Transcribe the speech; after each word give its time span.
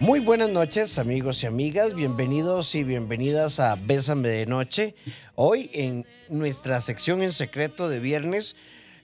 Muy 0.00 0.20
buenas 0.20 0.48
noches 0.48 0.96
amigos 1.00 1.42
y 1.42 1.46
amigas, 1.46 1.92
bienvenidos 1.92 2.76
y 2.76 2.84
bienvenidas 2.84 3.58
a 3.58 3.74
Bésame 3.74 4.28
de 4.28 4.46
Noche. 4.46 4.94
Hoy 5.34 5.70
en 5.72 6.06
nuestra 6.28 6.80
sección 6.80 7.20
en 7.20 7.32
secreto 7.32 7.88
de 7.88 7.98
viernes 7.98 8.54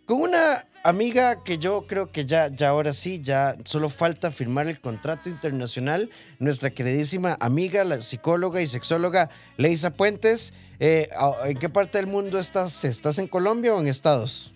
con 0.07 0.21
una 0.21 0.69
amiga 0.85 1.43
que 1.43 1.59
yo 1.59 1.89
creo 1.89 2.13
que 2.13 2.27
ya, 2.27 2.47
ya 2.47 2.69
ahora 2.69 2.93
sí, 2.93 3.21
ya 3.21 3.57
solo 3.65 3.89
falta 3.89 4.31
firmar 4.31 4.69
el 4.69 4.81
contrato 4.81 5.29
internacional, 5.29 6.11
nuestra 6.39 6.71
queridísima 6.71 7.37
amiga, 7.41 7.83
la 7.83 8.01
psicóloga 8.01 8.63
y 8.63 8.69
sexóloga 8.69 9.31
Leisa 9.57 9.91
Puentes. 9.91 10.55
Eh, 10.79 11.09
¿En 11.45 11.59
qué 11.59 11.69
parte 11.69 11.99
del 11.99 12.07
mundo 12.07 12.39
estás? 12.39 12.85
¿Estás 12.85 13.19
en 13.19 13.27
Colombia 13.27 13.75
o 13.75 13.81
en 13.81 13.89
Estados? 13.89 14.54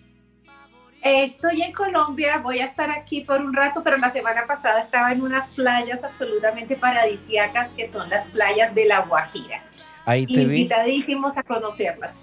Estoy 1.01 1.61
en 1.61 1.71
Colombia, 1.71 2.39
voy 2.39 2.59
a 2.59 2.65
estar 2.65 2.89
aquí 2.89 3.21
por 3.21 3.41
un 3.41 3.53
rato, 3.53 3.83
pero 3.83 3.97
la 3.97 4.09
semana 4.09 4.45
pasada 4.47 4.81
estaba 4.81 5.13
en 5.13 5.21
unas 5.21 5.47
playas 5.49 6.03
absolutamente 6.03 6.75
paradisíacas 6.75 7.69
que 7.69 7.85
son 7.85 8.09
las 8.09 8.25
playas 8.25 8.75
de 8.75 8.85
La 8.85 9.01
Guajira. 9.01 9.63
Ahí 10.05 10.25
te 10.25 10.41
Invitadísimos 10.41 11.37
a 11.37 11.43
conocerlas. 11.43 12.19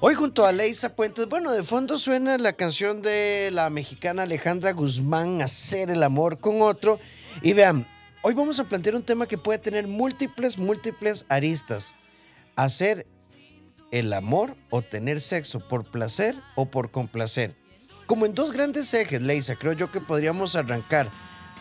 Hoy 0.00 0.14
junto 0.14 0.46
a 0.46 0.52
Leisa 0.52 0.96
Puentes, 0.96 1.28
bueno, 1.28 1.52
de 1.52 1.62
fondo 1.62 1.98
suena 1.98 2.38
la 2.38 2.54
canción 2.54 3.02
de 3.02 3.50
la 3.52 3.68
mexicana 3.68 4.22
Alejandra 4.22 4.72
Guzmán, 4.72 5.42
Hacer 5.42 5.90
el 5.90 6.02
amor 6.02 6.38
con 6.38 6.62
otro. 6.62 6.98
Y 7.42 7.52
vean, 7.52 7.86
hoy 8.22 8.32
vamos 8.32 8.58
a 8.58 8.64
plantear 8.64 8.96
un 8.96 9.02
tema 9.02 9.26
que 9.26 9.36
puede 9.36 9.58
tener 9.58 9.86
múltiples, 9.86 10.56
múltiples 10.56 11.26
aristas. 11.28 11.94
Hacer 12.56 13.06
el 13.90 14.12
amor 14.14 14.56
o 14.70 14.80
tener 14.80 15.20
sexo 15.20 15.60
por 15.60 15.84
placer 15.84 16.34
o 16.56 16.66
por 16.66 16.90
complacer 16.90 17.61
como 18.12 18.26
en 18.26 18.34
dos 18.34 18.52
grandes 18.52 18.92
ejes, 18.92 19.22
Leisa, 19.22 19.56
creo 19.56 19.72
yo 19.72 19.90
que 19.90 19.98
podríamos 19.98 20.54
arrancar. 20.54 21.08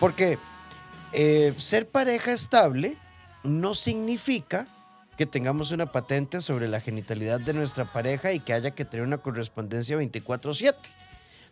Porque 0.02 0.38
eh, 1.14 1.54
ser 1.58 1.88
pareja 1.88 2.34
estable 2.34 2.98
no 3.42 3.74
significa 3.74 4.68
que 5.18 5.26
tengamos 5.26 5.72
una 5.72 5.94
patente 5.94 6.42
sobre 6.42 6.68
la 6.68 6.82
genitalidad 6.82 7.40
de 7.40 7.54
nuestra 7.54 7.94
pareja 7.94 8.34
y 8.34 8.42
que 8.42 8.52
haya 8.52 8.72
que 8.72 8.84
tener 8.84 9.06
una 9.06 9.20
correspondencia 9.20 9.96
24/7. 9.96 10.76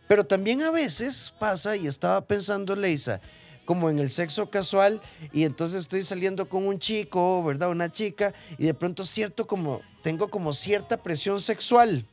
Pero 0.06 0.24
también 0.24 0.60
a 0.60 0.70
veces 0.70 1.32
pasa, 1.38 1.76
y 1.76 1.86
estaba 1.86 2.20
pensando 2.26 2.76
Leisa, 2.76 3.22
como 3.64 3.88
en 3.88 4.00
el 4.00 4.10
sexo 4.10 4.50
casual, 4.50 5.00
y 5.32 5.44
entonces 5.44 5.80
estoy 5.80 6.04
saliendo 6.04 6.46
con 6.46 6.66
un 6.66 6.78
chico, 6.78 7.42
¿verdad? 7.42 7.70
Una 7.70 7.90
chica, 7.90 8.34
y 8.58 8.66
de 8.66 8.74
pronto 8.74 9.06
cierto 9.06 9.46
como, 9.46 9.80
tengo 10.02 10.28
como 10.28 10.52
cierta 10.52 10.98
presión 10.98 11.40
sexual 11.40 12.04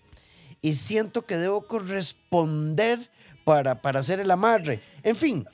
y 0.62 0.74
siento 0.74 1.26
que 1.26 1.38
debo 1.38 1.68
corresponder 1.68 3.10
para, 3.44 3.82
para 3.82 4.00
hacer 4.00 4.20
el 4.20 4.32
amarre. 4.32 4.82
En 5.04 5.16
fin, 5.16 5.46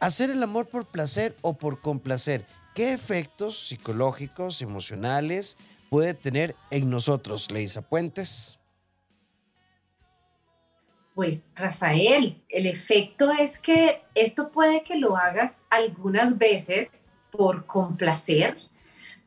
hacer 0.00 0.30
el 0.30 0.42
amor 0.42 0.66
por 0.66 0.86
placer 0.86 1.36
o 1.42 1.54
por 1.54 1.80
complacer. 1.80 2.46
¿Qué 2.74 2.92
efectos 2.92 3.68
psicológicos, 3.68 4.60
emocionales 4.60 5.56
puede 5.90 6.14
tener 6.14 6.56
en 6.70 6.90
nosotros, 6.90 7.50
Leisa 7.50 7.82
Puentes? 7.82 8.58
Pues 11.14 11.44
Rafael, 11.54 12.42
el 12.48 12.66
efecto 12.66 13.30
es 13.30 13.60
que 13.60 14.02
esto 14.16 14.50
puede 14.50 14.82
que 14.82 14.96
lo 14.96 15.16
hagas 15.16 15.64
algunas 15.70 16.38
veces 16.38 17.12
por 17.30 17.66
complacer, 17.66 18.58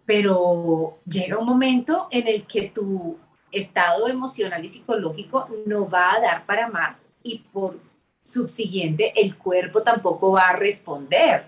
pero 0.06 1.00
llega 1.06 1.38
un 1.38 1.46
momento 1.46 2.10
en 2.12 2.28
el 2.28 2.46
que 2.46 2.70
tu 2.70 3.18
estado 3.52 4.08
emocional 4.08 4.64
y 4.64 4.68
psicológico 4.68 5.48
no 5.66 5.90
va 5.90 6.14
a 6.14 6.20
dar 6.20 6.46
para 6.46 6.68
más 6.68 7.06
y 7.24 7.40
por 7.52 7.80
subsiguiente 8.24 9.14
el 9.16 9.38
cuerpo 9.38 9.84
tampoco 9.84 10.32
va 10.32 10.50
a 10.50 10.56
responder, 10.56 11.48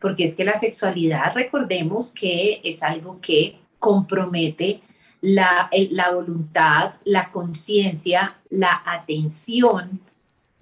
porque 0.00 0.24
es 0.24 0.34
que 0.34 0.44
la 0.44 0.58
sexualidad, 0.58 1.32
recordemos 1.34 2.12
que 2.12 2.60
es 2.64 2.82
algo 2.82 3.20
que 3.20 3.58
compromete 3.78 4.82
la, 5.20 5.70
la 5.90 6.10
voluntad, 6.10 6.94
la 7.04 7.30
conciencia, 7.30 8.38
la 8.50 8.82
atención. 8.84 10.00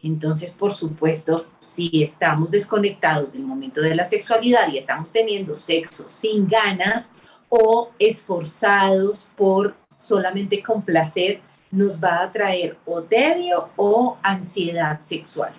Entonces, 0.02 0.52
por 0.52 0.72
supuesto, 0.72 1.46
si 1.60 2.02
estamos 2.02 2.50
desconectados 2.50 3.32
del 3.32 3.42
momento 3.42 3.80
de 3.80 3.94
la 3.94 4.04
sexualidad 4.04 4.68
y 4.72 4.78
estamos 4.78 5.10
teniendo 5.10 5.56
sexo 5.56 6.04
sin 6.08 6.46
ganas 6.46 7.12
o 7.48 7.90
esforzados 7.98 9.28
por 9.36 9.74
solamente 9.96 10.62
con 10.62 10.82
placer 10.82 11.40
nos 11.70 12.02
va 12.02 12.22
a 12.22 12.32
traer 12.32 12.76
o 12.84 13.02
tedio 13.02 13.70
o 13.76 14.18
ansiedad 14.22 15.00
sexual. 15.02 15.52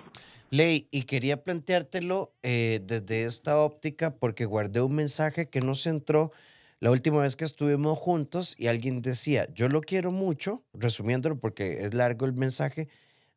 Ley, 0.50 0.88
y 0.90 1.02
quería 1.02 1.44
planteártelo 1.44 2.32
eh, 2.42 2.80
desde 2.82 3.24
esta 3.24 3.58
óptica 3.58 4.14
porque 4.14 4.46
guardé 4.46 4.80
un 4.80 4.94
mensaje 4.94 5.50
que 5.50 5.60
nos 5.60 5.86
entró 5.86 6.32
la 6.80 6.90
última 6.90 7.20
vez 7.20 7.36
que 7.36 7.44
estuvimos 7.44 7.98
juntos 7.98 8.54
y 8.56 8.68
alguien 8.68 9.02
decía, 9.02 9.48
yo 9.52 9.68
lo 9.68 9.80
quiero 9.80 10.10
mucho, 10.10 10.64
resumiéndolo 10.72 11.38
porque 11.38 11.84
es 11.84 11.92
largo 11.92 12.24
el 12.24 12.32
mensaje, 12.32 12.88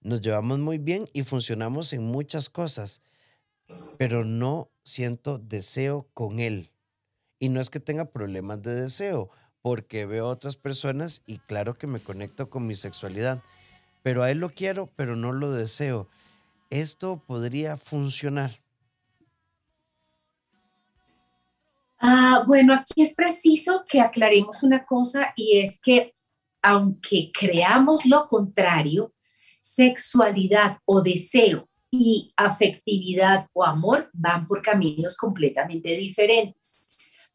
nos 0.02 0.22
llevamos 0.22 0.60
muy 0.60 0.78
bien 0.78 1.10
y 1.12 1.24
funcionamos 1.24 1.92
en 1.92 2.04
muchas 2.04 2.50
cosas, 2.50 3.02
pero 3.98 4.24
no 4.24 4.70
siento 4.84 5.38
deseo 5.38 6.08
con 6.14 6.40
él. 6.40 6.72
Y 7.40 7.50
no 7.50 7.60
es 7.60 7.70
que 7.70 7.80
tenga 7.80 8.06
problemas 8.06 8.62
de 8.62 8.76
deseo, 8.76 9.32
porque 9.62 10.06
veo 10.06 10.26
a 10.26 10.32
otras 10.32 10.56
personas 10.56 11.22
y 11.26 11.40
claro 11.40 11.78
que 11.78 11.88
me 11.88 12.00
conecto 12.00 12.50
con 12.50 12.66
mi 12.68 12.76
sexualidad, 12.76 13.42
pero 14.04 14.24
a 14.24 14.32
él 14.32 14.40
lo 14.40 14.50
quiero, 14.50 14.90
pero 14.96 15.16
no 15.16 15.32
lo 15.32 15.52
deseo. 15.52 16.08
¿Esto 16.70 17.22
podría 17.26 17.78
funcionar? 17.78 18.60
Ah, 22.00 22.44
bueno, 22.48 22.74
aquí 22.74 23.02
es 23.02 23.14
preciso 23.14 23.84
que 23.88 24.02
aclaremos 24.02 24.64
una 24.64 24.86
cosa 24.86 25.34
y 25.36 25.60
es 25.60 25.80
que 25.80 26.16
aunque 26.64 27.32
creamos 27.32 28.06
lo 28.06 28.28
contrario, 28.28 29.14
sexualidad 29.62 30.78
o 30.86 31.02
deseo 31.02 31.70
y 31.92 32.34
afectividad 32.38 33.48
o 33.54 33.64
amor 33.64 34.10
van 34.14 34.48
por 34.48 34.62
caminos 34.62 35.18
completamente 35.18 35.90
diferentes. 35.98 36.80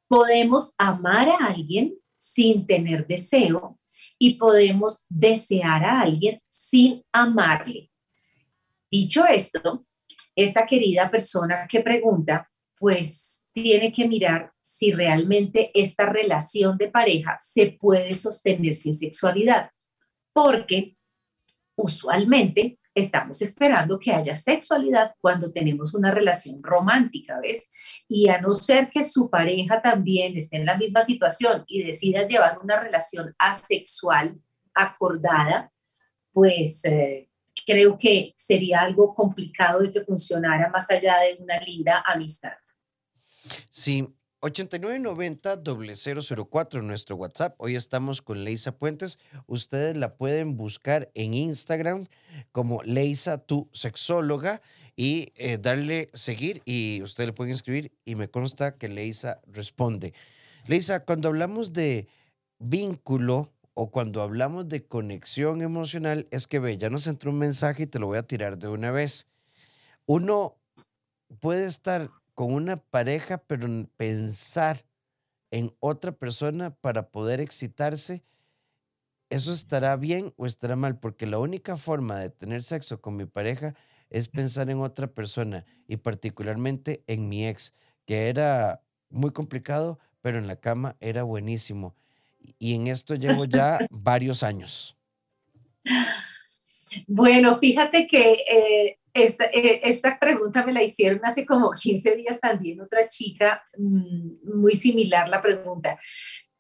Podemos 0.09 0.73
amar 0.79 1.29
a 1.29 1.47
alguien 1.47 1.95
sin 2.27 2.67
tener 2.67 3.07
deseo 3.07 3.79
y 4.19 4.35
podemos 4.35 5.05
desear 5.09 5.85
a 5.85 6.01
alguien 6.01 6.41
sin 6.49 7.03
amarle. 7.13 7.91
Dicho 8.91 9.27
esto, 9.27 9.87
esta 10.35 10.67
querida 10.67 11.11
persona 11.11 11.67
que 11.69 11.81
pregunta, 11.81 12.51
pues 12.79 13.45
tiene 13.53 13.91
que 13.93 14.07
mirar 14.07 14.53
si 14.61 14.93
realmente 14.93 15.71
esta 15.75 16.07
relación 16.07 16.77
de 16.77 16.89
pareja 16.89 17.39
se 17.41 17.73
puede 17.81 18.15
sostener 18.15 18.75
sin 18.75 18.95
sexualidad, 18.95 19.71
porque 20.33 20.97
usualmente 21.77 22.79
estamos 22.97 23.43
esperando 23.43 23.99
que 23.99 24.11
haya 24.11 24.35
sexualidad 24.35 25.13
cuando 25.21 25.53
tenemos 25.53 25.95
una 25.95 26.11
relación 26.11 26.63
romántica, 26.63 27.39
¿ves? 27.43 27.71
Y 28.09 28.29
a 28.31 28.41
no 28.41 28.55
ser 28.55 28.89
que 28.89 29.05
su 29.05 29.29
pareja 29.29 29.83
también 29.83 30.35
esté 30.35 30.57
en 30.57 30.65
la 30.65 30.79
misma 30.79 31.03
situación 31.03 31.63
y 31.67 31.83
decida 31.83 32.27
llevar 32.27 32.59
una 32.59 32.81
relación 32.81 33.35
asexual 33.39 34.41
acordada, 34.75 35.71
pues 36.33 36.87
eh, 36.87 37.29
creo 37.67 37.99
que 37.99 38.33
sería 38.35 38.81
algo 38.81 39.15
complicado 39.15 39.81
de 39.81 39.93
que 39.93 40.01
funcionara 40.01 40.71
más 40.71 40.91
allá 40.91 41.19
de 41.21 41.37
una 41.43 41.61
linda 41.61 42.03
amistad. 42.07 42.57
Sí, 43.71 44.09
8990-004 44.41 46.79
en 46.79 46.87
nuestro 46.87 47.17
WhatsApp. 47.17 47.55
Hoy 47.59 47.77
estamos 47.77 48.23
con 48.23 48.45
Leisa 48.45 48.73
Puentes. 48.77 49.19
Ustedes 49.47 49.97
la 49.97 50.17
pueden 50.17 50.57
buscar 50.57 51.11
en 51.15 51.35
Instagram 51.35 52.07
como 52.53 52.83
Leisa, 52.83 53.39
tu 53.39 53.69
sexóloga, 53.73 54.63
y 54.97 55.33
eh, 55.37 55.59
darle 55.59 56.11
seguir 56.15 56.63
y 56.65 57.03
ustedes 57.03 57.29
le 57.29 57.33
pueden 57.35 57.55
escribir 57.55 57.93
y 58.05 58.15
me 58.15 58.29
consta 58.29 58.79
que 58.79 58.89
Leisa 58.89 59.41
responde. 59.47 60.15
Leisa, 60.67 61.05
cuando 61.05 61.29
hablamos 61.29 61.75
de 61.75 62.09
vínculo 62.59 63.53
o 63.75 63.91
cuando 63.91 64.23
hablamos 64.23 64.69
de 64.69 64.87
conexión 64.87 65.61
emocional, 65.61 66.27
es 66.31 66.47
que 66.47 66.61
ve, 66.61 66.79
ya 66.79 66.89
nos 66.89 67.07
entró 67.07 67.31
un 67.31 67.39
mensaje 67.39 67.83
y 67.83 67.87
te 67.87 67.99
lo 67.99 68.07
voy 68.07 68.17
a 68.17 68.23
tirar 68.23 68.59
de 68.59 68.69
una 68.69 68.91
vez. 68.91 69.27
Uno 70.07 70.57
puede 71.41 71.67
estar 71.67 72.11
con 72.37 72.53
una 72.53 72.77
pareja, 72.77 73.39
pero 73.39 73.67
pensar 73.97 74.85
en 75.51 75.75
otra 75.81 76.13
persona 76.13 76.71
para 76.71 77.09
poder 77.09 77.41
excitarse, 77.41 78.23
¿eso 79.31 79.55
estará 79.55 79.97
bien 79.97 80.35
o 80.37 80.45
estará 80.45 80.77
mal? 80.77 80.99
Porque 80.99 81.27
la 81.27 81.39
única 81.39 81.79
forma 81.79 82.21
de 82.21 82.29
tener 82.29 82.63
sexo 82.63 83.01
con 83.01 83.17
mi 83.17 83.25
pareja 83.25 83.75
es 84.11 84.29
pensar 84.29 84.69
en 84.69 84.81
otra 84.81 85.07
persona 85.07 85.65
y 85.89 85.97
particularmente 85.97 87.03
en 87.07 87.27
mi 87.31 87.49
ex, 87.49 87.73
que 88.05 88.29
era 88.29 88.83
muy 89.09 89.31
complicado, 89.31 89.99
pero 90.21 90.37
en 90.37 90.47
la 90.47 90.57
cama 90.57 90.95
era 91.01 91.23
buenísimo. 91.23 91.97
Y 92.59 92.75
en 92.75 92.89
esto 92.89 93.15
llevo 93.15 93.47
ya 93.47 93.79
varios 93.91 94.43
años. 94.43 94.95
Bueno, 97.07 97.57
fíjate 97.57 98.07
que 98.07 98.33
eh, 98.33 98.99
esta, 99.17 99.45
eh, 99.47 99.81
esta, 99.85 100.19
pregunta 100.19 100.65
me 100.65 100.73
la 100.73 100.83
hicieron 100.83 101.21
hace 101.25 101.47
como 101.47 101.71
15 101.71 102.17
días 102.17 102.41
también 102.41 102.81
otra 102.81 103.09
chica, 103.09 103.63
mm, 103.79 104.59
muy 104.59 104.73
similar 104.77 105.29
la 105.29 105.41
pregunta. 105.41 105.99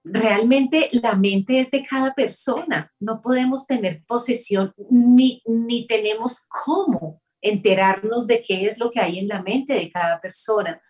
Realmente 0.03 0.88
la 0.93 1.17
mente 1.17 1.61
es 1.61 1.70
de 1.70 1.82
cada 1.82 2.14
persona, 2.14 2.93
no 3.00 3.20
podemos 3.20 3.67
tener 3.67 4.05
posesión 4.06 4.73
ni, 4.91 5.43
ni 5.47 5.87
tenemos 5.87 6.47
cómo 6.64 7.23
enterarnos 7.41 8.26
de 8.26 8.43
qué 8.43 8.67
es 8.67 8.79
lo 8.79 8.91
que 8.91 9.00
hay 9.00 9.19
en 9.19 9.29
la 9.29 9.43
mente 9.43 9.75
de 9.75 9.91
cada 9.91 10.20
persona. 10.20 10.81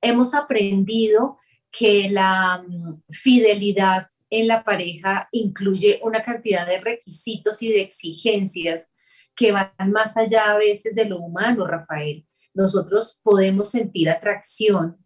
Hemos 0.00 0.34
aprendido 0.34 1.38
que 1.70 2.08
la 2.10 2.64
mm, 2.66 3.02
fidelidad 3.10 4.06
en 4.30 4.48
la 4.48 4.64
pareja 4.64 5.28
incluye 5.32 6.00
una 6.02 6.22
cantidad 6.22 6.66
de 6.66 6.80
requisitos 6.80 7.62
y 7.62 7.68
de 7.68 7.80
exigencias 7.80 8.90
que 9.34 9.52
van 9.52 9.72
más 9.90 10.16
allá 10.16 10.50
a 10.50 10.58
veces 10.58 10.94
de 10.94 11.06
lo 11.06 11.18
humano, 11.18 11.66
Rafael. 11.66 12.26
Nosotros 12.54 13.20
podemos 13.22 13.70
sentir 13.70 14.10
atracción 14.10 14.98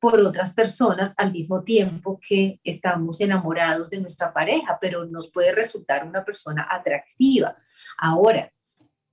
por 0.00 0.20
otras 0.20 0.54
personas 0.54 1.14
al 1.16 1.32
mismo 1.32 1.64
tiempo 1.64 2.20
que 2.26 2.60
estamos 2.62 3.20
enamorados 3.20 3.90
de 3.90 4.00
nuestra 4.00 4.32
pareja, 4.32 4.78
pero 4.80 5.06
nos 5.06 5.32
puede 5.32 5.52
resultar 5.52 6.06
una 6.06 6.24
persona 6.24 6.66
atractiva. 6.70 7.56
Ahora, 7.96 8.52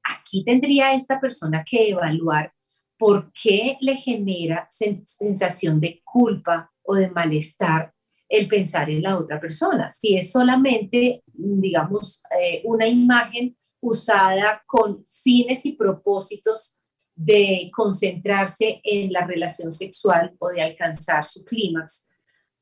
aquí 0.04 0.44
tendría 0.44 0.94
esta 0.94 1.20
persona 1.20 1.64
que 1.64 1.90
evaluar 1.90 2.54
por 2.98 3.32
qué 3.34 3.78
le 3.82 3.96
genera 3.96 4.68
sensación 4.70 5.80
de 5.82 6.02
culpa 6.04 6.72
o 6.84 6.96
de 6.96 7.10
malestar 7.10 7.94
el 8.30 8.48
pensar 8.48 8.90
en 8.90 9.04
la 9.04 9.18
otra 9.18 9.40
persona. 9.40 9.90
Si 9.90 10.16
es 10.16 10.32
solamente, 10.32 11.24
digamos, 11.26 12.24
eh, 12.40 12.62
una 12.64 12.88
imagen 12.88 13.56
usada 13.86 14.64
con 14.66 15.06
fines 15.08 15.66
y 15.66 15.74
propósitos 15.74 16.78
de 17.16 17.70
concentrarse 17.74 18.82
en 18.84 19.14
la 19.14 19.26
relación 19.26 19.72
sexual 19.72 20.36
o 20.40 20.50
de 20.50 20.62
alcanzar 20.62 21.24
su 21.24 21.46
clímax, 21.46 22.08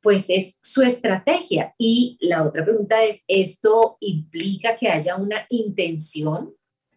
pues 0.02 0.30
es 0.30 0.60
su 0.62 0.82
estrategia. 0.82 1.74
Y 1.78 2.18
la 2.20 2.44
otra 2.44 2.64
pregunta 2.64 3.02
es, 3.04 3.24
¿esto 3.28 3.98
implica 4.02 4.76
que 4.76 4.90
haya 4.90 5.16
una 5.16 5.46
intención 5.50 6.54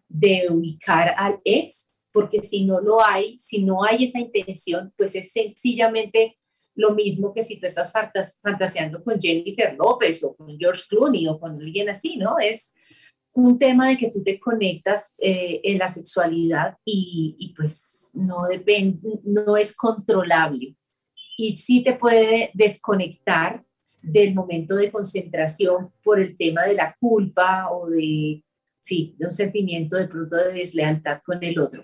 de 0.07 0.47
ubicar 0.49 1.15
al 1.17 1.39
ex? 1.43 1.93
Porque 2.11 2.39
si 2.41 2.65
no 2.65 2.79
lo 2.81 3.03
hay, 3.03 3.37
si 3.39 3.63
no 3.63 3.83
hay 3.83 4.03
esa 4.03 4.19
intención, 4.19 4.93
pues 4.97 5.15
es 5.15 5.31
sencillamente 5.31 6.37
lo 6.75 6.93
mismo 6.93 7.33
que 7.33 7.41
si 7.41 7.59
tú 7.59 7.65
estás 7.65 7.91
fantaseando 8.41 9.03
con 9.03 9.19
Jennifer 9.19 9.75
López 9.75 10.23
o 10.23 10.35
con 10.35 10.57
George 10.59 10.83
Clooney 10.87 11.27
o 11.27 11.39
con 11.39 11.59
alguien 11.59 11.89
así, 11.89 12.17
¿no? 12.17 12.37
Es 12.37 12.75
un 13.37 13.59
tema 13.59 13.87
de 13.89 13.97
que 13.97 14.09
tú 14.09 14.23
te 14.23 14.39
conectas 14.39 15.13
eh, 15.19 15.61
en 15.63 15.77
la 15.77 15.87
sexualidad 15.87 16.75
y, 16.83 17.53
pues 17.55 18.11
no, 18.15 18.47
depende, 18.49 19.19
no 19.23 19.55
es 19.55 19.75
controlable. 19.75 20.75
Y 21.37 21.55
sí 21.55 21.83
te 21.83 21.93
puede 21.93 22.49
desconectar 22.55 23.63
del 24.01 24.33
momento 24.33 24.75
de 24.75 24.91
concentración 24.91 25.93
por 26.03 26.19
el 26.19 26.35
tema 26.35 26.63
de 26.63 26.73
la 26.73 26.95
culpa 26.99 27.69
o 27.71 27.87
de, 27.87 28.43
sí, 28.79 29.15
de 29.19 29.27
un 29.27 29.31
sentimiento 29.31 29.97
de 29.97 30.07
pronto 30.07 30.35
de 30.35 30.53
deslealtad 30.53 31.21
con 31.23 31.43
el 31.43 31.59
otro. 31.59 31.83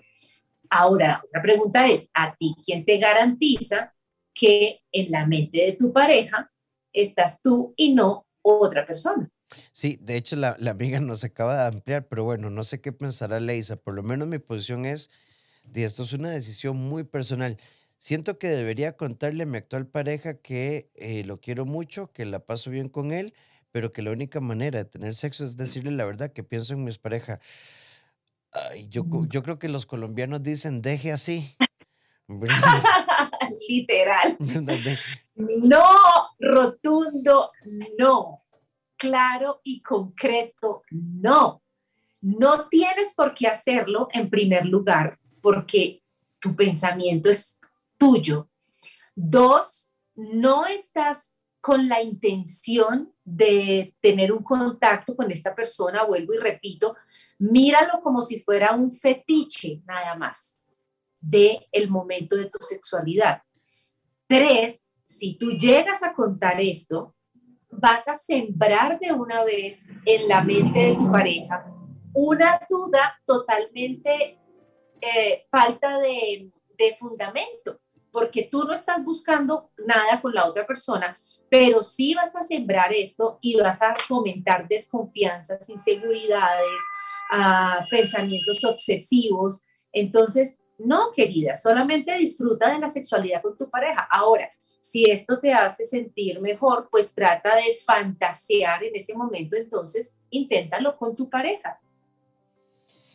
Ahora, 0.70 1.22
otra 1.24 1.40
pregunta 1.40 1.86
es, 1.86 2.08
¿a 2.14 2.34
ti 2.34 2.52
quién 2.64 2.84
te 2.84 2.98
garantiza 2.98 3.94
que 4.34 4.80
en 4.90 5.12
la 5.12 5.24
mente 5.24 5.58
de 5.58 5.72
tu 5.72 5.92
pareja 5.92 6.50
estás 6.92 7.40
tú 7.40 7.74
y 7.76 7.94
no 7.94 8.26
otra 8.42 8.84
persona? 8.84 9.30
Sí, 9.72 9.98
de 10.00 10.16
hecho 10.16 10.36
la, 10.36 10.56
la 10.58 10.72
amiga 10.72 10.98
nos 11.00 11.24
acaba 11.24 11.56
de 11.56 11.68
ampliar, 11.68 12.08
pero 12.08 12.24
bueno, 12.24 12.50
no 12.50 12.64
sé 12.64 12.80
qué 12.80 12.92
pensará 12.92 13.40
Leisa. 13.40 13.76
Por 13.76 13.94
lo 13.94 14.02
menos 14.02 14.28
mi 14.28 14.38
posición 14.38 14.84
es 14.84 15.10
de 15.64 15.84
esto 15.84 16.02
es 16.02 16.12
una 16.12 16.30
decisión 16.30 16.76
muy 16.76 17.04
personal. 17.04 17.56
Siento 17.98 18.38
que 18.38 18.48
debería 18.48 18.96
contarle 18.96 19.44
a 19.44 19.46
mi 19.46 19.56
actual 19.56 19.86
pareja 19.86 20.34
que 20.34 20.90
eh, 20.94 21.24
lo 21.24 21.40
quiero 21.40 21.64
mucho, 21.64 22.12
que 22.12 22.26
la 22.26 22.40
paso 22.40 22.70
bien 22.70 22.88
con 22.88 23.12
él, 23.12 23.34
pero 23.72 23.92
que 23.92 24.02
la 24.02 24.10
única 24.10 24.40
manera 24.40 24.78
de 24.78 24.84
tener 24.84 25.14
sexo 25.14 25.44
es 25.44 25.56
decirle 25.56 25.90
la 25.90 26.04
verdad 26.04 26.32
que 26.32 26.44
pienso 26.44 26.74
en 26.74 26.84
mis 26.84 26.98
parejas. 26.98 27.40
Ay, 28.52 28.88
yo, 28.88 29.04
mm. 29.04 29.28
yo 29.28 29.42
creo 29.42 29.58
que 29.58 29.68
los 29.68 29.86
colombianos 29.86 30.42
dicen 30.42 30.82
deje 30.82 31.12
así. 31.12 31.56
Literal. 33.68 34.36
No, 35.36 35.82
rotundo, 36.38 37.50
no 37.98 38.43
claro 39.04 39.60
y 39.62 39.82
concreto, 39.82 40.82
no. 40.90 41.62
No 42.20 42.68
tienes 42.68 43.12
por 43.14 43.34
qué 43.34 43.46
hacerlo 43.46 44.08
en 44.12 44.30
primer 44.30 44.64
lugar 44.64 45.18
porque 45.42 46.02
tu 46.40 46.56
pensamiento 46.56 47.28
es 47.28 47.60
tuyo. 47.98 48.48
Dos, 49.14 49.90
no 50.14 50.66
estás 50.66 51.34
con 51.60 51.88
la 51.88 52.02
intención 52.02 53.12
de 53.24 53.94
tener 54.00 54.32
un 54.32 54.42
contacto 54.42 55.16
con 55.16 55.30
esta 55.30 55.54
persona, 55.54 56.04
vuelvo 56.04 56.34
y 56.34 56.38
repito, 56.38 56.96
míralo 57.38 58.00
como 58.02 58.22
si 58.22 58.40
fuera 58.40 58.74
un 58.74 58.90
fetiche 58.92 59.82
nada 59.86 60.14
más 60.14 60.60
de 61.20 61.66
el 61.72 61.90
momento 61.90 62.36
de 62.36 62.46
tu 62.46 62.58
sexualidad. 62.60 63.42
Tres, 64.26 64.90
si 65.04 65.36
tú 65.36 65.50
llegas 65.50 66.02
a 66.02 66.14
contar 66.14 66.60
esto, 66.60 67.14
vas 67.78 68.08
a 68.08 68.14
sembrar 68.14 68.98
de 68.98 69.12
una 69.12 69.44
vez 69.44 69.86
en 70.06 70.28
la 70.28 70.42
mente 70.42 70.78
de 70.78 70.94
tu 70.96 71.10
pareja 71.10 71.64
una 72.14 72.60
duda 72.70 73.20
totalmente 73.26 74.38
eh, 75.00 75.42
falta 75.50 75.98
de, 75.98 76.50
de 76.78 76.96
fundamento, 76.96 77.80
porque 78.12 78.48
tú 78.50 78.64
no 78.64 78.72
estás 78.72 79.04
buscando 79.04 79.70
nada 79.84 80.22
con 80.22 80.32
la 80.32 80.46
otra 80.46 80.64
persona, 80.64 81.18
pero 81.50 81.82
sí 81.82 82.14
vas 82.14 82.34
a 82.36 82.42
sembrar 82.42 82.92
esto 82.92 83.38
y 83.42 83.56
vas 83.56 83.82
a 83.82 83.94
fomentar 83.96 84.66
desconfianzas, 84.68 85.68
inseguridades, 85.68 86.80
ah, 87.32 87.84
pensamientos 87.90 88.64
obsesivos. 88.64 89.60
Entonces, 89.92 90.58
no, 90.78 91.10
querida, 91.12 91.56
solamente 91.56 92.16
disfruta 92.16 92.72
de 92.72 92.78
la 92.78 92.88
sexualidad 92.88 93.42
con 93.42 93.56
tu 93.56 93.68
pareja. 93.68 94.08
Ahora, 94.10 94.50
si 94.84 95.10
esto 95.10 95.40
te 95.40 95.50
hace 95.50 95.82
sentir 95.82 96.42
mejor, 96.42 96.88
pues 96.90 97.14
trata 97.14 97.56
de 97.56 97.74
fantasear 97.86 98.84
en 98.84 98.94
ese 98.94 99.14
momento, 99.14 99.56
entonces 99.56 100.14
inténtalo 100.28 100.98
con 100.98 101.16
tu 101.16 101.30
pareja. 101.30 101.80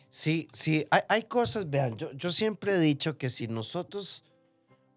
Sí, 0.08 0.48
sí, 0.52 0.84
hay, 0.90 1.22
cosas, 1.22 1.70
vean, 1.70 1.96
yo, 1.96 2.10
yo 2.10 2.32
siempre 2.32 2.74
he 2.74 2.80
dicho 2.80 3.16
que 3.16 3.30
si 3.30 3.46
nosotros 3.46 4.24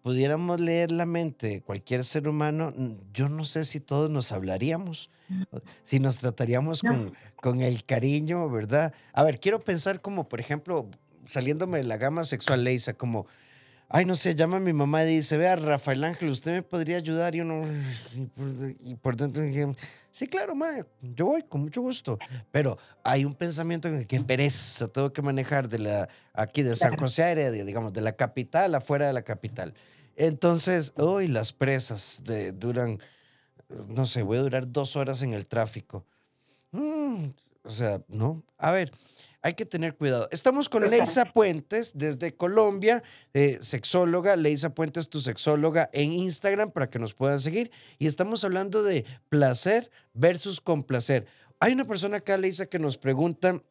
pudiéramos 0.02 0.58
leer 0.58 0.90
la 0.90 1.06
mente 1.06 1.46
de 1.46 1.62
cualquier 1.62 2.04
ser 2.04 2.26
humano, 2.26 2.74
yo 3.12 3.28
no 3.28 3.44
sé 3.44 3.64
si 3.64 3.78
todos 3.78 4.10
nos 4.10 4.32
hablaríamos, 4.32 5.10
si 5.84 6.00
nos 6.00 6.18
trataríamos 6.18 6.80
con, 6.80 7.14
con, 7.36 7.62
el 7.62 7.84
cariño, 7.84 8.50
¿verdad? 8.50 8.92
A 9.12 9.22
ver, 9.22 9.38
quiero 9.38 9.62
pensar 9.62 10.00
como, 10.00 10.28
por 10.28 10.40
ejemplo, 10.40 10.90
saliéndome 11.28 11.78
de 11.78 11.84
la 11.84 11.98
gama 11.98 12.24
sexual, 12.24 12.64
Leisa, 12.64 12.94
como 12.94 13.28
Ay, 13.88 14.04
no 14.04 14.16
sé, 14.16 14.34
llama 14.34 14.56
a 14.56 14.60
mi 14.60 14.72
mamá 14.72 15.04
y 15.04 15.16
dice, 15.16 15.36
vea, 15.36 15.56
Rafael 15.56 16.02
Ángel, 16.04 16.28
¿usted 16.30 16.52
me 16.52 16.62
podría 16.62 16.96
ayudar? 16.96 17.34
Y 17.34 17.40
uno, 17.40 17.64
y 18.84 18.94
por, 18.94 19.16
dentro 19.16 19.42
dije, 19.42 19.74
sí, 20.10 20.26
claro, 20.26 20.54
ma, 20.54 20.86
yo 21.00 21.26
voy, 21.26 21.42
con 21.42 21.60
mucho 21.60 21.80
gusto. 21.80 22.18
Pero 22.50 22.78
hay 23.02 23.24
un 23.24 23.34
pensamiento 23.34 23.88
en 23.88 23.96
el 23.96 24.06
que 24.06 24.20
pereza, 24.20 24.88
tengo 24.88 25.12
que 25.12 25.22
manejar 25.22 25.68
de 25.68 25.78
la, 25.78 26.08
aquí 26.32 26.62
de 26.62 26.74
San 26.74 26.96
José 26.96 27.22
Heredia, 27.22 27.64
digamos, 27.64 27.92
de 27.92 28.00
la 28.00 28.12
capital 28.12 28.74
afuera 28.74 29.06
de 29.06 29.12
la 29.12 29.22
capital. 29.22 29.74
Entonces, 30.16 30.92
hoy 30.96 31.28
las 31.28 31.52
presas 31.52 32.22
de, 32.24 32.52
duran, 32.52 32.98
no 33.88 34.06
sé, 34.06 34.22
voy 34.22 34.38
a 34.38 34.42
durar 34.42 34.70
dos 34.70 34.96
horas 34.96 35.22
en 35.22 35.34
el 35.34 35.46
tráfico. 35.46 36.04
Mm, 36.72 37.26
o 37.64 37.70
sea, 37.70 38.00
no. 38.08 38.42
A 38.58 38.70
ver, 38.70 38.92
hay 39.44 39.52
que 39.52 39.66
tener 39.66 39.94
cuidado. 39.94 40.26
Estamos 40.30 40.70
con 40.70 40.88
Leisa 40.88 41.26
Puentes 41.26 41.92
desde 41.94 42.34
Colombia, 42.34 43.02
eh, 43.34 43.58
sexóloga. 43.60 44.36
Leisa 44.36 44.74
Puentes, 44.74 45.10
tu 45.10 45.20
sexóloga 45.20 45.90
en 45.92 46.12
Instagram 46.12 46.70
para 46.70 46.88
que 46.88 46.98
nos 46.98 47.12
puedan 47.12 47.42
seguir. 47.42 47.70
Y 47.98 48.06
estamos 48.06 48.42
hablando 48.42 48.82
de 48.82 49.04
placer 49.28 49.90
versus 50.14 50.62
complacer. 50.62 51.26
Hay 51.60 51.74
una 51.74 51.84
persona 51.84 52.16
acá, 52.16 52.38
Leisa, 52.38 52.64
que 52.64 52.78
nos 52.78 52.96
pregunta, 52.96 53.62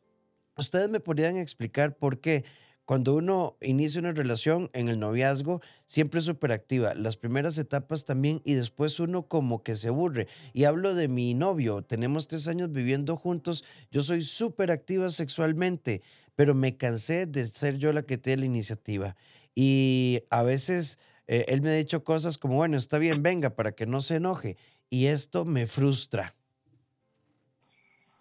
¿ustedes 0.55 0.89
me 0.89 0.99
podrían 0.99 1.37
explicar 1.37 1.97
por 1.97 2.19
qué? 2.21 2.45
Cuando 2.85 3.15
uno 3.15 3.55
inicia 3.61 4.01
una 4.01 4.11
relación 4.11 4.69
en 4.73 4.89
el 4.89 4.99
noviazgo, 4.99 5.61
siempre 5.85 6.19
es 6.19 6.25
súper 6.25 6.51
activa. 6.51 6.93
Las 6.95 7.15
primeras 7.15 7.57
etapas 7.57 8.03
también 8.03 8.41
y 8.43 8.55
después 8.55 8.99
uno 8.99 9.27
como 9.27 9.63
que 9.63 9.75
se 9.75 9.87
aburre. 9.87 10.27
Y 10.51 10.65
hablo 10.65 10.93
de 10.93 11.07
mi 11.07 11.33
novio, 11.33 11.81
tenemos 11.83 12.27
tres 12.27 12.47
años 12.49 12.73
viviendo 12.73 13.15
juntos, 13.15 13.63
yo 13.89 14.03
soy 14.03 14.23
súper 14.23 14.69
activa 14.69 15.09
sexualmente, 15.11 16.01
pero 16.35 16.53
me 16.55 16.75
cansé 16.75 17.25
de 17.25 17.45
ser 17.45 17.77
yo 17.77 17.93
la 17.93 18.03
que 18.03 18.17
tiene 18.17 18.41
la 18.41 18.45
iniciativa. 18.47 19.15
Y 19.55 20.23
a 20.29 20.43
veces 20.43 20.99
eh, 21.27 21.45
él 21.47 21.61
me 21.61 21.69
ha 21.69 21.75
dicho 21.75 22.03
cosas 22.03 22.37
como, 22.37 22.55
bueno, 22.55 22.75
está 22.75 22.97
bien, 22.97 23.23
venga, 23.23 23.51
para 23.51 23.71
que 23.71 23.85
no 23.85 24.01
se 24.01 24.15
enoje. 24.15 24.57
Y 24.89 25.05
esto 25.05 25.45
me 25.45 25.67
frustra. 25.67 26.35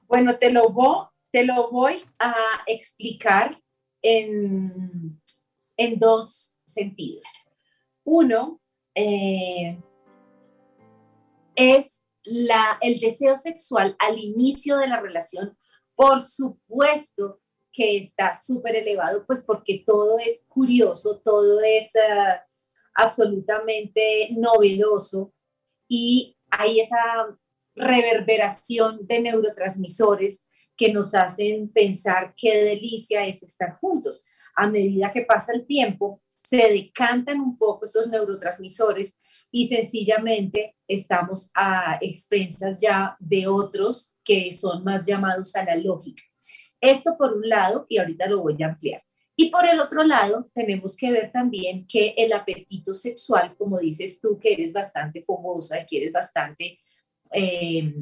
Bueno, 0.06 0.38
te 0.38 0.52
lo 0.52 0.68
voy, 0.68 1.06
te 1.30 1.44
lo 1.44 1.70
voy 1.70 2.04
a 2.18 2.34
explicar 2.66 3.61
en, 4.02 5.20
en 5.76 5.98
dos 5.98 6.56
sentidos. 6.64 7.24
Uno 8.04 8.60
eh, 8.94 9.80
es 11.54 12.02
la, 12.24 12.78
el 12.80 13.00
deseo 13.00 13.34
sexual 13.34 13.96
al 13.98 14.18
inicio 14.18 14.76
de 14.78 14.88
la 14.88 15.00
relación, 15.00 15.56
por 15.94 16.20
supuesto 16.20 17.40
que 17.72 17.96
está 17.96 18.34
súper 18.34 18.76
elevado, 18.76 19.24
pues 19.26 19.44
porque 19.44 19.82
todo 19.86 20.18
es 20.18 20.44
curioso, 20.48 21.20
todo 21.24 21.60
es 21.62 21.94
eh, 21.94 22.40
absolutamente 22.94 24.28
novedoso 24.32 25.32
y 25.88 26.36
hay 26.50 26.80
esa 26.80 26.98
reverberación 27.74 29.06
de 29.06 29.20
neurotransmisores 29.20 30.44
que 30.82 30.92
nos 30.92 31.14
hacen 31.14 31.68
pensar 31.68 32.34
qué 32.36 32.64
delicia 32.64 33.24
es 33.24 33.44
estar 33.44 33.78
juntos. 33.78 34.24
A 34.56 34.68
medida 34.68 35.12
que 35.12 35.22
pasa 35.22 35.52
el 35.54 35.64
tiempo, 35.64 36.20
se 36.42 36.56
decantan 36.56 37.40
un 37.40 37.56
poco 37.56 37.84
estos 37.84 38.08
neurotransmisores 38.08 39.16
y 39.52 39.68
sencillamente 39.68 40.74
estamos 40.88 41.52
a 41.54 41.98
expensas 42.00 42.80
ya 42.80 43.16
de 43.20 43.46
otros 43.46 44.16
que 44.24 44.50
son 44.50 44.82
más 44.82 45.06
llamados 45.06 45.54
a 45.54 45.64
la 45.64 45.76
lógica. 45.76 46.24
Esto 46.80 47.16
por 47.16 47.32
un 47.32 47.48
lado, 47.48 47.86
y 47.88 47.98
ahorita 47.98 48.26
lo 48.26 48.42
voy 48.42 48.60
a 48.60 48.66
ampliar. 48.66 49.04
Y 49.36 49.50
por 49.50 49.64
el 49.64 49.78
otro 49.78 50.02
lado, 50.02 50.50
tenemos 50.52 50.96
que 50.96 51.12
ver 51.12 51.30
también 51.30 51.86
que 51.86 52.12
el 52.18 52.32
apetito 52.32 52.92
sexual, 52.92 53.54
como 53.56 53.78
dices 53.78 54.20
tú, 54.20 54.36
que 54.36 54.54
eres 54.54 54.72
bastante 54.72 55.22
fogosa 55.22 55.80
y 55.80 55.86
que 55.86 55.98
eres 55.98 56.12
bastante 56.12 56.80
eh, 57.32 57.94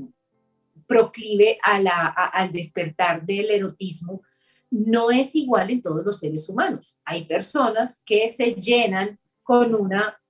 proclive 0.90 1.56
al 1.62 2.50
despertar 2.50 3.24
del 3.24 3.48
erotismo, 3.48 4.22
no 4.70 5.12
es 5.12 5.36
igual 5.36 5.70
en 5.70 5.82
todos 5.82 6.04
los 6.04 6.18
seres 6.18 6.48
humanos. 6.48 6.98
Hay 7.04 7.26
personas 7.26 8.02
que 8.04 8.28
se 8.28 8.56
llenan 8.56 9.20
con 9.44 9.72
una 9.72 10.20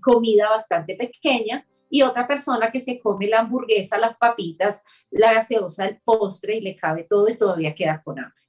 comida 0.00 0.48
bastante 0.48 0.96
pequeña 0.96 1.66
y 1.90 2.00
otra 2.00 2.26
persona 2.26 2.72
que 2.72 2.80
se 2.80 2.98
come 2.98 3.26
la 3.26 3.40
hamburguesa, 3.40 3.98
las 3.98 4.16
papitas, 4.16 4.82
la 5.10 5.34
gaseosa, 5.34 5.84
el 5.84 6.00
postre 6.02 6.56
y 6.56 6.62
le 6.62 6.74
cabe 6.74 7.04
todo 7.04 7.28
y 7.28 7.36
todavía 7.36 7.74
queda 7.74 8.02
con 8.02 8.20
hambre. 8.20 8.40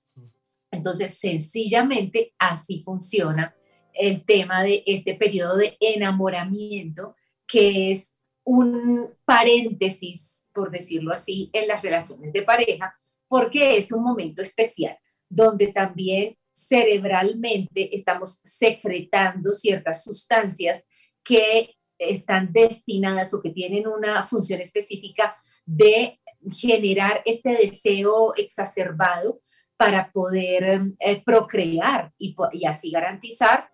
Entonces, 0.72 1.20
sencillamente 1.20 2.34
así 2.40 2.82
funciona 2.82 3.54
el 3.94 4.24
tema 4.24 4.64
de 4.64 4.84
este 4.86 5.16
periodo 5.16 5.58
de 5.58 5.76
enamoramiento, 5.82 7.18
que 7.46 7.92
es 7.92 8.16
un 8.46 9.14
paréntesis, 9.26 10.43
por 10.54 10.72
decirlo 10.72 11.12
así, 11.12 11.50
en 11.54 11.68
las 11.68 11.82
relaciones 11.82 12.32
de 12.34 12.44
pareja, 12.44 12.96
porque 13.28 13.78
es 13.78 13.92
un 13.92 14.04
momento 14.04 14.42
especial 14.42 14.98
donde 15.30 15.68
también 15.68 16.38
cerebralmente 16.54 17.96
estamos 17.96 18.40
secretando 18.44 19.52
ciertas 19.54 20.04
sustancias 20.04 20.86
que 21.24 21.76
están 21.98 22.52
destinadas 22.52 23.34
o 23.34 23.42
que 23.42 23.50
tienen 23.50 23.88
una 23.88 24.24
función 24.24 24.62
específica 24.62 25.36
de 25.66 26.20
generar 26.52 27.22
este 27.26 27.52
deseo 27.52 28.36
exacerbado 28.36 29.42
para 29.78 30.12
poder 30.12 30.82
eh, 31.00 31.24
procrear 31.26 32.12
y, 32.18 32.36
y 32.52 32.66
así 32.66 32.92
garantizar 32.92 33.70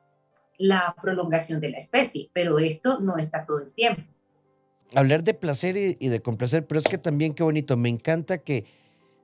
la 0.58 0.96
prolongación 1.02 1.60
de 1.60 1.70
la 1.70 1.78
especie, 1.78 2.30
pero 2.34 2.60
esto 2.60 3.00
no 3.00 3.18
está 3.18 3.46
todo 3.46 3.60
el 3.60 3.74
tiempo. 3.74 4.04
Hablar 4.96 5.24
de 5.24 5.34
placer 5.34 5.78
y, 5.78 6.08
de 6.08 6.20
complacer, 6.22 6.66
pero 6.66 6.80
es 6.80 6.88
que 6.88 6.98
también 6.98 7.34
qué 7.34 7.44
bonito, 7.44 7.78
me 7.78 7.90
encanta 7.90 8.40
que 8.40 8.66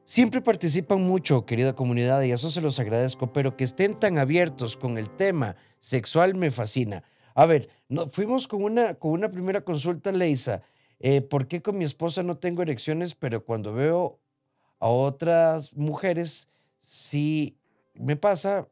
siempre 0.04 0.42
participan 0.42 1.02
mucho, 1.02 1.46
querida 1.46 1.74
comunidad, 1.74 2.22
y 2.22 2.32
eso 2.32 2.52
se 2.52 2.62
los 2.62 2.80
agradezco, 2.80 3.34
pero 3.34 3.58
que 3.58 3.64
estén 3.64 4.00
tan 4.00 4.20
abiertos 4.20 4.78
con 4.78 4.98
el 5.00 5.10
tema 5.10 5.56
sexual 5.80 6.36
me 6.36 6.52
fascina. 6.52 7.04
A 7.34 7.48
ver, 7.48 7.70
no, 7.90 8.08
fuimos 8.08 8.48
con 8.48 8.64
una, 8.64 8.94
con 8.94 9.12
una 9.12 9.30
primera 9.30 9.62
consulta, 9.62 10.12
Leisa. 10.12 10.62
Eh, 11.00 11.22
¿Por 11.22 11.48
qué 11.48 11.62
con 11.62 11.78
mi 11.78 11.84
esposa 11.84 12.24
no 12.24 12.38
tengo 12.38 12.62
erecciones, 12.62 13.16
pero 13.16 13.44
cuando 13.44 13.74
veo 13.74 14.20
a 14.80 14.88
otras 14.88 15.74
mujeres 15.74 16.48
sí 16.80 17.58
me 17.96 18.16
pasa, 18.16 18.68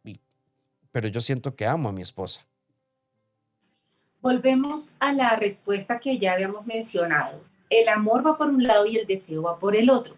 pero 0.92 1.08
yo 1.08 1.22
siento 1.22 1.56
que 1.56 1.66
amo 1.66 1.90
a 1.90 1.92
mi 1.92 2.02
esposa? 2.02 2.46
Volvemos 4.24 4.96
a 5.00 5.14
la 5.14 5.36
respuesta 5.36 6.00
que 6.00 6.18
ya 6.18 6.34
habíamos 6.34 6.66
mencionado. 6.66 7.42
El 7.70 7.88
amor 7.90 8.26
va 8.26 8.36
por 8.36 8.50
un 8.50 8.64
lado 8.64 8.88
y 8.88 8.98
el 8.98 9.06
deseo 9.06 9.44
va 9.44 9.60
por 9.60 9.76
el 9.76 9.92
otro. 9.92 10.16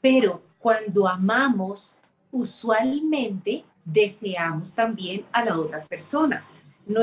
Pero 0.00 0.42
cuando 0.58 1.06
amamos, 1.06 1.94
usualmente 2.32 3.64
deseamos 3.84 4.74
también 4.74 5.24
a 5.30 5.44
la 5.44 5.56
otra 5.56 5.84
persona 5.84 6.44
no, 6.86 7.00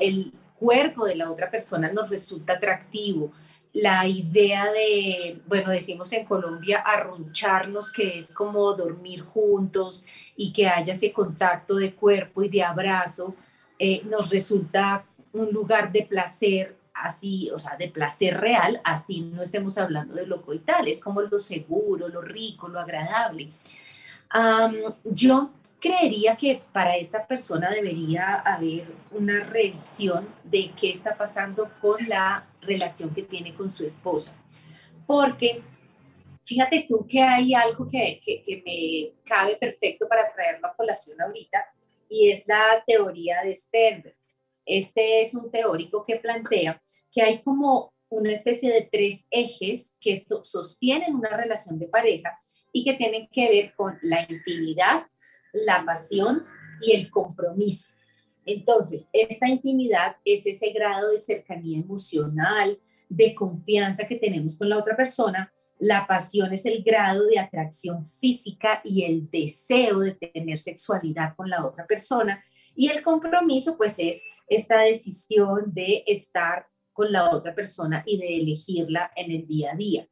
el 0.00 0.32
cuerpo 0.58 1.06
de 1.06 1.16
la 1.16 1.30
otra 1.30 1.50
persona 1.50 1.92
nos 1.92 2.08
resulta 2.08 2.54
atractivo. 2.54 3.32
La 3.72 4.06
idea 4.06 4.70
de, 4.70 5.40
bueno, 5.46 5.70
decimos 5.70 6.12
en 6.12 6.26
Colombia, 6.26 6.80
arruncharnos, 6.80 7.90
que 7.90 8.18
es 8.18 8.34
como 8.34 8.74
dormir 8.74 9.22
juntos 9.22 10.04
y 10.36 10.52
que 10.52 10.68
haya 10.68 10.92
ese 10.92 11.12
contacto 11.12 11.76
de 11.76 11.94
cuerpo 11.94 12.42
y 12.42 12.48
de 12.48 12.62
abrazo, 12.62 13.34
eh, 13.78 14.02
nos 14.04 14.28
resulta 14.30 15.04
un 15.32 15.50
lugar 15.50 15.92
de 15.92 16.02
placer 16.02 16.76
así, 16.94 17.50
o 17.50 17.58
sea, 17.58 17.76
de 17.76 17.88
placer 17.88 18.38
real, 18.38 18.80
así 18.84 19.20
no 19.20 19.42
estemos 19.42 19.78
hablando 19.78 20.14
de 20.14 20.26
lo 20.26 20.42
coital, 20.42 20.88
es 20.88 21.00
como 21.00 21.22
lo 21.22 21.38
seguro, 21.38 22.08
lo 22.08 22.20
rico, 22.20 22.68
lo 22.68 22.80
agradable. 22.80 23.50
yo 25.04 25.50
creería 25.80 26.36
que 26.36 26.62
para 26.72 26.96
esta 26.96 27.26
persona 27.26 27.68
debería 27.70 28.34
haber 28.34 28.86
una 29.10 29.40
revisión 29.40 30.28
de 30.44 30.70
qué 30.80 30.92
está 30.92 31.16
pasando 31.16 31.70
con 31.80 32.08
la 32.08 32.46
relación 32.60 33.12
que 33.12 33.22
tiene 33.22 33.52
con 33.52 33.70
su 33.70 33.84
esposa. 33.84 34.36
Porque 35.06 35.60
fíjate 36.44 36.86
tú 36.88 37.04
que 37.06 37.20
hay 37.20 37.52
algo 37.52 37.86
que, 37.88 38.20
que, 38.22 38.62
me 38.64 39.20
cabe 39.24 39.56
perfecto 39.56 40.06
para 40.08 40.32
traerlo 40.32 40.68
a 40.68 40.76
colación 40.76 41.20
ahorita 41.20 41.66
y 42.08 42.30
es 42.30 42.46
la 42.46 42.82
teoría 42.86 43.42
de 43.42 43.54
Sternberg. 43.56 44.21
Este 44.66 45.20
es 45.20 45.34
un 45.34 45.50
teórico 45.50 46.04
que 46.04 46.16
plantea 46.16 46.80
que 47.10 47.22
hay 47.22 47.42
como 47.42 47.92
una 48.08 48.32
especie 48.32 48.70
de 48.70 48.88
tres 48.90 49.24
ejes 49.30 49.96
que 50.00 50.26
sostienen 50.42 51.14
una 51.14 51.36
relación 51.36 51.78
de 51.78 51.88
pareja 51.88 52.38
y 52.72 52.84
que 52.84 52.94
tienen 52.94 53.28
que 53.28 53.48
ver 53.48 53.74
con 53.74 53.98
la 54.02 54.26
intimidad, 54.28 55.06
la 55.52 55.84
pasión 55.84 56.44
y 56.82 56.92
el 56.92 57.10
compromiso. 57.10 57.90
Entonces, 58.44 59.08
esta 59.12 59.48
intimidad 59.48 60.16
es 60.24 60.46
ese 60.46 60.72
grado 60.72 61.10
de 61.10 61.18
cercanía 61.18 61.78
emocional, 61.78 62.78
de 63.08 63.34
confianza 63.34 64.06
que 64.06 64.16
tenemos 64.16 64.56
con 64.56 64.68
la 64.68 64.78
otra 64.78 64.96
persona. 64.96 65.52
La 65.78 66.06
pasión 66.06 66.52
es 66.52 66.64
el 66.66 66.82
grado 66.82 67.26
de 67.26 67.38
atracción 67.38 68.04
física 68.04 68.80
y 68.84 69.04
el 69.04 69.30
deseo 69.30 70.00
de 70.00 70.12
tener 70.12 70.58
sexualidad 70.58 71.34
con 71.36 71.50
la 71.50 71.64
otra 71.64 71.86
persona. 71.86 72.42
Y 72.74 72.88
el 72.88 73.02
compromiso, 73.02 73.76
pues, 73.76 73.98
es 73.98 74.22
esta 74.48 74.80
decisión 74.80 75.72
de 75.72 76.04
estar 76.06 76.66
con 76.92 77.10
la 77.10 77.30
otra 77.30 77.54
persona 77.54 78.02
y 78.06 78.18
de 78.18 78.36
elegirla 78.38 79.10
en 79.16 79.30
el 79.32 79.46
día 79.46 79.72
a 79.72 79.76
día. 79.76 80.06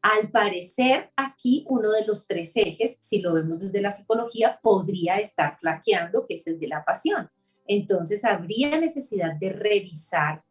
Al 0.00 0.30
parecer, 0.30 1.12
aquí 1.14 1.64
uno 1.68 1.90
de 1.90 2.04
los 2.06 2.26
tres 2.26 2.52
ejes, 2.56 2.98
si 3.00 3.20
lo 3.20 3.34
vemos 3.34 3.60
desde 3.60 3.80
la 3.80 3.90
psicología, 3.90 4.58
podría 4.62 5.16
estar 5.18 5.56
flaqueando, 5.58 6.26
que 6.26 6.34
es 6.34 6.46
el 6.46 6.58
de 6.58 6.68
la 6.68 6.84
pasión. 6.84 7.30
Entonces, 7.66 8.24
habría 8.24 8.78
necesidad 8.80 9.34
de 9.34 9.50
revisar 9.50 10.42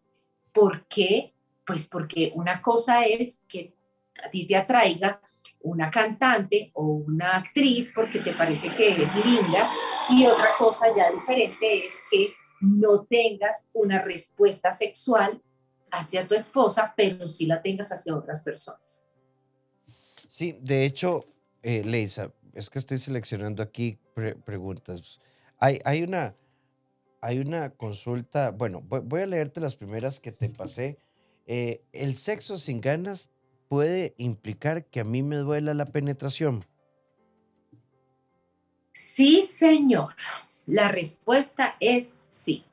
por 0.53 0.87
qué, 0.87 1.33
pues 1.65 1.87
porque 1.87 2.31
una 2.35 2.61
cosa 2.61 3.05
es 3.05 3.41
que 3.47 3.73
a 4.23 4.29
ti 4.29 4.45
te 4.45 4.55
atraiga 4.55 5.21
una 5.63 5.89
cantante 5.91 6.71
o 6.73 6.83
una 6.83 7.37
actriz 7.37 7.91
porque 7.93 8.19
te 8.19 8.33
parece 8.33 8.73
que 8.75 9.01
es 9.01 9.15
linda 9.15 9.69
y 10.09 10.25
otra 10.25 10.49
cosa 10.57 10.87
ya 10.95 11.11
diferente 11.11 11.87
es 11.87 11.95
que 12.09 12.33
no 12.61 13.05
tengas 13.05 13.67
una 13.73 14.01
respuesta 14.01 14.71
sexual 14.71 15.41
hacia 15.91 16.27
tu 16.27 16.35
esposa, 16.35 16.93
pero 16.95 17.27
sí 17.27 17.45
la 17.45 17.61
tengas 17.61 17.91
hacia 17.91 18.15
otras 18.15 18.43
personas. 18.43 19.09
Sí, 20.29 20.57
de 20.61 20.85
hecho, 20.85 21.25
eh, 21.61 21.83
Leisa, 21.83 22.31
es 22.53 22.69
que 22.69 22.79
estoy 22.79 22.97
seleccionando 22.97 23.61
aquí 23.61 23.99
preguntas. 24.45 25.19
Hay, 25.57 25.79
hay, 25.83 26.03
una, 26.03 26.35
hay 27.19 27.39
una 27.39 27.71
consulta, 27.71 28.51
bueno, 28.51 28.81
voy, 28.81 29.21
a 29.21 29.25
leerte 29.25 29.59
las 29.59 29.75
primeras 29.75 30.19
que 30.19 30.31
te 30.31 30.49
pasé. 30.49 30.97
Eh, 31.45 31.83
¿El 31.91 32.15
sexo 32.15 32.57
sin 32.57 32.79
ganas 32.79 33.31
puede 33.71 34.15
implicar 34.17 34.87
que 34.87 34.99
a 34.99 35.05
mí 35.05 35.23
me 35.23 35.37
duela 35.37 35.73
la 35.73 35.85
penetración? 35.85 36.65
Sí, 38.91 39.43
señor. 39.43 40.13
La 40.67 40.89
respuesta 40.89 41.77
es 41.79 42.13
sí. 42.27 42.65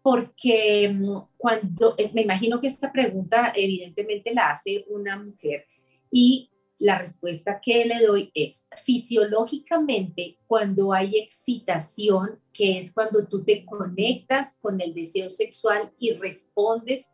Porque 0.00 0.88
mm, 0.90 1.16
cuando, 1.36 1.94
eh, 1.98 2.10
me 2.14 2.22
imagino 2.22 2.62
que 2.62 2.66
esta 2.66 2.90
pregunta 2.90 3.52
evidentemente 3.54 4.32
la 4.32 4.52
hace 4.52 4.86
una 4.88 5.22
mujer 5.22 5.66
y 6.10 6.48
la 6.78 6.96
respuesta 6.96 7.60
que 7.60 7.84
le 7.84 8.00
doy 8.00 8.30
es, 8.34 8.66
fisiológicamente, 8.82 10.38
cuando 10.46 10.94
hay 10.94 11.18
excitación, 11.18 12.40
que 12.54 12.78
es 12.78 12.94
cuando 12.94 13.28
tú 13.28 13.44
te 13.44 13.66
conectas 13.66 14.56
con 14.62 14.80
el 14.80 14.94
deseo 14.94 15.28
sexual 15.28 15.92
y 15.98 16.12
respondes 16.12 17.10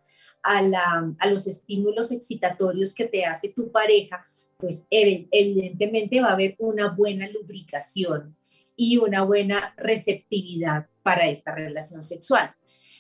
a, 0.49 1.27
los 1.27 1.47
estímulos 1.47 2.11
excitatorios 2.11 2.95
que 2.95 3.07
te 3.07 3.25
hace 3.25 3.51
tu 3.51 3.71
pareja, 3.71 4.25
pues 4.57 4.87
evidentemente 4.91 6.21
va 6.21 6.31
a 6.31 6.33
haber 6.33 6.57
una 6.59 6.91
buena 6.91 7.29
lubricación 7.29 8.37
y 8.75 8.97
una 8.97 9.25
buena 9.25 9.75
receptividad 9.77 10.87
para 11.03 11.29
esta 11.29 11.55
relación 11.55 12.03
sexual. 12.03 12.55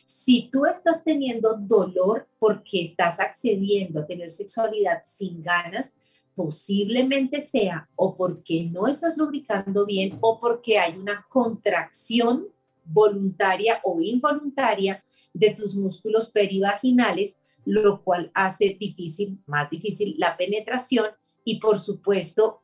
Si 0.05 0.51
tú 0.51 0.67
estás 0.67 1.05
teniendo 1.05 1.57
dolor 1.59 2.29
porque 2.39 2.83
estás 2.83 3.21
accediendo 3.21 4.01
a 4.01 4.07
tener 4.07 4.31
sexualidad 4.31 5.03
sin 5.05 5.43
ganas, 5.43 5.97
posiblemente 6.35 7.41
sea 7.41 7.89
o 7.97 8.17
porque 8.17 8.65
no 8.65 8.87
estás 8.87 9.17
lubricando 9.17 9.85
bien 9.87 10.19
o 10.21 10.39
porque 10.39 10.79
hay 10.79 10.97
una 10.97 11.27
contracción 11.29 12.47
voluntaria 12.89 13.81
o 13.85 14.01
involuntaria 14.01 15.05
de 15.33 15.55
tus 15.55 15.75
músculos 15.75 16.31
perivaginales, 16.31 17.39
lo 17.65 18.03
cual 18.03 18.31
hace 18.35 18.77
difícil, 18.79 19.39
más 19.47 19.71
difícil 19.71 20.15
la 20.19 20.37
penetración 20.37 21.07
y 21.45 21.61
por 21.61 21.79
supuesto 21.79 22.63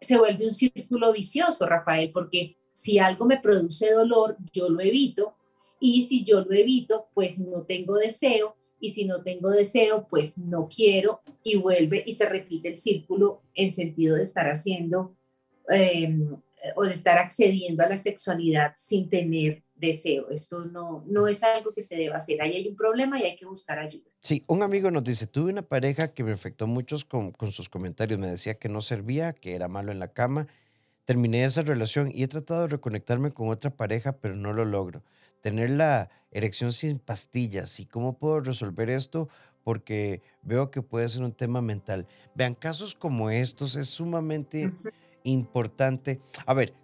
se 0.00 0.18
vuelve 0.18 0.44
un 0.44 0.52
círculo 0.52 1.12
vicioso, 1.12 1.66
Rafael, 1.66 2.10
porque 2.12 2.56
si 2.72 2.98
algo 2.98 3.26
me 3.26 3.40
produce 3.40 3.90
dolor, 3.90 4.36
yo 4.52 4.68
lo 4.68 4.80
evito 4.80 5.34
y 5.80 6.02
si 6.02 6.24
yo 6.24 6.42
lo 6.42 6.52
evito, 6.52 7.08
pues 7.14 7.38
no 7.38 7.62
tengo 7.62 7.96
deseo 7.96 8.56
y 8.78 8.90
si 8.90 9.04
no 9.04 9.22
tengo 9.22 9.50
deseo, 9.50 10.06
pues 10.08 10.36
no 10.36 10.68
quiero 10.68 11.20
y 11.42 11.56
vuelve 11.56 12.02
y 12.06 12.12
se 12.12 12.26
repite 12.26 12.68
el 12.68 12.76
círculo 12.76 13.42
en 13.54 13.70
sentido 13.70 14.16
de 14.16 14.22
estar 14.22 14.46
haciendo 14.46 15.16
em, 15.68 16.36
o 16.74 16.84
de 16.84 16.92
estar 16.92 17.18
accediendo 17.18 17.82
a 17.82 17.88
la 17.88 17.96
sexualidad 17.96 18.72
sin 18.76 19.08
tener 19.08 19.62
deseo. 19.76 20.30
Esto 20.30 20.64
no, 20.64 21.04
no 21.06 21.28
es 21.28 21.42
algo 21.42 21.72
que 21.72 21.82
se 21.82 21.96
deba 21.96 22.16
hacer. 22.16 22.42
Ahí 22.42 22.56
hay 22.56 22.68
un 22.68 22.76
problema 22.76 23.18
y 23.20 23.24
hay 23.24 23.36
que 23.36 23.46
buscar 23.46 23.78
ayuda. 23.78 24.04
Sí, 24.22 24.42
un 24.46 24.62
amigo 24.62 24.90
nos 24.90 25.04
dice, 25.04 25.26
tuve 25.26 25.52
una 25.52 25.62
pareja 25.62 26.12
que 26.12 26.24
me 26.24 26.32
afectó 26.32 26.66
mucho 26.66 26.96
con, 27.08 27.32
con 27.32 27.52
sus 27.52 27.68
comentarios. 27.68 28.18
Me 28.18 28.28
decía 28.28 28.54
que 28.54 28.68
no 28.68 28.80
servía, 28.80 29.32
que 29.32 29.54
era 29.54 29.68
malo 29.68 29.92
en 29.92 29.98
la 29.98 30.08
cama. 30.08 30.46
Terminé 31.04 31.44
esa 31.44 31.62
relación 31.62 32.10
y 32.12 32.24
he 32.24 32.28
tratado 32.28 32.62
de 32.62 32.68
reconectarme 32.68 33.30
con 33.30 33.48
otra 33.48 33.70
pareja, 33.70 34.18
pero 34.18 34.34
no 34.34 34.52
lo 34.52 34.64
logro 34.64 35.02
tener 35.46 35.70
la 35.70 36.10
erección 36.32 36.72
sin 36.72 36.98
pastillas. 36.98 37.78
¿Y 37.78 37.86
cómo 37.86 38.18
puedo 38.18 38.40
resolver 38.40 38.90
esto? 38.90 39.28
Porque 39.62 40.20
veo 40.42 40.72
que 40.72 40.82
puede 40.82 41.08
ser 41.08 41.22
un 41.22 41.30
tema 41.30 41.62
mental. 41.62 42.08
Vean, 42.34 42.56
casos 42.56 42.96
como 42.96 43.30
estos 43.30 43.76
es 43.76 43.86
sumamente 43.86 44.72
importante. 45.22 46.20
A 46.46 46.52
ver, 46.52 46.74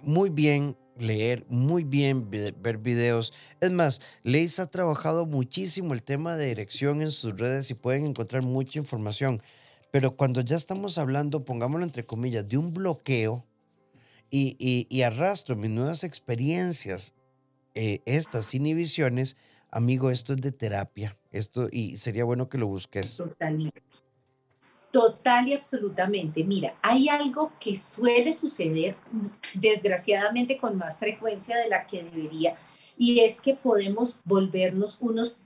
muy 0.00 0.30
bien 0.30 0.74
leer, 0.98 1.44
muy 1.48 1.84
bien 1.84 2.30
ver 2.30 2.78
videos. 2.78 3.32
Es 3.60 3.70
más, 3.70 4.00
Leis 4.22 4.58
ha 4.58 4.66
trabajado 4.66 5.26
muchísimo 5.26 5.94
el 5.94 6.02
tema 6.02 6.36
de 6.36 6.50
erección 6.50 7.02
en 7.02 7.10
sus 7.10 7.38
redes 7.38 7.70
y 7.70 7.74
pueden 7.74 8.04
encontrar 8.04 8.42
mucha 8.42 8.78
información. 8.78 9.42
Pero 9.90 10.16
cuando 10.16 10.40
ya 10.40 10.56
estamos 10.56 10.98
hablando, 10.98 11.44
pongámoslo 11.44 11.84
entre 11.84 12.04
comillas, 12.04 12.48
de 12.48 12.58
un 12.58 12.74
bloqueo 12.74 13.44
y 14.30 15.02
arrastro 15.02 15.56
mis 15.56 15.70
nuevas 15.70 16.04
experiencias 16.04 17.14
eh, 17.80 18.02
estas 18.06 18.54
inhibiciones, 18.54 19.36
amigo, 19.70 20.10
esto 20.10 20.32
es 20.32 20.40
de 20.40 20.50
terapia. 20.50 21.16
Esto, 21.30 21.68
y 21.70 21.96
sería 21.98 22.24
bueno 22.24 22.48
que 22.48 22.58
lo 22.58 22.66
busques. 22.66 23.16
Totalmente. 23.16 23.80
Total 24.98 25.46
y 25.46 25.54
absolutamente. 25.54 26.42
Mira, 26.42 26.74
hay 26.82 27.08
algo 27.08 27.52
que 27.60 27.76
suele 27.76 28.32
suceder, 28.32 28.96
mm, 29.12 29.26
desgraciadamente 29.54 30.58
con 30.58 30.76
más 30.76 30.98
frecuencia 30.98 31.56
de 31.56 31.68
la 31.68 31.86
que 31.86 32.02
debería, 32.02 32.56
y 32.96 33.20
es 33.20 33.40
que 33.40 33.54
podemos 33.54 34.18
volvernos 34.24 34.98
unos 35.00 35.38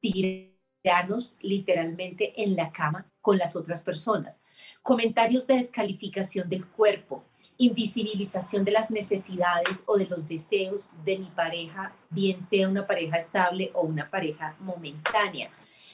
tiranos 0.00 1.36
literalmente 1.42 2.42
en 2.42 2.56
la 2.56 2.72
cama 2.72 3.06
con 3.20 3.36
las 3.36 3.54
otras 3.54 3.82
personas. 3.82 4.40
Comentarios 4.80 5.46
de 5.46 5.56
descalificación 5.56 6.48
del 6.48 6.64
cuerpo, 6.64 7.22
invisibilización 7.58 8.64
de 8.64 8.70
las 8.70 8.90
necesidades 8.90 9.84
o 9.84 9.98
de 9.98 10.06
los 10.06 10.26
deseos 10.26 10.88
de 11.04 11.18
mi 11.18 11.26
pareja, 11.26 11.94
bien 12.08 12.40
sea 12.40 12.66
una 12.66 12.86
pareja 12.86 13.18
estable 13.18 13.70
o 13.74 13.82
una 13.82 14.08
pareja 14.08 14.56
momentánea. 14.58 15.50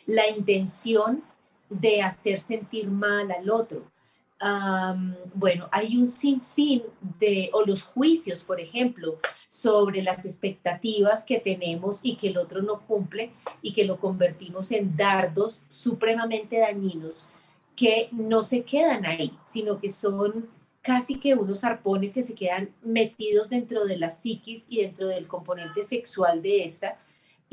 La 0.06 0.28
intención 0.28 1.24
de 1.80 2.02
hacer 2.02 2.40
sentir 2.40 2.88
mal 2.88 3.30
al 3.30 3.50
otro. 3.50 3.90
bueno, 5.34 5.68
hay 5.70 5.96
un 5.96 6.08
sinfín 6.08 6.82
de, 7.20 7.48
o 7.52 7.64
los 7.64 7.84
juicios, 7.84 8.42
por 8.42 8.60
ejemplo, 8.60 9.18
sobre 9.48 10.02
las 10.02 10.24
expectativas 10.24 11.24
que 11.24 11.38
tenemos 11.38 12.00
y 12.02 12.16
que 12.16 12.28
el 12.28 12.38
otro 12.38 12.60
no 12.62 12.80
cumple 12.86 13.30
y 13.60 13.72
que 13.72 13.84
lo 13.84 14.00
convertimos 14.00 14.72
en 14.72 14.96
dardos 14.96 15.62
supremamente 15.68 16.58
dañinos 16.58 17.28
que 17.76 18.08
no 18.12 18.42
se 18.42 18.62
quedan 18.62 19.06
ahí, 19.06 19.32
sino 19.44 19.80
que 19.80 19.88
son 19.88 20.48
casi 20.82 21.18
que 21.18 21.34
unos 21.34 21.64
arpones 21.64 22.12
que 22.12 22.22
se 22.22 22.34
quedan 22.34 22.70
metidos 22.82 23.48
dentro 23.48 23.84
de 23.84 23.96
la 23.96 24.10
psiquis 24.10 24.66
y 24.68 24.82
dentro 24.82 25.08
del 25.08 25.28
componente 25.28 25.82
sexual 25.82 26.42
de 26.42 26.64
esta 26.64 26.98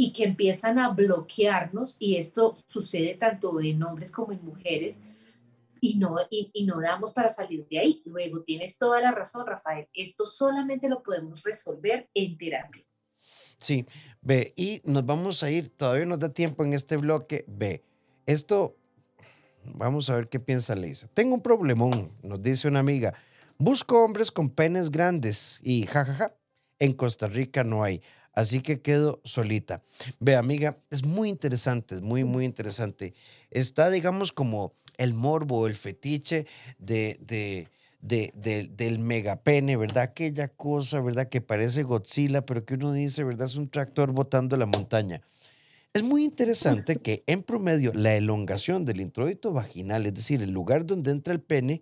y 0.02 0.14
que 0.14 0.24
empiezan 0.24 0.80
a 0.80 0.92
bloquearnos 0.92 1.98
y 2.00 2.16
esto 2.16 2.56
sucede 2.68 3.16
tanto 3.16 3.60
en 3.60 3.84
hombres 3.84 4.14
como 4.14 4.32
en 4.32 4.42
mujeres 4.46 5.02
y 5.82 5.98
no, 5.98 6.16
y, 6.30 6.64
no 6.64 6.80
damos 6.80 7.12
para 7.12 7.28
salir 7.28 7.68
de 7.68 7.80
ahí. 7.80 8.02
Luego 8.06 8.42
tienes 8.44 8.78
toda 8.78 9.02
la 9.02 9.12
razón, 9.12 9.46
Rafael, 9.46 9.90
esto 9.94 10.26
solamente 10.26 10.88
lo 10.88 11.04
podemos 11.04 11.44
resolver 11.44 12.10
en 12.14 12.38
terapia. 12.38 12.86
Sí, 13.58 13.86
ve, 14.22 14.54
y 14.56 14.82
nos 14.86 15.06
vamos 15.06 15.44
a 15.44 15.52
ir, 15.52 15.68
todavía 15.68 16.06
nos 16.06 16.20
da 16.20 16.30
tiempo 16.30 16.64
en 16.64 16.74
este 16.74 16.96
bloque, 16.96 17.44
ve, 17.50 17.84
esto 18.26 18.78
Vamos 19.66 20.10
a 20.10 20.16
ver 20.16 20.30
qué 20.30 20.40
piensa 20.40 20.74
Lisa. 20.74 21.10
Tengo 21.14 21.36
un 21.36 21.42
problemón, 21.42 22.14
nos 22.24 22.42
dice 22.42 22.70
una 22.70 22.80
amiga. 22.80 23.14
Busco 23.58 24.02
hombres 24.06 24.32
con 24.32 24.50
penes 24.50 24.90
grandes 24.90 25.60
y 25.62 25.86
jajaja, 25.86 26.34
en 26.80 26.94
Costa 26.94 27.28
Rica 27.28 27.66
no 27.66 27.84
hay. 27.84 28.02
Así 28.40 28.62
que 28.62 28.80
quedo 28.80 29.20
solita. 29.26 29.84
Ve, 30.22 30.38
amiga, 30.38 30.78
es 30.90 31.04
muy 31.04 31.28
interesante, 31.28 31.96
es 31.96 32.02
muy, 32.02 32.24
muy 32.24 32.46
interesante. 32.46 33.14
Está, 33.52 33.90
digamos, 33.90 34.32
como 34.32 34.76
el 34.96 35.14
morbo, 35.14 35.68
el 35.68 35.76
fetiche 35.76 36.48
de, 36.78 37.20
de, 37.20 37.68
de, 38.00 38.70
del 38.72 39.00
megapene, 39.00 39.76
¿verdad? 39.76 40.04
Aquella 40.04 40.48
cosa, 40.48 41.02
¿verdad? 41.02 41.28
Que 41.28 41.42
parece 41.42 41.84
Godzilla, 41.84 42.46
pero 42.46 42.64
que 42.64 42.76
uno 42.76 42.94
dice, 42.94 43.26
¿verdad? 43.26 43.48
Es 43.48 43.58
un 43.58 43.68
tractor 43.68 44.14
botando 44.14 44.56
la 44.56 44.66
montaña. 44.66 45.22
Es 45.92 46.04
muy 46.04 46.24
interesante 46.24 46.96
que 46.96 47.26
en 47.28 47.44
promedio 47.44 47.92
la 47.94 48.16
elongación 48.16 48.86
del 48.86 49.02
introito 49.02 49.52
vaginal, 49.52 50.06
es 50.06 50.14
decir, 50.14 50.42
el 50.42 50.52
lugar 50.52 50.86
donde 50.86 51.12
entra 51.12 51.34
el 51.34 51.42
pene, 51.42 51.82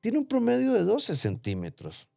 tiene 0.00 0.18
un 0.18 0.26
promedio 0.26 0.72
de 0.72 0.82
12 0.82 1.14
centímetros. 1.14 2.08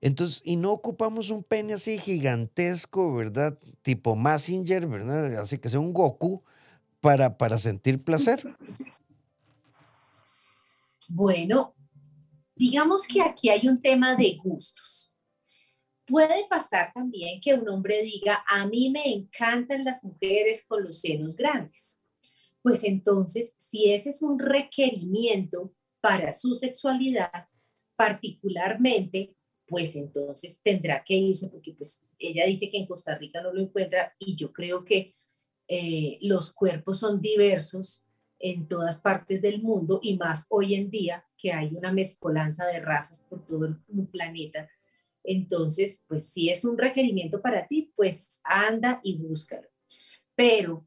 Entonces, 0.00 0.40
y 0.44 0.56
no 0.56 0.72
ocupamos 0.72 1.30
un 1.30 1.42
pene 1.42 1.74
así 1.74 1.98
gigantesco, 1.98 3.14
¿verdad? 3.14 3.58
Tipo 3.82 4.16
Massinger, 4.16 4.86
¿verdad? 4.86 5.38
Así 5.38 5.58
que 5.58 5.68
sea 5.68 5.80
un 5.80 5.92
Goku 5.92 6.42
para, 7.00 7.36
para 7.36 7.58
sentir 7.58 8.02
placer. 8.02 8.42
Bueno, 11.12 11.74
digamos 12.54 13.02
que 13.04 13.20
aquí 13.20 13.48
hay 13.48 13.66
un 13.66 13.82
tema 13.82 14.14
de 14.14 14.38
gustos. 14.40 15.12
Puede 16.06 16.46
pasar 16.48 16.92
también 16.94 17.40
que 17.40 17.52
un 17.54 17.68
hombre 17.68 18.00
diga, 18.02 18.44
a 18.46 18.64
mí 18.68 18.90
me 18.90 19.12
encantan 19.12 19.82
las 19.82 20.04
mujeres 20.04 20.64
con 20.68 20.84
los 20.84 21.00
senos 21.00 21.34
grandes. 21.34 22.06
Pues 22.62 22.84
entonces, 22.84 23.56
si 23.58 23.92
ese 23.92 24.10
es 24.10 24.22
un 24.22 24.38
requerimiento 24.38 25.74
para 26.00 26.32
su 26.32 26.54
sexualidad, 26.54 27.48
particularmente, 27.96 29.34
pues 29.70 29.96
entonces 29.96 30.60
tendrá 30.62 31.02
que 31.02 31.14
irse 31.14 31.48
porque 31.48 31.72
pues 31.72 32.04
ella 32.18 32.44
dice 32.44 32.68
que 32.70 32.76
en 32.76 32.86
Costa 32.86 33.16
Rica 33.16 33.40
no 33.40 33.52
lo 33.52 33.62
encuentra 33.62 34.12
y 34.18 34.36
yo 34.36 34.52
creo 34.52 34.84
que 34.84 35.16
eh, 35.68 36.18
los 36.20 36.52
cuerpos 36.52 36.98
son 36.98 37.22
diversos 37.22 38.06
en 38.38 38.68
todas 38.68 39.00
partes 39.00 39.40
del 39.40 39.62
mundo 39.62 40.00
y 40.02 40.18
más 40.18 40.44
hoy 40.50 40.74
en 40.74 40.90
día 40.90 41.24
que 41.38 41.52
hay 41.52 41.68
una 41.74 41.92
mezcolanza 41.92 42.66
de 42.66 42.80
razas 42.80 43.24
por 43.30 43.46
todo 43.46 43.64
el 43.64 43.76
planeta 44.08 44.68
entonces, 45.24 46.04
pues 46.08 46.30
si 46.32 46.50
es 46.50 46.64
un 46.64 46.78
requerimiento 46.78 47.42
para 47.42 47.66
ti, 47.66 47.92
pues 47.96 48.40
anda 48.44 49.00
y 49.04 49.18
búscalo. 49.18 49.68
Pero 50.34 50.86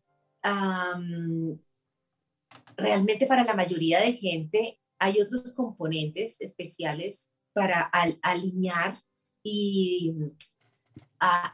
realmente 2.76 3.28
para 3.28 3.44
la 3.44 3.54
mayoría 3.54 4.02
de 4.02 4.14
gente 4.14 4.80
hay 5.00 5.22
otros 5.22 5.54
componentes 5.54 6.42
especiales 6.42 7.33
para 7.54 7.82
alinear 8.22 9.00
y, 9.44 10.14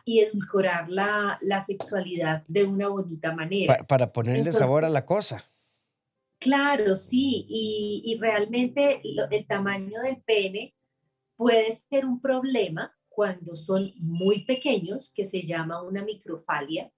y 0.06 0.20
edulcorar 0.20 0.90
la, 0.90 1.40
sexualidad 1.66 2.44
de 2.48 2.66
una 2.66 2.88
bonita 2.88 3.34
manera. 3.34 3.86
para 3.88 4.12
ponerle 4.12 4.52
sabor 4.54 4.86
a 4.86 4.90
la 4.90 5.06
cosa. 5.06 5.44
Claro, 6.40 6.96
sí, 6.96 7.46
y, 7.50 8.18
realmente 8.20 9.02
el 9.04 9.46
tamaño 9.46 10.02
del 10.02 10.22
pene 10.22 10.74
puede 11.36 11.72
ser 11.72 12.06
un 12.06 12.22
problema 12.22 12.96
cuando 13.10 13.56
son 13.56 13.92
muy 13.98 14.46
pequeños, 14.46 15.12
que 15.14 15.26
se 15.26 15.42
llama 15.42 15.82
una 15.82 16.04
microfalia, 16.04 16.90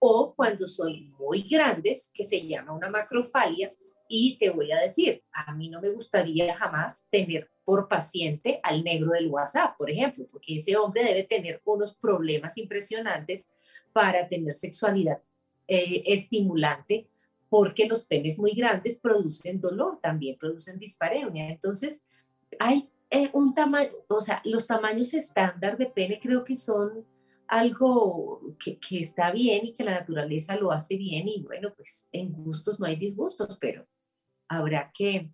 o 0.00 0.34
cuando 0.34 0.66
son 0.66 1.10
muy 1.12 1.42
grandes, 1.42 2.10
que 2.12 2.24
se 2.24 2.46
llama 2.46 2.72
una 2.72 2.90
macrofalia. 2.90 3.72
Y 4.08 4.38
te 4.38 4.50
voy 4.50 4.72
a 4.72 4.80
decir, 4.80 5.22
a 5.32 5.54
mí 5.54 5.68
no 5.68 5.80
me 5.80 5.90
gustaría 5.90 6.56
jamás 6.56 7.06
tener 7.10 7.48
por 7.68 7.86
paciente 7.86 8.60
al 8.62 8.82
negro 8.82 9.10
del 9.10 9.28
WhatsApp, 9.28 9.76
por 9.76 9.90
ejemplo, 9.90 10.26
porque 10.32 10.56
ese 10.56 10.74
hombre 10.78 11.04
debe 11.04 11.24
tener 11.24 11.60
unos 11.66 11.94
problemas 11.94 12.56
impresionantes 12.56 13.50
para 13.92 14.26
tener 14.26 14.54
sexualidad 14.54 15.20
eh, 15.66 16.02
estimulante, 16.06 17.10
porque 17.50 17.86
los 17.86 18.06
penes 18.06 18.38
muy 18.38 18.52
grandes 18.52 18.98
producen 18.98 19.60
dolor, 19.60 20.00
también 20.00 20.38
producen 20.38 20.78
dispareunia. 20.78 21.50
Entonces, 21.50 22.06
hay 22.58 22.88
eh, 23.10 23.28
un 23.34 23.52
tamaño, 23.52 23.90
o 24.08 24.22
sea, 24.22 24.40
los 24.46 24.66
tamaños 24.66 25.12
estándar 25.12 25.76
de 25.76 25.90
pene 25.90 26.18
creo 26.18 26.44
que 26.44 26.56
son 26.56 27.04
algo 27.48 28.56
que, 28.58 28.78
que, 28.78 29.00
está 29.00 29.30
bien 29.30 29.66
y 29.66 29.72
que 29.74 29.84
la 29.84 30.00
naturaleza 30.00 30.56
lo 30.56 30.72
hace 30.72 30.96
bien 30.96 31.28
y 31.28 31.42
bueno, 31.42 31.74
pues 31.76 32.08
en 32.12 32.32
gustos 32.32 32.80
no 32.80 32.86
hay 32.86 32.96
disgustos, 32.96 33.58
pero 33.60 33.86
habrá 34.48 34.90
que 34.90 35.30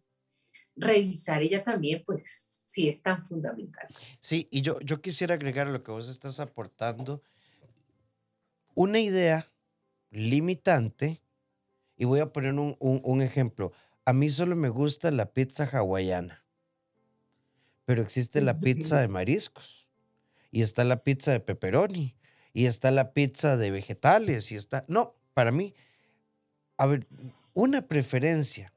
revisar 0.76 1.42
ella 1.42 1.62
también, 1.62 2.02
pues 2.04 2.62
si 2.66 2.88
es 2.88 3.02
tan 3.02 3.24
fundamental. 3.24 3.86
Sí, 4.20 4.48
y 4.50 4.62
yo, 4.62 4.80
yo 4.80 5.00
quisiera 5.00 5.34
agregar 5.34 5.68
lo 5.68 5.82
que 5.82 5.92
vos 5.92 6.08
estás 6.08 6.40
aportando 6.40 7.22
una 8.74 8.98
idea 8.98 9.46
limitante 10.10 11.22
y 11.96 12.04
voy 12.04 12.20
a 12.20 12.32
poner 12.32 12.54
un, 12.54 12.76
un, 12.80 13.00
un 13.04 13.22
ejemplo. 13.22 13.72
A 14.04 14.12
mí 14.12 14.28
solo 14.30 14.56
me 14.56 14.68
gusta 14.68 15.10
la 15.12 15.32
pizza 15.32 15.64
hawaiana, 15.64 16.44
pero 17.84 18.02
existe 18.02 18.40
la 18.42 18.58
pizza 18.58 19.00
de 19.00 19.08
mariscos 19.08 19.86
y 20.50 20.62
está 20.62 20.82
la 20.82 21.04
pizza 21.04 21.30
de 21.30 21.40
pepperoni 21.40 22.16
y 22.52 22.66
está 22.66 22.90
la 22.90 23.12
pizza 23.12 23.56
de 23.56 23.70
vegetales 23.70 24.50
y 24.50 24.56
está... 24.56 24.84
No, 24.88 25.14
para 25.32 25.52
mí, 25.52 25.74
a 26.76 26.86
ver, 26.86 27.06
una 27.52 27.82
preferencia, 27.86 28.72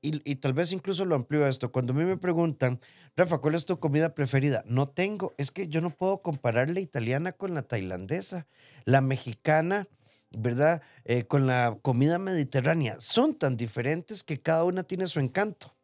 y, 0.00 0.36
tal 0.36 0.52
vez 0.52 0.72
incluso 0.72 1.04
lo 1.04 1.14
amplío 1.14 1.44
a 1.44 1.48
esto, 1.48 1.72
cuando 1.72 1.92
a 1.92 1.96
mí 1.96 2.04
me 2.04 2.16
preguntan, 2.16 2.80
Rafa, 3.16 3.38
¿cuál 3.38 3.54
es 3.54 3.64
tu 3.64 3.80
comida 3.80 4.14
preferida? 4.14 4.62
No 4.66 4.88
tengo, 4.88 5.34
es 5.38 5.50
que 5.50 5.68
yo 5.68 5.80
no 5.80 5.90
puedo 5.90 6.22
comparar 6.22 6.70
la 6.70 6.80
italiana 6.80 7.32
con 7.32 7.54
la 7.54 7.62
tailandesa, 7.62 8.46
la 8.84 9.00
mexicana, 9.00 9.88
¿verdad? 10.30 10.82
Eh, 11.04 11.24
con 11.24 11.46
la 11.46 11.78
comida 11.82 12.18
mediterránea. 12.18 13.00
Son 13.00 13.34
tan 13.34 13.56
diferentes 13.56 14.22
que 14.22 14.40
cada 14.40 14.64
una 14.64 14.84
tiene 14.84 15.06
su 15.06 15.20
encanto. 15.20 15.74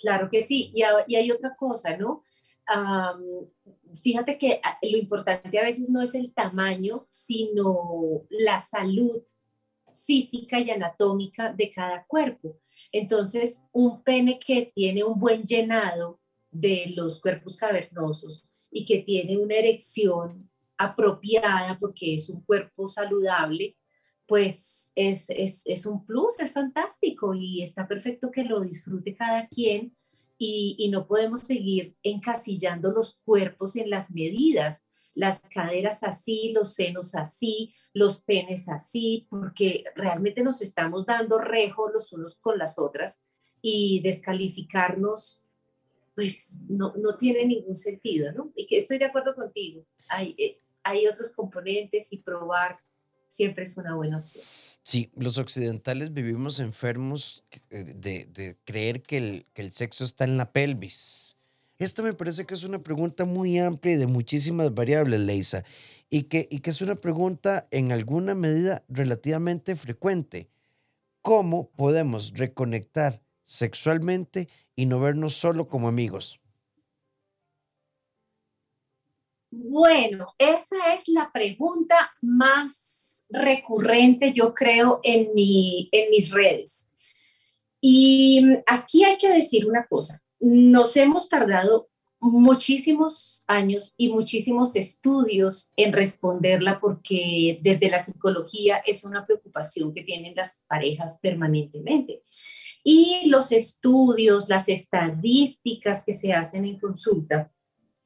Claro 0.00 0.28
que 0.30 0.42
sí, 0.42 0.72
y, 0.74 0.82
y 1.06 1.16
hay 1.16 1.30
otra 1.30 1.54
cosa, 1.56 1.96
¿no? 1.96 2.22
fíjate 3.94 4.38
que 4.38 4.60
ah, 4.62 4.78
lo 4.80 4.96
importante 4.96 5.58
a 5.58 5.64
veces 5.64 5.90
no 5.90 6.00
es 6.00 6.14
el 6.14 6.32
tamaño, 6.32 7.06
sino 7.10 8.22
la 8.30 8.58
salud 8.58 9.22
física 9.96 10.60
y 10.60 10.70
anatómica 10.70 11.52
de 11.52 11.72
cada 11.72 12.04
cuerpo. 12.06 12.58
Entonces, 12.92 13.62
un 13.72 14.02
pene 14.02 14.38
que 14.38 14.72
tiene 14.74 15.04
un 15.04 15.18
buen 15.18 15.44
llenado 15.44 16.20
de 16.50 16.92
los 16.96 17.20
cuerpos 17.20 17.56
cavernosos 17.56 18.46
y 18.70 18.86
que 18.86 19.00
tiene 19.00 19.36
una 19.36 19.56
erección 19.56 20.50
apropiada 20.76 21.78
porque 21.78 22.14
es 22.14 22.28
un 22.28 22.42
cuerpo 22.42 22.86
saludable, 22.86 23.76
pues 24.26 24.92
es, 24.94 25.30
es, 25.30 25.66
es 25.66 25.86
un 25.86 26.04
plus, 26.04 26.40
es 26.40 26.52
fantástico 26.52 27.34
y 27.34 27.62
está 27.62 27.86
perfecto 27.86 28.30
que 28.30 28.44
lo 28.44 28.60
disfrute 28.60 29.14
cada 29.14 29.48
quien 29.48 29.94
y, 30.38 30.88
no 30.90 31.06
podemos 31.06 31.40
seguir 31.40 31.96
encasillando 32.02 32.90
los 32.90 33.20
cuerpos 33.24 33.76
en 33.76 33.90
las 33.90 34.10
medidas, 34.10 34.86
las 35.14 35.40
caderas 35.40 36.02
así, 36.02 36.52
los 36.52 36.74
senos 36.74 37.14
así, 37.14 37.74
los 37.92 38.20
penes 38.20 38.68
así, 38.68 39.26
porque 39.30 39.84
realmente 39.94 40.42
nos 40.42 40.60
estamos 40.60 41.06
dando 41.06 41.38
rejo 41.38 41.88
los 41.90 42.12
unos 42.12 42.34
con 42.34 42.58
las 42.58 42.78
otras 42.78 43.22
y 43.62 44.00
descalificarnos, 44.00 45.42
pues 46.14 46.58
no, 46.68 46.94
no 46.96 47.16
tiene 47.16 47.46
ningún 47.46 47.76
sentido, 47.76 48.32
¿no? 48.32 48.52
Y 48.56 48.66
que 48.66 48.78
estoy 48.78 48.98
de 48.98 49.06
acuerdo 49.06 49.34
contigo, 49.34 49.86
hay, 50.08 50.34
eh, 50.38 50.60
hay 50.82 51.06
otros 51.06 51.32
componentes 51.32 52.12
y 52.12 52.18
probar 52.18 52.78
siempre 53.28 53.64
es 53.64 53.76
una 53.76 53.94
buena 53.94 54.18
opción. 54.18 54.44
Sí, 54.82 55.10
los 55.16 55.38
occidentales 55.38 56.12
vivimos 56.12 56.60
enfermos 56.60 57.42
eh, 57.70 57.94
de, 57.96 58.56
creer 58.64 59.02
que 59.02 59.16
el, 59.16 59.46
que 59.54 59.62
el 59.62 59.72
sexo 59.72 60.04
está 60.04 60.24
en 60.24 60.36
la 60.36 60.52
pelvis. 60.52 61.33
Esta 61.78 62.02
me 62.02 62.14
parece 62.14 62.46
que 62.46 62.54
es 62.54 62.62
una 62.62 62.82
pregunta 62.82 63.24
muy 63.24 63.58
amplia 63.58 63.94
y 63.94 63.98
de 63.98 64.06
muchísimas 64.06 64.72
variables, 64.72 65.20
Leisa, 65.20 65.64
y 66.08 66.24
que, 66.24 66.46
y 66.50 66.60
que 66.60 66.70
es 66.70 66.80
una 66.80 66.94
pregunta 66.94 67.66
en 67.70 67.90
alguna 67.90 68.34
medida 68.34 68.84
relativamente 68.88 69.74
frecuente. 69.74 70.48
¿Cómo 71.22 71.70
podemos 71.70 72.32
reconectar 72.34 73.22
sexualmente 73.44 74.48
y 74.76 74.86
no 74.86 75.00
vernos 75.00 75.34
solo 75.34 75.68
como 75.68 75.88
amigos? 75.88 76.40
Bueno, 79.50 80.34
esa 80.38 80.94
es 80.94 81.08
la 81.08 81.30
pregunta 81.32 82.12
más 82.20 83.26
recurrente, 83.30 84.32
yo 84.32 84.52
creo, 84.52 85.00
en, 85.02 85.32
mi, 85.34 85.88
en 85.92 86.10
mis 86.10 86.30
redes. 86.30 86.90
Y 87.80 88.42
aquí 88.66 89.04
hay 89.04 89.16
que 89.16 89.28
decir 89.28 89.66
una 89.66 89.86
cosa, 89.86 90.23
nos 90.44 90.94
hemos 90.98 91.30
tardado 91.30 91.88
muchísimos 92.20 93.44
años 93.46 93.94
y 93.96 94.10
muchísimos 94.10 94.76
estudios 94.76 95.72
en 95.76 95.92
responderla 95.92 96.80
porque 96.80 97.58
desde 97.62 97.88
la 97.88 97.98
psicología 97.98 98.78
es 98.84 99.04
una 99.04 99.24
preocupación 99.24 99.94
que 99.94 100.02
tienen 100.02 100.34
las 100.34 100.64
parejas 100.68 101.18
permanentemente. 101.22 102.22
Y 102.82 103.22
los 103.26 103.52
estudios, 103.52 104.48
las 104.50 104.68
estadísticas 104.68 106.04
que 106.04 106.12
se 106.12 106.34
hacen 106.34 106.66
en 106.66 106.78
consulta 106.78 107.50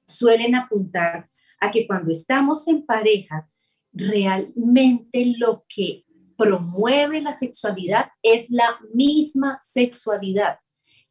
suelen 0.06 0.54
apuntar 0.54 1.28
a 1.60 1.72
que 1.72 1.88
cuando 1.88 2.12
estamos 2.12 2.68
en 2.68 2.86
pareja 2.86 3.50
realmente 3.92 5.34
lo 5.38 5.64
que 5.68 6.04
promueve 6.36 7.20
la 7.20 7.32
sexualidad 7.32 8.10
es 8.22 8.48
la 8.50 8.78
misma 8.94 9.58
sexualidad. 9.60 10.60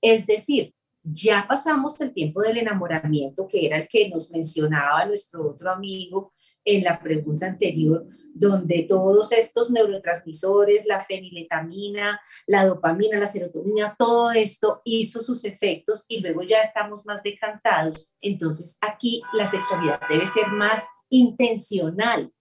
Es 0.01 0.25
decir, 0.25 0.73
ya 1.09 1.45
pasamos 1.47 1.99
el 2.01 2.13
tiempo 2.13 2.41
del 2.41 2.57
enamoramiento, 2.57 3.47
que 3.47 3.65
era 3.65 3.77
el 3.77 3.87
que 3.87 4.09
nos 4.09 4.31
mencionaba 4.31 5.05
nuestro 5.05 5.51
otro 5.51 5.71
amigo 5.71 6.33
en 6.65 6.83
la 6.83 6.99
pregunta 6.99 7.47
anterior, 7.47 8.05
donde 8.33 8.85
todos 8.87 9.31
estos 9.31 9.71
neurotransmisores, 9.71 10.85
la 10.85 11.01
feniletamina, 11.01 12.19
la 12.45 12.65
dopamina, 12.65 13.17
la 13.17 13.27
serotonina, 13.27 13.95
todo 13.97 14.31
esto 14.31 14.81
hizo 14.83 15.21
sus 15.21 15.45
efectos 15.45 16.05
y 16.09 16.19
luego 16.19 16.43
ya 16.43 16.61
estamos 16.61 17.05
más 17.05 17.23
decantados. 17.23 18.11
Entonces 18.19 18.77
aquí 18.81 19.21
la 19.33 19.45
sexualidad 19.47 20.01
debe 20.09 20.27
ser 20.27 20.47
más 20.49 20.83
intencional, 21.09 22.31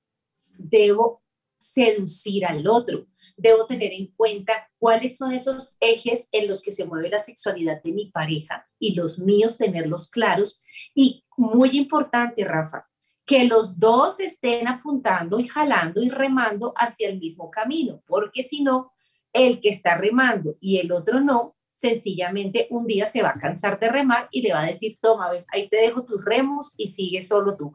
debo 0.58 1.22
seducir 1.58 2.46
al 2.46 2.66
otro, 2.66 3.06
debo 3.36 3.66
tener 3.66 3.92
en 3.92 4.08
cuenta 4.08 4.68
cuáles 4.78 5.16
son 5.16 5.32
esos 5.32 5.76
ejes 5.80 6.28
en 6.32 6.48
los 6.48 6.62
que 6.62 6.70
se 6.70 6.84
mueve 6.84 7.08
la 7.08 7.18
sexualidad 7.18 7.82
de 7.82 7.92
mi 7.92 8.10
pareja 8.10 8.66
y 8.78 8.94
los 8.94 9.18
míos 9.18 9.58
tenerlos 9.58 10.08
claros. 10.08 10.62
Y 10.94 11.24
muy 11.36 11.70
importante, 11.76 12.44
Rafa, 12.44 12.86
que 13.24 13.44
los 13.44 13.78
dos 13.78 14.20
estén 14.20 14.68
apuntando 14.68 15.40
y 15.40 15.44
jalando 15.44 16.02
y 16.02 16.08
remando 16.08 16.72
hacia 16.76 17.08
el 17.08 17.18
mismo 17.18 17.50
camino, 17.50 18.02
porque 18.06 18.42
si 18.42 18.62
no, 18.62 18.92
el 19.32 19.60
que 19.60 19.70
está 19.70 19.96
remando 19.96 20.56
y 20.60 20.78
el 20.78 20.92
otro 20.92 21.20
no, 21.20 21.56
sencillamente 21.74 22.68
un 22.70 22.86
día 22.86 23.04
se 23.04 23.22
va 23.22 23.30
a 23.30 23.40
cansar 23.40 23.78
de 23.78 23.90
remar 23.90 24.28
y 24.30 24.42
le 24.42 24.52
va 24.52 24.62
a 24.62 24.66
decir, 24.66 24.98
toma, 25.00 25.30
ahí 25.48 25.68
te 25.68 25.76
dejo 25.76 26.06
tus 26.06 26.24
remos 26.24 26.72
y 26.76 26.88
sigue 26.88 27.22
solo 27.22 27.56
tú 27.56 27.74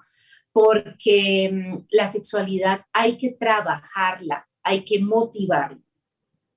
porque 0.52 1.50
mm, 1.52 1.86
la 1.92 2.08
sexualidad 2.08 2.82
hay 2.94 3.18
que 3.18 3.32
trabajarla, 3.32 4.48
hay 4.64 4.84
que 4.84 5.00
motivarla. 5.00 5.82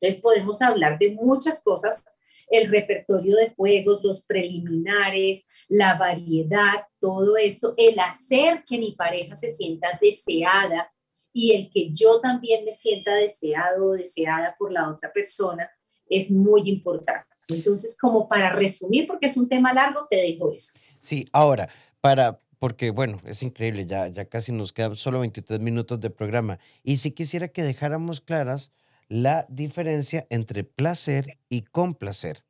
Entonces 0.00 0.20
podemos 0.20 0.60
hablar 0.60 0.98
de 0.98 1.12
muchas 1.12 1.62
cosas, 1.62 2.02
el 2.50 2.70
repertorio 2.70 3.36
de 3.36 3.54
juegos, 3.54 4.02
los 4.02 4.24
preliminares, 4.24 5.46
la 5.68 5.94
variedad, 5.94 6.86
todo 7.00 7.36
esto, 7.36 7.74
el 7.76 7.98
hacer 7.98 8.64
que 8.66 8.78
mi 8.78 8.92
pareja 8.92 9.34
se 9.34 9.50
sienta 9.50 9.98
deseada 10.00 10.92
y 11.32 11.52
el 11.52 11.70
que 11.70 11.90
yo 11.92 12.20
también 12.20 12.64
me 12.64 12.70
sienta 12.70 13.14
deseado 13.14 13.86
o 13.86 13.92
deseada 13.92 14.54
por 14.58 14.72
la 14.72 14.90
otra 14.90 15.12
persona 15.12 15.70
es 16.08 16.30
muy 16.30 16.68
importante. 16.68 17.26
Entonces, 17.48 17.96
como 17.98 18.28
para 18.28 18.52
resumir, 18.52 19.06
porque 19.06 19.26
es 19.26 19.36
un 19.36 19.48
tema 19.48 19.72
largo, 19.72 20.06
te 20.08 20.16
dejo 20.16 20.50
eso. 20.52 20.78
Sí, 21.00 21.26
ahora, 21.32 21.68
para, 22.00 22.40
porque 22.64 22.92
bueno, 22.92 23.20
es 23.26 23.42
increíble, 23.42 23.84
ya, 23.84 24.08
ya 24.08 24.24
casi 24.24 24.50
nos 24.50 24.72
quedan 24.72 24.96
solo 24.96 25.20
23 25.20 25.60
minutos 25.60 26.00
de 26.00 26.08
programa. 26.08 26.58
Y 26.82 26.96
si 26.96 27.10
quisiera 27.10 27.48
que 27.48 27.62
dejáramos 27.62 28.22
claras 28.22 28.72
la 29.06 29.44
diferencia 29.50 30.26
entre 30.30 30.64
placer 30.64 31.26
y 31.50 31.60
complacer. 31.60 32.42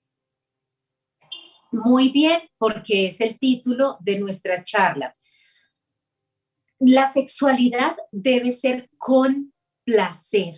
Muy 1.72 2.12
bien, 2.12 2.42
porque 2.58 3.08
es 3.08 3.20
el 3.20 3.40
título 3.40 3.96
de 3.98 4.20
nuestra 4.20 4.62
charla. 4.62 5.16
La 6.78 7.12
sexualidad 7.12 7.96
debe 8.12 8.52
ser 8.52 8.88
con 8.96 9.52
placer, 9.82 10.54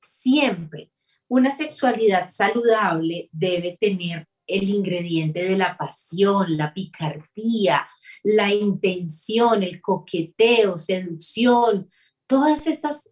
siempre. 0.00 0.90
Una 1.28 1.52
sexualidad 1.52 2.30
saludable 2.30 3.28
debe 3.30 3.76
tener 3.78 4.26
el 4.48 4.68
ingrediente 4.68 5.44
de 5.44 5.56
la 5.56 5.76
pasión, 5.76 6.56
la 6.56 6.74
picardía, 6.74 7.86
la 8.22 8.52
intención, 8.52 9.62
el 9.62 9.80
coqueteo, 9.80 10.76
seducción, 10.76 11.90
todas 12.26 12.66
estas 12.66 13.10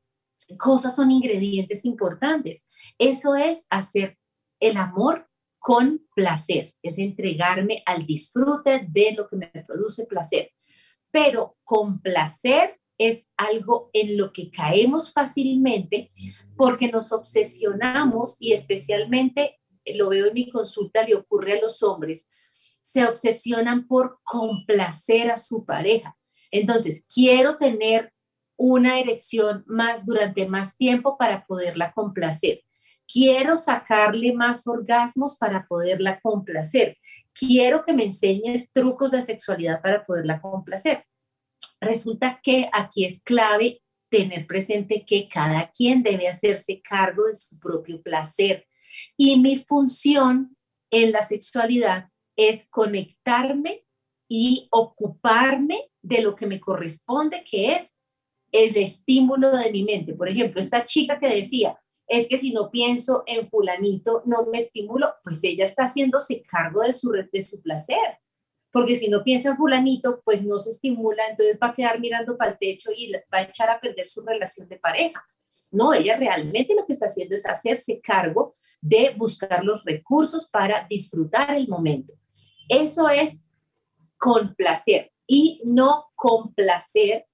cosas 0.58 0.94
son 0.94 1.10
ingredientes 1.10 1.84
importantes. 1.84 2.68
Eso 2.98 3.34
es 3.34 3.66
hacer 3.70 4.18
el 4.60 4.76
amor 4.76 5.28
con 5.58 6.06
placer, 6.14 6.74
es 6.82 6.98
entregarme 6.98 7.82
al 7.86 8.06
disfrute 8.06 8.86
de 8.88 9.12
lo 9.12 9.28
que 9.28 9.36
me 9.36 9.48
produce 9.66 10.06
placer. 10.06 10.52
Pero 11.10 11.56
con 11.64 12.00
placer 12.00 12.78
es 12.98 13.26
algo 13.36 13.90
en 13.92 14.16
lo 14.16 14.32
que 14.32 14.50
caemos 14.50 15.12
fácilmente 15.12 16.08
porque 16.56 16.88
nos 16.88 17.12
obsesionamos 17.12 18.36
y 18.38 18.52
especialmente 18.52 19.58
lo 19.94 20.08
veo 20.08 20.26
en 20.26 20.34
mi 20.34 20.50
consulta, 20.50 21.02
le 21.02 21.14
ocurre 21.14 21.54
a 21.54 21.60
los 21.60 21.82
hombres, 21.82 22.28
se 22.82 23.04
obsesionan 23.04 23.86
por 23.86 24.20
complacer 24.22 25.30
a 25.30 25.36
su 25.36 25.64
pareja. 25.64 26.16
Entonces, 26.50 27.04
quiero 27.12 27.56
tener 27.56 28.12
una 28.56 28.98
erección 29.00 29.64
más 29.66 30.06
durante 30.06 30.46
más 30.48 30.76
tiempo 30.76 31.18
para 31.18 31.44
poderla 31.46 31.92
complacer. 31.92 32.62
Quiero 33.06 33.56
sacarle 33.56 34.32
más 34.32 34.66
orgasmos 34.66 35.36
para 35.36 35.66
poderla 35.66 36.20
complacer. 36.20 36.96
Quiero 37.32 37.82
que 37.82 37.92
me 37.92 38.04
enseñes 38.04 38.72
trucos 38.72 39.10
de 39.10 39.20
sexualidad 39.20 39.82
para 39.82 40.04
poderla 40.06 40.40
complacer. 40.40 41.04
Resulta 41.80 42.40
que 42.42 42.68
aquí 42.72 43.04
es 43.04 43.22
clave 43.22 43.82
tener 44.08 44.46
presente 44.46 45.04
que 45.04 45.28
cada 45.28 45.70
quien 45.70 46.02
debe 46.02 46.28
hacerse 46.28 46.80
cargo 46.80 47.26
de 47.26 47.34
su 47.34 47.58
propio 47.58 48.02
placer. 48.02 48.66
Y 49.16 49.38
mi 49.40 49.56
función 49.56 50.56
en 50.90 51.12
la 51.12 51.22
sexualidad 51.22 52.08
es 52.36 52.66
conectarme 52.68 53.84
y 54.28 54.68
ocuparme 54.70 55.90
de 56.02 56.20
lo 56.20 56.36
que 56.36 56.46
me 56.46 56.60
corresponde, 56.60 57.44
que 57.44 57.74
es 57.74 57.96
el 58.52 58.76
estímulo 58.76 59.50
de 59.56 59.70
mi 59.70 59.84
mente. 59.84 60.14
Por 60.14 60.28
ejemplo, 60.28 60.60
esta 60.60 60.84
chica 60.84 61.18
que 61.18 61.28
decía, 61.28 61.78
es 62.06 62.28
que 62.28 62.38
si 62.38 62.52
no 62.52 62.70
pienso 62.70 63.24
en 63.26 63.46
fulanito, 63.48 64.22
no 64.26 64.46
me 64.46 64.58
estimulo, 64.58 65.14
pues 65.24 65.42
ella 65.42 65.64
está 65.64 65.84
haciéndose 65.84 66.42
cargo 66.42 66.82
de 66.82 66.92
su, 66.92 67.10
de 67.10 67.42
su 67.42 67.60
placer. 67.62 68.20
Porque 68.70 68.94
si 68.94 69.08
no 69.08 69.24
piensa 69.24 69.50
en 69.50 69.56
fulanito, 69.56 70.22
pues 70.24 70.44
no 70.44 70.58
se 70.58 70.70
estimula, 70.70 71.28
entonces 71.28 71.58
va 71.60 71.68
a 71.68 71.74
quedar 71.74 71.98
mirando 71.98 72.36
para 72.36 72.52
el 72.52 72.58
techo 72.58 72.90
y 72.96 73.10
va 73.12 73.38
a 73.38 73.42
echar 73.42 73.70
a 73.70 73.80
perder 73.80 74.06
su 74.06 74.22
relación 74.22 74.68
de 74.68 74.76
pareja. 74.76 75.24
No, 75.72 75.94
ella 75.94 76.16
realmente 76.16 76.74
lo 76.74 76.84
que 76.86 76.92
está 76.92 77.06
haciendo 77.06 77.34
es 77.34 77.46
hacerse 77.46 78.00
cargo 78.00 78.56
de 78.80 79.14
buscar 79.16 79.64
los 79.64 79.84
recursos 79.84 80.48
para 80.48 80.86
disfrutar 80.88 81.56
el 81.56 81.68
momento. 81.68 82.14
Eso 82.68 83.08
es 83.08 83.42
complacer 84.16 85.12
y 85.26 85.60
no 85.64 86.06
complacer 86.14 87.26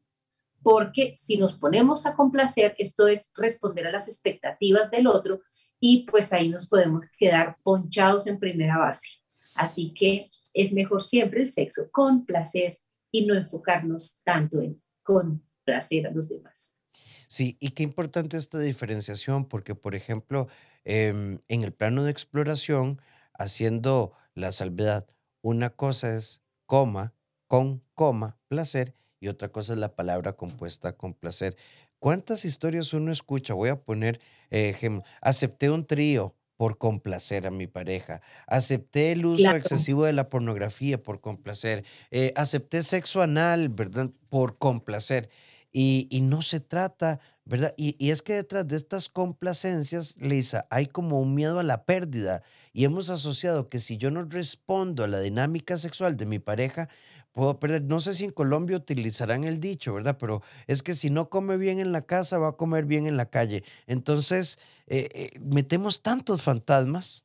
porque 0.62 1.14
si 1.16 1.36
nos 1.36 1.58
ponemos 1.58 2.06
a 2.06 2.14
complacer, 2.14 2.74
esto 2.78 3.08
es 3.08 3.30
responder 3.34 3.86
a 3.86 3.92
las 3.92 4.08
expectativas 4.08 4.90
del 4.90 5.06
otro 5.06 5.42
y 5.80 6.06
pues 6.08 6.32
ahí 6.32 6.48
nos 6.48 6.68
podemos 6.68 7.04
quedar 7.18 7.56
ponchados 7.62 8.26
en 8.26 8.38
primera 8.38 8.78
base. 8.78 9.08
Así 9.54 9.92
que 9.92 10.28
es 10.54 10.72
mejor 10.72 11.02
siempre 11.02 11.40
el 11.40 11.50
sexo 11.50 11.90
con 11.90 12.24
placer 12.24 12.78
y 13.10 13.26
no 13.26 13.34
enfocarnos 13.34 14.22
tanto 14.24 14.60
en 14.60 14.80
complacer 15.02 16.06
a 16.06 16.10
los 16.10 16.28
demás. 16.28 16.80
Sí, 17.26 17.56
y 17.60 17.70
qué 17.70 17.82
importante 17.82 18.36
esta 18.36 18.58
diferenciación, 18.58 19.46
porque 19.46 19.74
por 19.74 19.94
ejemplo, 19.94 20.48
em, 20.84 21.40
en 21.48 21.62
el 21.62 21.72
plano 21.72 22.04
de 22.04 22.10
exploración, 22.10 23.00
haciendo 23.32 24.12
la 24.34 24.52
salvedad, 24.52 25.08
una 25.42 25.70
cosa 25.70 26.16
es 26.16 26.40
coma, 26.66 27.14
con 27.46 27.82
coma, 27.94 28.38
placer, 28.48 28.94
y 29.20 29.28
otra 29.28 29.50
cosa 29.50 29.74
es 29.74 29.78
la 29.78 29.94
palabra 29.94 30.32
compuesta 30.32 30.96
con 30.96 31.14
placer. 31.14 31.56
¿Cuántas 31.98 32.44
historias 32.44 32.92
uno 32.94 33.12
escucha? 33.12 33.54
Voy 33.54 33.68
a 33.68 33.80
poner 33.80 34.20
ejemplo. 34.50 35.04
Acepté 35.20 35.70
un 35.70 35.86
trío 35.86 36.34
por 36.56 36.78
complacer 36.78 37.46
a 37.46 37.50
mi 37.50 37.66
pareja. 37.66 38.20
Acepté 38.46 39.12
el 39.12 39.26
uso 39.26 39.50
excesivo 39.50 40.04
de 40.04 40.12
la 40.12 40.28
pornografía 40.28 41.02
por 41.02 41.20
complacer. 41.20 41.84
Eh, 42.10 42.32
acepté 42.36 42.82
sexo 42.82 43.22
anal, 43.22 43.68
¿verdad? 43.68 44.10
Por 44.28 44.58
complacer. 44.58 45.28
Y, 45.72 46.08
y 46.10 46.20
no 46.20 46.42
se 46.42 46.60
trata, 46.60 47.20
¿verdad? 47.44 47.74
Y, 47.76 47.96
y, 47.98 48.10
es 48.10 48.22
que 48.22 48.34
detrás 48.34 48.68
de 48.68 48.76
estas 48.76 49.08
complacencias, 49.08 50.16
Lisa, 50.18 50.66
hay 50.70 50.86
como 50.86 51.18
un 51.18 51.34
miedo 51.34 51.58
a 51.58 51.62
la 51.62 51.84
pérdida. 51.84 52.42
Y 52.72 52.84
hemos 52.84 53.10
asociado 53.10 53.68
que 53.68 53.78
si 53.78 53.98
yo 53.98 54.10
no 54.10 54.24
respondo 54.24 55.04
a 55.04 55.08
la 55.08 55.20
dinámica 55.20 55.76
sexual 55.76 56.16
de 56.16 56.26
mi 56.26 56.38
pareja, 56.38 56.88
puedo 57.32 57.58
perder. 57.58 57.82
No 57.82 58.00
sé 58.00 58.14
si 58.14 58.24
en 58.24 58.30
Colombia 58.30 58.76
utilizarán 58.76 59.44
el 59.44 59.60
dicho, 59.60 59.94
¿verdad? 59.94 60.16
Pero 60.18 60.42
es 60.66 60.82
que 60.82 60.94
si 60.94 61.10
no 61.10 61.28
come 61.28 61.56
bien 61.56 61.80
en 61.80 61.92
la 61.92 62.06
casa, 62.06 62.38
va 62.38 62.48
a 62.48 62.56
comer 62.56 62.84
bien 62.84 63.06
en 63.06 63.16
la 63.16 63.26
calle. 63.26 63.64
Entonces, 63.86 64.58
eh, 64.86 65.08
eh, 65.14 65.38
metemos 65.40 66.02
tantos 66.02 66.42
fantasmas. 66.42 67.24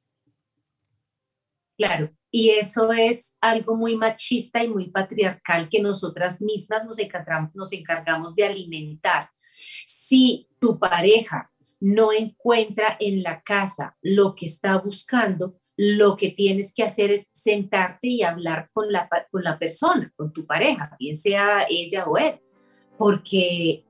Claro, 1.77 2.11
y 2.31 2.49
eso 2.49 2.91
es 2.91 3.37
algo 3.39 3.75
muy 3.75 3.95
machista 3.95 4.63
y 4.63 4.67
muy 4.67 4.89
patriarcal 4.89 5.69
que 5.69 5.81
nosotras 5.81 6.41
mismas 6.41 6.83
nos 6.85 6.97
nos 7.53 7.73
encargamos 7.73 8.35
de 8.35 8.45
alimentar. 8.45 9.29
Si 9.85 10.47
tu 10.59 10.79
pareja 10.79 11.51
no 11.79 12.11
encuentra 12.11 12.97
en 12.99 13.23
la 13.23 13.41
casa 13.41 13.95
lo 14.01 14.35
que 14.35 14.45
está 14.45 14.77
buscando, 14.77 15.59
lo 15.75 16.17
que 16.17 16.31
tienes 16.31 16.73
que 16.73 16.83
hacer 16.83 17.11
es 17.11 17.29
sentarte 17.33 18.07
y 18.07 18.23
hablar 18.23 18.69
con 18.73 18.91
la, 18.91 19.07
con 19.31 19.43
la 19.43 19.59
persona, 19.59 20.11
con 20.15 20.33
tu 20.33 20.45
pareja, 20.45 20.95
bien 20.99 21.15
sea 21.15 21.67
ella 21.69 22.05
o 22.05 22.17
él, 22.17 22.39
porque 22.97 23.83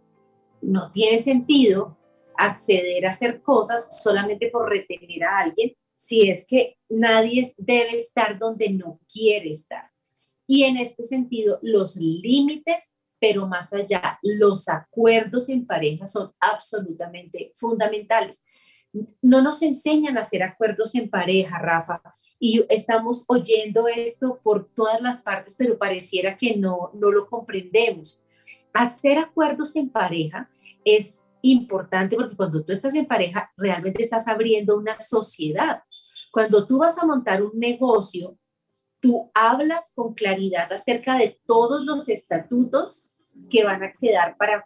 no 0.62 0.92
tiene 0.92 1.18
sentido 1.18 1.98
acceder 2.36 3.06
a 3.06 3.12
hacer 3.12 3.42
cosas 3.42 4.02
solamente 4.04 4.50
por 4.50 4.70
retener 4.70 5.24
a 5.24 5.40
alguien 5.40 5.74
si 5.96 6.30
es 6.30 6.46
que 6.46 6.78
nadie 6.90 7.52
debe 7.58 7.96
estar 7.96 8.38
donde 8.38 8.70
no 8.70 9.00
quiere 9.12 9.50
estar. 9.50 9.90
Y 10.46 10.64
en 10.64 10.78
este 10.78 11.04
sentido, 11.04 11.60
los 11.62 11.98
límites, 11.98 12.94
pero 13.20 13.48
más 13.48 13.74
allá, 13.74 14.20
los 14.22 14.68
acuerdos 14.70 15.50
en 15.50 15.66
pareja 15.66 16.06
son 16.06 16.34
absolutamente 16.40 17.52
fundamentales 17.56 18.44
no 19.22 19.42
nos 19.42 19.62
enseñan 19.62 20.18
a 20.18 20.22
hacer 20.22 20.44
acuerdos 20.44 20.96
en 20.96 21.10
pareja, 21.10 21.60
Rafa, 21.60 22.02
y 22.40 22.64
estamos 22.70 23.26
oyendo 23.28 23.88
esto 23.88 24.40
por 24.44 24.70
todas 24.74 25.02
las 25.02 25.22
partes, 25.22 25.56
pero 25.58 25.78
pareciera 25.78 26.38
que 26.38 26.56
no, 26.56 26.92
no 26.94 27.12
lo 27.12 27.28
comprendemos. 27.28 28.22
Hacer 28.74 29.18
acuerdos 29.18 29.76
en 29.76 29.90
pareja 29.90 30.50
es 30.86 31.24
importante 31.42 32.16
porque 32.16 32.36
cuando 32.36 32.64
tú 32.64 32.72
estás 32.72 32.96
en 32.96 33.06
pareja, 33.06 33.52
realmente 33.58 34.04
estás 34.04 34.28
abriendo 34.28 34.78
una 34.78 35.00
sociedad. 35.00 35.82
Cuando 36.32 36.66
tú 36.66 36.78
vas 36.78 36.98
a 36.98 37.06
montar 37.06 37.42
un 37.42 37.52
negocio, 37.54 38.38
tú 39.00 39.32
hablas 39.34 39.92
con 39.94 40.14
claridad 40.14 40.72
acerca 40.72 41.18
de 41.18 41.40
todos 41.46 41.86
los 41.86 42.10
estatutos 42.10 43.10
que 43.50 43.64
van 43.64 43.84
a 43.84 43.92
quedar 43.94 44.36
para, 44.38 44.66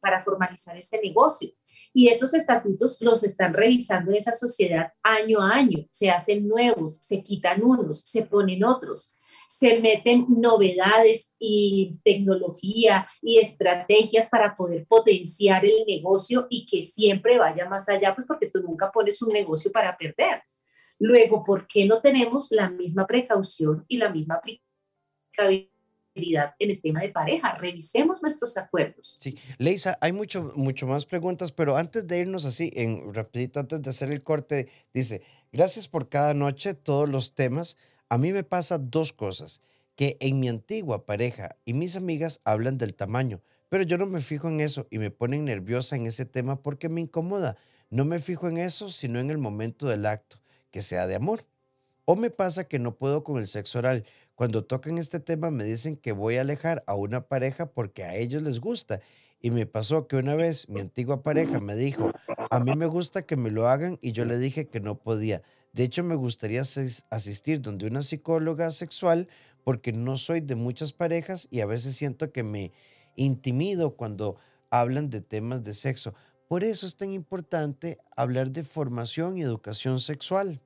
para 0.00 0.20
formalizar 0.22 0.76
este 0.76 1.00
negocio. 1.00 1.50
Y 1.92 2.08
estos 2.08 2.34
estatutos 2.34 2.98
los 3.00 3.24
están 3.24 3.52
revisando 3.52 4.10
en 4.10 4.16
esa 4.16 4.32
sociedad 4.32 4.92
año 5.02 5.40
a 5.40 5.52
año. 5.54 5.86
Se 5.90 6.10
hacen 6.10 6.48
nuevos, 6.48 6.98
se 7.00 7.22
quitan 7.22 7.62
unos, 7.62 8.00
se 8.00 8.22
ponen 8.22 8.64
otros, 8.64 9.14
se 9.48 9.80
meten 9.80 10.26
novedades 10.28 11.34
y 11.38 11.98
tecnología 12.04 13.06
y 13.20 13.38
estrategias 13.38 14.28
para 14.28 14.56
poder 14.56 14.86
potenciar 14.86 15.64
el 15.64 15.84
negocio 15.86 16.46
y 16.48 16.66
que 16.66 16.82
siempre 16.82 17.38
vaya 17.38 17.68
más 17.68 17.88
allá, 17.88 18.14
pues 18.14 18.26
porque 18.26 18.50
tú 18.50 18.60
nunca 18.60 18.90
pones 18.90 19.20
un 19.22 19.32
negocio 19.32 19.70
para 19.70 19.96
perder. 19.96 20.42
Luego, 20.98 21.44
¿por 21.44 21.66
qué 21.66 21.86
no 21.86 22.00
tenemos 22.00 22.48
la 22.50 22.70
misma 22.70 23.06
precaución 23.06 23.84
y 23.88 23.96
la 23.98 24.10
misma 24.10 24.36
aplicabilidad? 24.36 25.74
en 26.14 26.70
el 26.70 26.80
tema 26.80 27.00
de 27.00 27.08
pareja. 27.08 27.56
Revisemos 27.58 28.22
nuestros 28.22 28.56
acuerdos. 28.56 29.18
Sí, 29.22 29.36
Leisa, 29.58 29.98
hay 30.00 30.12
mucho, 30.12 30.52
mucho 30.54 30.86
más 30.86 31.06
preguntas, 31.06 31.52
pero 31.52 31.76
antes 31.76 32.06
de 32.06 32.20
irnos 32.20 32.44
así, 32.44 32.70
en 32.74 33.12
rapidito, 33.12 33.60
antes 33.60 33.82
de 33.82 33.90
hacer 33.90 34.10
el 34.10 34.22
corte, 34.22 34.68
dice, 34.92 35.22
gracias 35.52 35.88
por 35.88 36.08
cada 36.08 36.34
noche, 36.34 36.74
todos 36.74 37.08
los 37.08 37.34
temas. 37.34 37.76
A 38.08 38.18
mí 38.18 38.32
me 38.32 38.44
pasa 38.44 38.78
dos 38.78 39.12
cosas, 39.12 39.60
que 39.96 40.16
en 40.20 40.38
mi 40.40 40.48
antigua 40.48 41.04
pareja 41.04 41.56
y 41.64 41.72
mis 41.72 41.96
amigas 41.96 42.40
hablan 42.44 42.78
del 42.78 42.94
tamaño, 42.94 43.42
pero 43.68 43.82
yo 43.82 43.98
no 43.98 44.06
me 44.06 44.20
fijo 44.20 44.48
en 44.48 44.60
eso 44.60 44.86
y 44.90 44.98
me 44.98 45.10
ponen 45.10 45.44
nerviosa 45.44 45.96
en 45.96 46.06
ese 46.06 46.24
tema 46.24 46.62
porque 46.62 46.88
me 46.88 47.00
incomoda. 47.00 47.56
No 47.90 48.04
me 48.04 48.18
fijo 48.18 48.48
en 48.48 48.58
eso, 48.58 48.88
sino 48.88 49.20
en 49.20 49.30
el 49.30 49.38
momento 49.38 49.88
del 49.88 50.06
acto, 50.06 50.40
que 50.74 50.82
sea 50.82 51.06
de 51.06 51.14
amor. 51.14 51.46
O 52.04 52.16
me 52.16 52.30
pasa 52.30 52.64
que 52.64 52.80
no 52.80 52.96
puedo 52.96 53.22
con 53.22 53.38
el 53.38 53.46
sexo 53.46 53.78
oral. 53.78 54.04
Cuando 54.34 54.64
tocan 54.64 54.98
este 54.98 55.20
tema 55.20 55.52
me 55.52 55.62
dicen 55.62 55.96
que 55.96 56.10
voy 56.10 56.34
a 56.36 56.40
alejar 56.40 56.82
a 56.88 56.96
una 56.96 57.28
pareja 57.28 57.66
porque 57.66 58.02
a 58.02 58.16
ellos 58.16 58.42
les 58.42 58.58
gusta. 58.58 59.00
Y 59.40 59.52
me 59.52 59.66
pasó 59.66 60.08
que 60.08 60.16
una 60.16 60.34
vez 60.34 60.68
mi 60.68 60.80
antigua 60.80 61.22
pareja 61.22 61.60
me 61.60 61.76
dijo, 61.76 62.10
a 62.50 62.58
mí 62.58 62.74
me 62.74 62.86
gusta 62.86 63.22
que 63.22 63.36
me 63.36 63.52
lo 63.52 63.68
hagan 63.68 64.00
y 64.02 64.10
yo 64.10 64.24
le 64.24 64.36
dije 64.36 64.66
que 64.66 64.80
no 64.80 64.98
podía. 64.98 65.42
De 65.72 65.84
hecho, 65.84 66.02
me 66.02 66.16
gustaría 66.16 66.62
asistir 66.62 67.62
donde 67.62 67.86
una 67.86 68.02
psicóloga 68.02 68.72
sexual 68.72 69.28
porque 69.62 69.92
no 69.92 70.16
soy 70.16 70.40
de 70.40 70.56
muchas 70.56 70.92
parejas 70.92 71.46
y 71.52 71.60
a 71.60 71.66
veces 71.66 71.94
siento 71.94 72.32
que 72.32 72.42
me 72.42 72.72
intimido 73.14 73.94
cuando 73.94 74.38
hablan 74.70 75.08
de 75.08 75.20
temas 75.20 75.62
de 75.62 75.72
sexo. 75.72 76.14
Por 76.48 76.64
eso 76.64 76.84
es 76.84 76.96
tan 76.96 77.12
importante 77.12 77.98
hablar 78.16 78.50
de 78.50 78.64
formación 78.64 79.38
y 79.38 79.42
educación 79.42 80.00
sexual. 80.00 80.60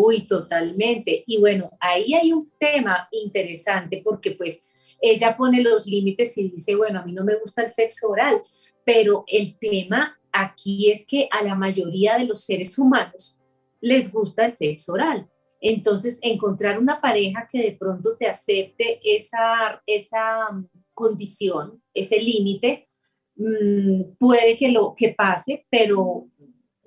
Uy, 0.00 0.28
totalmente. 0.28 1.24
Y 1.26 1.38
bueno, 1.38 1.72
ahí 1.80 2.14
hay 2.14 2.32
un 2.32 2.52
tema 2.56 3.08
interesante 3.10 4.00
porque 4.04 4.30
pues 4.30 4.64
ella 5.00 5.36
pone 5.36 5.60
los 5.60 5.86
límites 5.86 6.38
y 6.38 6.50
dice, 6.50 6.76
bueno, 6.76 7.00
a 7.00 7.04
mí 7.04 7.12
no 7.12 7.24
me 7.24 7.34
gusta 7.34 7.64
el 7.64 7.72
sexo 7.72 8.08
oral, 8.08 8.40
pero 8.84 9.24
el 9.26 9.58
tema 9.58 10.16
aquí 10.30 10.88
es 10.88 11.04
que 11.04 11.28
a 11.32 11.42
la 11.42 11.56
mayoría 11.56 12.16
de 12.16 12.26
los 12.26 12.44
seres 12.44 12.78
humanos 12.78 13.38
les 13.80 14.12
gusta 14.12 14.46
el 14.46 14.56
sexo 14.56 14.92
oral. 14.92 15.28
Entonces, 15.60 16.20
encontrar 16.22 16.78
una 16.78 17.00
pareja 17.00 17.48
que 17.50 17.60
de 17.60 17.72
pronto 17.72 18.16
te 18.16 18.28
acepte 18.28 19.00
esa, 19.02 19.82
esa 19.84 20.52
mm, 20.52 20.68
condición, 20.94 21.82
ese 21.92 22.20
límite, 22.20 22.88
mm, 23.34 24.16
puede 24.16 24.56
que 24.56 24.68
lo 24.68 24.94
que 24.96 25.08
pase, 25.08 25.66
pero 25.68 26.28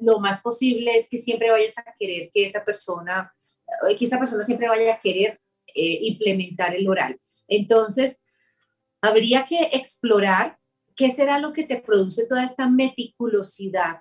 lo 0.01 0.19
más 0.19 0.41
posible 0.41 0.95
es 0.95 1.07
que 1.09 1.17
siempre 1.17 1.49
vayas 1.49 1.77
a 1.77 1.95
querer 1.97 2.29
que 2.33 2.43
esa 2.43 2.65
persona, 2.65 3.33
eh, 3.89 3.95
que 3.95 4.05
esa 4.05 4.19
persona 4.19 4.43
siempre 4.43 4.67
vaya 4.67 4.95
a 4.95 4.99
querer 4.99 5.39
eh, 5.73 5.99
implementar 6.01 6.75
el 6.75 6.87
oral. 6.87 7.19
Entonces, 7.47 8.21
habría 9.01 9.45
que 9.45 9.69
explorar 9.73 10.57
qué 10.95 11.09
será 11.09 11.39
lo 11.39 11.53
que 11.53 11.63
te 11.63 11.79
produce 11.79 12.25
toda 12.27 12.43
esta 12.43 12.67
meticulosidad 12.67 13.99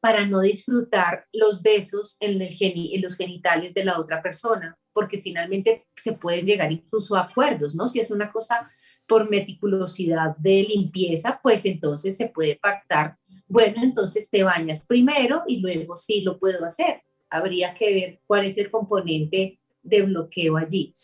para 0.00 0.26
no 0.26 0.40
disfrutar 0.40 1.26
los 1.32 1.62
besos 1.62 2.16
en, 2.20 2.40
el 2.40 2.54
en 2.60 3.02
los 3.02 3.16
genitales 3.16 3.74
de 3.74 3.84
la 3.84 3.98
otra 3.98 4.22
persona, 4.22 4.78
porque 4.92 5.20
finalmente 5.20 5.86
se 5.96 6.12
pueden 6.12 6.46
llegar 6.46 6.70
incluso 6.70 7.16
a 7.16 7.22
acuerdos, 7.22 7.74
¿no? 7.74 7.88
Si 7.88 7.98
es 7.98 8.10
una 8.10 8.30
cosa 8.30 8.70
por 9.06 9.28
meticulosidad 9.28 10.36
de 10.36 10.62
limpieza, 10.62 11.40
pues 11.42 11.64
entonces 11.64 12.16
se 12.16 12.28
puede 12.28 12.56
pactar 12.56 13.16
bueno, 13.48 13.82
entonces 13.82 14.30
te 14.30 14.42
bañas 14.42 14.86
primero 14.86 15.42
y 15.46 15.60
luego 15.60 15.96
sí 15.96 16.20
lo 16.20 16.38
puedo 16.38 16.64
hacer. 16.64 17.02
Habría 17.30 17.74
que 17.74 17.92
ver 17.92 18.20
cuál 18.26 18.44
es 18.44 18.58
el 18.58 18.70
componente 18.70 19.58
de 19.82 20.02
bloqueo 20.02 20.56
allí. 20.58 20.94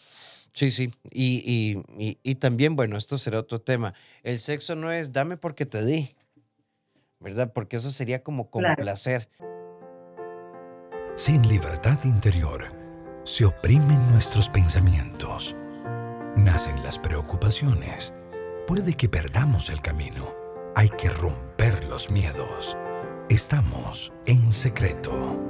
Sí, 0.52 0.70
sí. 0.70 0.90
Y, 1.10 1.82
y, 2.22 2.34
también, 2.36 2.76
bueno, 2.76 2.96
esto 2.96 3.18
será 3.18 3.40
otro 3.40 3.60
tema. 3.60 3.94
El 4.22 4.38
sexo 4.38 4.76
no 4.76 4.92
es 4.92 5.12
dame 5.12 5.36
porque 5.36 5.66
te 5.66 5.84
di, 5.84 6.14
¿verdad? 7.18 7.52
Porque 7.52 7.76
eso 7.76 7.90
sería 7.90 8.22
como 8.22 8.50
complacer. 8.50 9.28
Sin 11.16 11.48
libertad 11.48 11.98
interior, 12.04 12.72
se 13.24 13.46
oprimen 13.46 14.12
nuestros 14.12 14.48
pensamientos. 14.48 15.56
Nacen 16.36 16.82
las 16.84 16.98
preocupaciones. 16.98 18.14
Puede 18.66 18.94
que 18.94 19.08
perdamos 19.08 19.70
el 19.70 19.80
camino 19.80 20.43
hay 20.76 20.88
que 20.90 21.08
romper 21.08 21.84
los 21.84 22.10
miedos. 22.10 22.76
Estamos 23.28 24.12
en 24.26 24.52
secreto. 24.52 25.40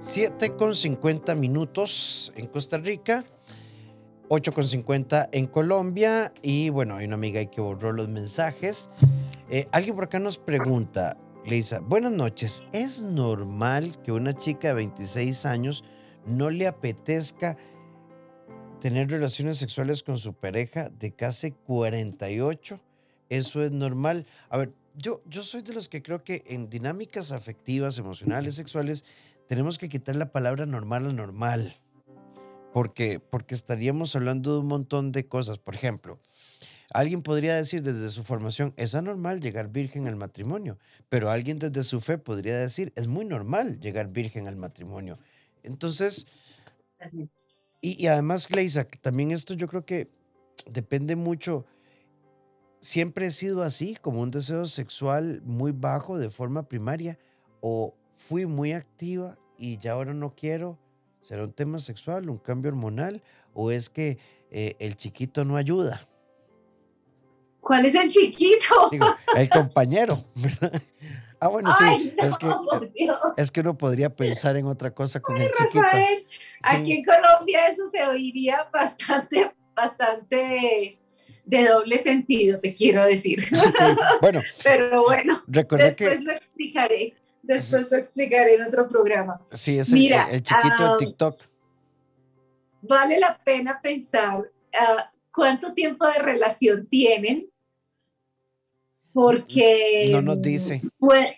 Siete 0.00 0.50
con 0.50 0.74
cincuenta 0.74 1.34
minutos 1.34 2.32
en 2.36 2.46
Costa 2.46 2.76
Rica, 2.76 3.24
ocho 4.28 4.52
con 4.52 4.64
cincuenta 4.64 5.28
en 5.32 5.46
Colombia 5.46 6.32
y 6.42 6.68
bueno, 6.68 6.96
hay 6.96 7.06
una 7.06 7.14
amiga 7.14 7.40
ahí 7.40 7.46
que 7.46 7.60
borró 7.60 7.92
los 7.92 8.08
mensajes. 8.08 8.90
Eh, 9.48 9.68
alguien 9.72 9.94
por 9.94 10.04
acá 10.04 10.18
nos 10.18 10.38
pregunta, 10.38 11.16
Lisa, 11.46 11.80
buenas 11.80 12.12
noches, 12.12 12.62
¿es 12.72 13.00
normal 13.00 14.00
que 14.02 14.12
una 14.12 14.34
chica 14.34 14.68
de 14.68 14.74
26 14.74 15.46
años 15.46 15.84
no 16.26 16.50
le 16.50 16.66
apetezca 16.66 17.56
tener 18.82 19.08
relaciones 19.08 19.58
sexuales 19.58 20.02
con 20.02 20.18
su 20.18 20.34
pareja 20.34 20.90
de 20.90 21.12
casi 21.12 21.52
48. 21.52 22.80
Eso 23.28 23.62
es 23.62 23.70
normal. 23.70 24.26
A 24.48 24.58
ver, 24.58 24.72
yo, 24.96 25.22
yo 25.24 25.44
soy 25.44 25.62
de 25.62 25.72
los 25.72 25.88
que 25.88 26.02
creo 26.02 26.24
que 26.24 26.42
en 26.48 26.68
dinámicas 26.68 27.30
afectivas, 27.30 27.96
emocionales, 27.98 28.56
sexuales, 28.56 29.04
tenemos 29.46 29.78
que 29.78 29.88
quitar 29.88 30.16
la 30.16 30.32
palabra 30.32 30.66
normal 30.66 31.06
a 31.06 31.12
normal. 31.12 31.72
Porque, 32.72 33.20
porque 33.20 33.54
estaríamos 33.54 34.16
hablando 34.16 34.54
de 34.54 34.60
un 34.62 34.66
montón 34.66 35.12
de 35.12 35.28
cosas. 35.28 35.60
Por 35.60 35.76
ejemplo, 35.76 36.18
alguien 36.92 37.22
podría 37.22 37.54
decir 37.54 37.84
desde 37.84 38.10
su 38.10 38.24
formación, 38.24 38.74
es 38.76 38.96
anormal 38.96 39.38
llegar 39.38 39.68
virgen 39.68 40.08
al 40.08 40.16
matrimonio. 40.16 40.76
Pero 41.08 41.30
alguien 41.30 41.60
desde 41.60 41.84
su 41.84 42.00
fe 42.00 42.18
podría 42.18 42.58
decir, 42.58 42.92
es 42.96 43.06
muy 43.06 43.26
normal 43.26 43.78
llegar 43.78 44.08
virgen 44.08 44.48
al 44.48 44.56
matrimonio. 44.56 45.20
Entonces, 45.62 46.26
y, 47.84 48.06
además, 48.06 48.46
Gleisa, 48.48 48.84
también 48.84 49.32
esto 49.32 49.54
yo 49.54 49.66
creo 49.66 49.84
que 49.84 50.08
depende 50.70 51.16
mucho. 51.16 51.66
Siempre 52.80 53.26
he 53.26 53.30
sido 53.32 53.64
así, 53.64 53.96
como 54.00 54.20
un 54.20 54.30
deseo 54.30 54.66
sexual 54.66 55.42
muy 55.44 55.72
bajo 55.72 56.16
de 56.16 56.30
forma 56.30 56.68
primaria, 56.68 57.18
o 57.60 57.96
fui 58.16 58.46
muy 58.46 58.72
activa 58.72 59.36
y 59.58 59.78
ya 59.78 59.92
ahora 59.92 60.14
no 60.14 60.34
quiero. 60.36 60.78
¿Será 61.22 61.42
un 61.42 61.52
tema 61.52 61.80
sexual, 61.80 62.30
un 62.30 62.38
cambio 62.38 62.70
hormonal, 62.70 63.20
o 63.52 63.72
es 63.72 63.90
que 63.90 64.18
eh, 64.52 64.76
el 64.78 64.96
chiquito 64.96 65.44
no 65.44 65.56
ayuda? 65.56 66.08
¿Cuál 67.60 67.86
es 67.86 67.96
el 67.96 68.08
chiquito? 68.08 68.90
el 69.36 69.48
compañero, 69.48 70.24
¿verdad? 70.36 70.82
Ah, 71.42 71.48
bueno, 71.48 71.72
sí. 71.76 72.14
es, 72.18 72.38
que, 72.38 72.46
es 73.36 73.50
que 73.50 73.60
uno 73.62 73.76
podría 73.76 74.14
pensar 74.14 74.56
en 74.56 74.66
otra 74.66 74.92
cosa 74.92 75.18
con 75.18 75.36
el 75.36 75.50
chiquito. 75.50 75.84
aquí 76.62 76.92
en 76.92 77.04
Colombia 77.04 77.66
eso 77.66 77.90
se 77.90 78.00
oiría 78.06 78.68
bastante, 78.72 79.52
bastante 79.74 81.00
de 81.44 81.64
doble 81.66 81.98
sentido, 81.98 82.60
te 82.60 82.72
quiero 82.72 83.04
decir. 83.04 83.44
Bueno. 84.20 84.40
Pero 84.62 85.02
bueno, 85.02 85.42
después 85.48 86.22
lo 86.22 86.30
explicaré. 86.30 87.16
Después 87.42 87.90
lo 87.90 87.96
explicaré 87.96 88.54
en 88.54 88.62
otro 88.62 88.86
programa. 88.86 89.40
Sí, 89.44 89.80
es 89.80 89.92
el, 89.92 90.42
chiquito 90.44 90.96
de 90.96 91.06
TikTok. 91.06 91.42
Vale 92.82 93.18
la 93.18 93.36
pena 93.42 93.80
pensar 93.82 94.48
ah, 94.78 95.10
cuánto 95.34 95.74
tiempo 95.74 96.06
de 96.06 96.20
relación 96.20 96.86
tienen 96.86 97.48
porque... 99.12 100.08
No 100.10 100.22
nos 100.22 100.40
dice. 100.40 100.82
Pues, 100.98 101.30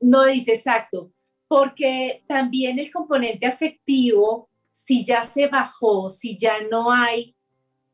no 0.00 0.24
dice 0.24 0.54
exacto, 0.54 1.12
porque 1.48 2.24
también 2.26 2.78
el 2.78 2.90
componente 2.90 3.46
afectivo, 3.46 4.48
si 4.70 5.04
ya 5.04 5.22
se 5.22 5.46
bajó, 5.46 6.10
si 6.10 6.36
ya 6.36 6.54
no 6.70 6.90
hay 6.92 7.34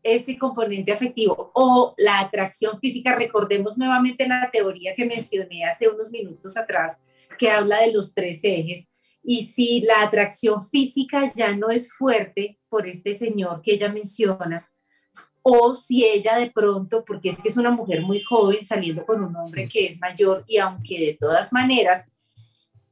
ese 0.02 0.38
componente 0.38 0.92
afectivo 0.92 1.52
o 1.54 1.94
la 1.98 2.20
atracción 2.20 2.80
física, 2.80 3.14
recordemos 3.16 3.76
nuevamente 3.76 4.26
la 4.26 4.50
teoría 4.50 4.94
que 4.94 5.04
mencioné 5.04 5.64
hace 5.64 5.88
unos 5.88 6.10
minutos 6.10 6.56
atrás, 6.56 7.02
que 7.38 7.50
habla 7.50 7.82
de 7.82 7.92
los 7.92 8.14
tres 8.14 8.40
ejes, 8.42 8.88
y 9.22 9.44
si 9.44 9.80
la 9.80 10.02
atracción 10.02 10.64
física 10.64 11.24
ya 11.34 11.54
no 11.54 11.70
es 11.70 11.92
fuerte 11.92 12.58
por 12.68 12.86
este 12.86 13.12
señor 13.12 13.60
que 13.62 13.74
ella 13.74 13.92
menciona, 13.92 14.70
o 15.42 15.74
si 15.74 16.04
ella 16.04 16.36
de 16.36 16.50
pronto, 16.50 17.04
porque 17.04 17.30
es 17.30 17.42
que 17.42 17.48
es 17.48 17.56
una 17.56 17.70
mujer 17.70 18.02
muy 18.02 18.22
joven 18.22 18.62
saliendo 18.62 19.04
con 19.06 19.22
un 19.22 19.34
hombre 19.36 19.68
que 19.68 19.86
es 19.86 20.00
mayor 20.00 20.44
y 20.46 20.58
aunque 20.58 20.98
de 20.98 21.16
todas 21.18 21.52
maneras, 21.52 22.10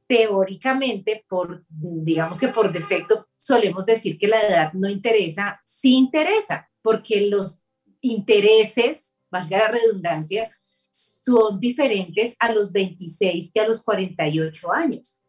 teóricamente, 0.07 1.23
por, 1.27 1.63
digamos 1.69 2.39
que 2.39 2.47
por 2.47 2.71
defecto, 2.71 3.27
solemos 3.37 3.85
decir 3.85 4.17
que 4.17 4.27
la 4.27 4.41
edad 4.41 4.73
no 4.73 4.89
interesa, 4.89 5.61
sí 5.65 5.95
interesa, 5.95 6.69
porque 6.81 7.21
los 7.21 7.59
intereses, 8.01 9.15
valga 9.29 9.59
la 9.59 9.67
redundancia, 9.67 10.51
son 10.89 11.59
diferentes 11.59 12.35
a 12.39 12.51
los 12.51 12.71
26 12.71 13.51
que 13.53 13.59
a 13.59 13.67
los 13.67 13.83
48 13.83 14.73
años. 14.73 15.23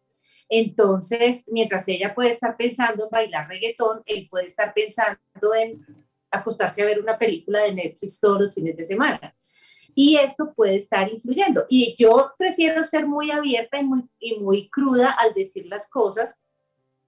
Entonces, 0.48 1.44
mientras 1.48 1.86
ella 1.86 2.14
puede 2.14 2.30
estar 2.30 2.56
pensando 2.56 3.04
en 3.04 3.10
bailar 3.10 3.48
reggaetón, 3.48 4.02
él 4.06 4.26
puede 4.28 4.46
estar 4.46 4.72
pensando 4.74 5.54
en 5.56 5.84
acostarse 6.30 6.82
a 6.82 6.86
ver 6.86 7.00
una 7.00 7.18
película 7.18 7.62
de 7.62 7.74
Netflix 7.74 8.20
todos 8.20 8.40
los 8.40 8.54
fines 8.54 8.76
de 8.76 8.84
semana. 8.84 9.34
Y 9.94 10.16
esto 10.16 10.52
puede 10.54 10.76
estar 10.76 11.10
influyendo. 11.12 11.66
Y 11.68 11.96
yo 11.98 12.32
prefiero 12.38 12.82
ser 12.84 13.06
muy 13.06 13.30
abierta 13.30 13.80
y 13.80 13.84
muy, 13.84 14.04
y 14.18 14.38
muy 14.38 14.68
cruda 14.68 15.10
al 15.10 15.34
decir 15.34 15.66
las 15.66 15.88
cosas, 15.88 16.42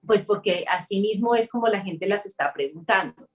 pues 0.05 0.23
porque 0.23 0.65
así 0.69 0.99
mismo 0.99 1.35
es 1.35 1.49
como 1.49 1.67
la 1.67 1.81
gente 1.81 2.07
las 2.07 2.25
está 2.25 2.51
preguntando. 2.53 3.27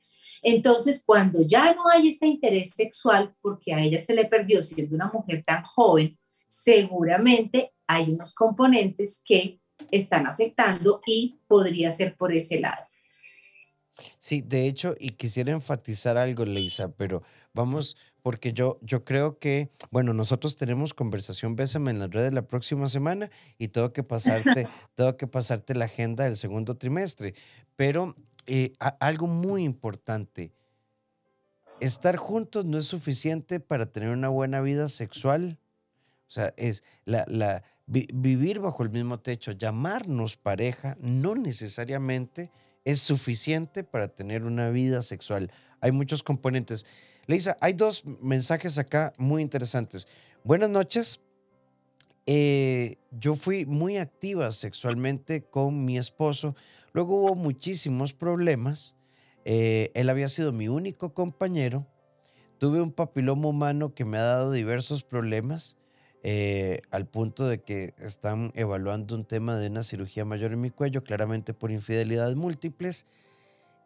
Entonces, 0.43 1.03
cuando 1.05 1.41
ya 1.43 1.75
no 1.75 1.89
hay 1.91 2.09
este 2.09 2.27
interés 2.27 2.71
sexual, 2.71 3.35
porque 3.41 3.73
a 3.75 3.81
ella 3.81 3.99
se 3.99 4.15
le 4.15 4.27
perdió 4.27 4.63
siendo 4.63 4.95
una 4.95 5.11
mujer 5.13 5.43
tan 5.45 5.65
joven, 5.65 6.19
seguramente 6.47 7.73
hay 7.87 8.11
unos 8.11 8.35
componentes 8.35 9.21
que 9.25 9.61
están 9.91 10.27
afectando 10.27 11.01
y 11.07 11.41
podría 11.47 11.91
ser 11.91 12.17
por 12.17 12.33
ese 12.33 12.61
lado. 12.61 12.88
Sí, 14.19 14.43
de 14.43 14.67
hecho, 14.67 14.95
y 14.99 15.11
quisiera 15.11 15.53
enfatizar 15.53 16.17
algo, 16.17 16.45
Leisa, 16.45 16.89
pero 16.91 17.23
vamos, 17.53 17.97
porque 18.23 18.53
yo, 18.53 18.79
yo 18.83 19.05
creo 19.05 19.39
que, 19.39 19.71
bueno, 19.91 20.13
nosotros 20.15 20.57
tenemos 20.57 20.95
conversación 20.95 21.57
Bésame 21.57 21.91
en 21.91 21.99
las 21.99 22.11
redes 22.11 22.33
la 22.33 22.47
próxima 22.47 22.89
semana 22.89 23.31
y 23.59 23.69
tengo 23.69 23.93
que 23.93 24.03
pasarte, 24.03 24.69
tengo 24.95 25.17
que 25.17 25.27
pasarte 25.27 25.75
la 25.75 25.87
agenda 25.87 26.25
del 26.25 26.37
segundo 26.37 26.77
trimestre. 26.77 27.35
Pero 27.77 28.15
eh, 28.47 28.75
algo 29.01 29.27
muy 29.27 29.65
importante, 29.65 30.53
estar 31.81 32.17
juntos 32.17 32.65
no 32.65 32.79
es 32.79 32.87
suficiente 32.87 33.61
para 33.61 33.87
tener 33.87 34.11
una 34.11 34.29
buena 34.29 34.61
vida 34.61 34.89
sexual. 34.89 35.59
O 36.27 36.31
sea, 36.31 36.53
es 36.57 36.83
la, 37.05 37.25
la, 37.29 37.63
vivir 37.87 38.61
bajo 38.61 38.83
el 38.83 38.91
mismo 38.91 39.21
techo, 39.21 39.53
llamarnos 39.53 40.37
pareja, 40.37 40.97
no 41.01 41.35
necesariamente 41.35 42.51
es 42.85 43.01
suficiente 43.01 43.85
para 43.85 44.09
tener 44.09 44.45
una 44.45 44.71
vida 44.71 45.03
sexual. 45.03 45.51
Hay 45.81 45.93
muchos 45.93 46.23
componentes. 46.23 46.87
Leisa, 47.27 47.57
hay 47.61 47.75
dos 47.75 48.05
mensajes 48.23 48.79
acá 48.79 49.13
muy 49.19 49.43
interesantes. 49.43 50.09
Buenas 50.45 50.71
noches. 50.71 51.21
Eh, 52.27 52.97
yo 53.11 53.37
fui 53.37 53.65
muy 53.67 53.97
activa 53.97 54.53
sexualmente 54.53 55.43
con 55.45 55.85
mi 55.85 55.99
esposo. 55.99 56.57
Luego 56.93 57.23
hubo 57.23 57.35
muchísimos 57.35 58.13
problemas. 58.13 58.95
Eh, 59.45 59.91
él 59.95 60.09
había 60.09 60.29
sido 60.29 60.53
mi 60.53 60.69
único 60.69 61.15
compañero. 61.15 61.87
Tuve 62.59 62.81
un 62.81 62.93
papiloma 62.93 63.49
humano 63.49 63.95
que 63.95 64.05
me 64.05 64.19
ha 64.19 64.23
dado 64.23 64.53
diversos 64.53 65.05
problemas. 65.05 65.77
Eh, 66.25 66.83
al 66.91 67.07
punto 67.07 67.47
de 67.47 67.63
que 67.63 67.95
están 67.99 68.53
evaluando 68.55 69.15
un 69.15 69.25
tema 69.25 69.57
de 69.57 69.69
una 69.69 69.85
cirugía 69.85 70.25
mayor 70.25 70.53
en 70.53 70.61
mi 70.61 70.71
cuello, 70.71 71.05
claramente 71.05 71.55
por 71.55 71.71
infidelidades 71.71 72.35
múltiples. 72.35 73.07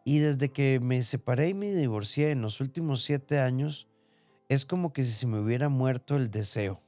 Y 0.03 0.19
desde 0.19 0.51
que 0.51 0.79
me 0.79 1.01
separé 1.03 1.49
y 1.49 1.53
me 1.53 1.73
divorcié 1.73 2.31
en 2.31 2.41
los 2.41 2.59
últimos 2.59 3.03
siete 3.03 3.39
años, 3.39 3.87
es 4.49 4.65
como 4.65 4.93
que 4.93 5.03
si 5.03 5.11
se 5.11 5.27
me 5.27 5.39
hubiera 5.39 5.69
muerto 5.69 6.15
el 6.15 6.31
deseo. 6.31 6.81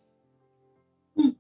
Mm. 1.15 1.31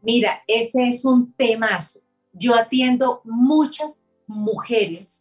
Mira, 0.00 0.42
ese 0.46 0.88
es 0.88 1.04
un 1.04 1.32
temazo. 1.34 2.00
Yo 2.32 2.54
atiendo 2.54 3.20
muchas 3.24 4.02
mujeres 4.26 5.20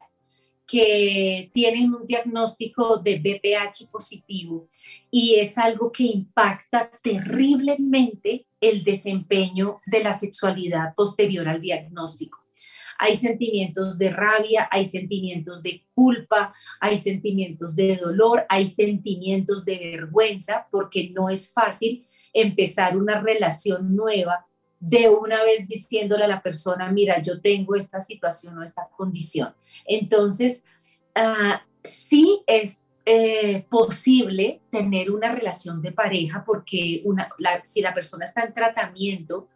que 0.72 1.50
tienen 1.52 1.94
un 1.94 2.08
diagnóstico 2.08 2.98
de 2.98 3.20
BPH 3.20 3.92
positivo 3.92 4.70
y 5.10 5.36
es 5.36 5.58
algo 5.58 5.92
que 5.92 6.04
impacta 6.04 6.90
terriblemente 7.04 8.46
el 8.62 8.82
desempeño 8.86 9.76
de 9.88 10.02
la 10.02 10.14
sexualidad 10.14 10.96
posterior 10.96 11.50
al 11.50 11.60
diagnóstico. 11.60 12.40
Hay 13.00 13.18
sentimientos 13.18 13.98
de 13.98 14.12
rabia, 14.12 14.70
hay 14.72 14.86
sentimientos 14.86 15.62
de 15.62 15.84
culpa, 15.94 16.54
hay 16.80 16.98
sentimientos 16.98 17.76
de 17.76 17.98
dolor, 17.98 18.46
hay 18.48 18.66
sentimientos 18.66 19.66
de 19.66 19.78
vergüenza, 19.78 20.68
porque 20.72 21.10
no 21.10 21.28
es 21.28 21.52
fácil 21.52 22.08
empezar 22.32 22.96
una 22.96 23.20
relación 23.20 23.94
nueva 23.94 24.46
de 24.82 25.10
una 25.10 25.44
vez 25.44 25.68
diciéndole 25.68 26.26
a 26.26 26.28
la 26.28 26.42
persona, 26.42 26.92
mira, 26.92 27.22
yo 27.22 27.40
tengo 27.40 27.76
esta 27.76 28.02
situación 28.02 28.58
o 28.58 28.64
esta 28.64 28.90
condición. 28.98 29.54
Entonces, 29.86 30.64
ah, 31.14 31.64
sí 31.84 32.42
es 32.48 32.82
eh, 33.06 33.66
posible 33.70 34.62
tener 34.72 35.12
una 35.12 35.32
relación 35.34 35.82
de 35.84 35.92
pareja 35.92 36.44
porque 36.44 37.02
una, 37.06 37.32
si 37.64 37.82
la 37.82 37.94
persona 37.94 38.26
está 38.26 38.44
en 38.44 38.54
tratamiento, 38.54 39.48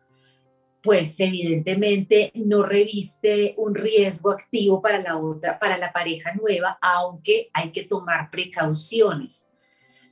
pues 0.84 1.20
evidentemente 1.20 2.32
no 2.36 2.62
reviste 2.62 3.56
un 3.58 3.74
riesgo 3.74 4.30
activo 4.30 4.80
para 4.80 5.02
la 5.02 5.18
otra, 5.18 5.58
para 5.58 5.80
la 5.80 5.92
pareja 5.92 6.36
nueva, 6.36 6.78
aunque 6.80 7.50
hay 7.52 7.72
que 7.72 7.84
tomar 7.84 8.30
precauciones. 8.30 9.48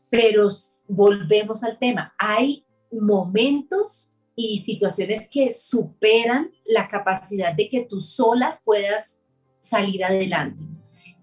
Pero 0.09 0.47
volvemos 0.87 1.63
al 1.63 1.77
tema, 1.77 2.15
hay 2.17 2.65
momentos 2.91 4.12
y 4.35 4.57
situaciones 4.59 5.27
que 5.29 5.51
superan 5.51 6.51
la 6.65 6.87
capacidad 6.87 7.53
de 7.53 7.69
que 7.69 7.81
tú 7.81 7.99
sola 7.99 8.61
puedas 8.63 9.19
salir 9.59 10.03
adelante. 10.03 10.63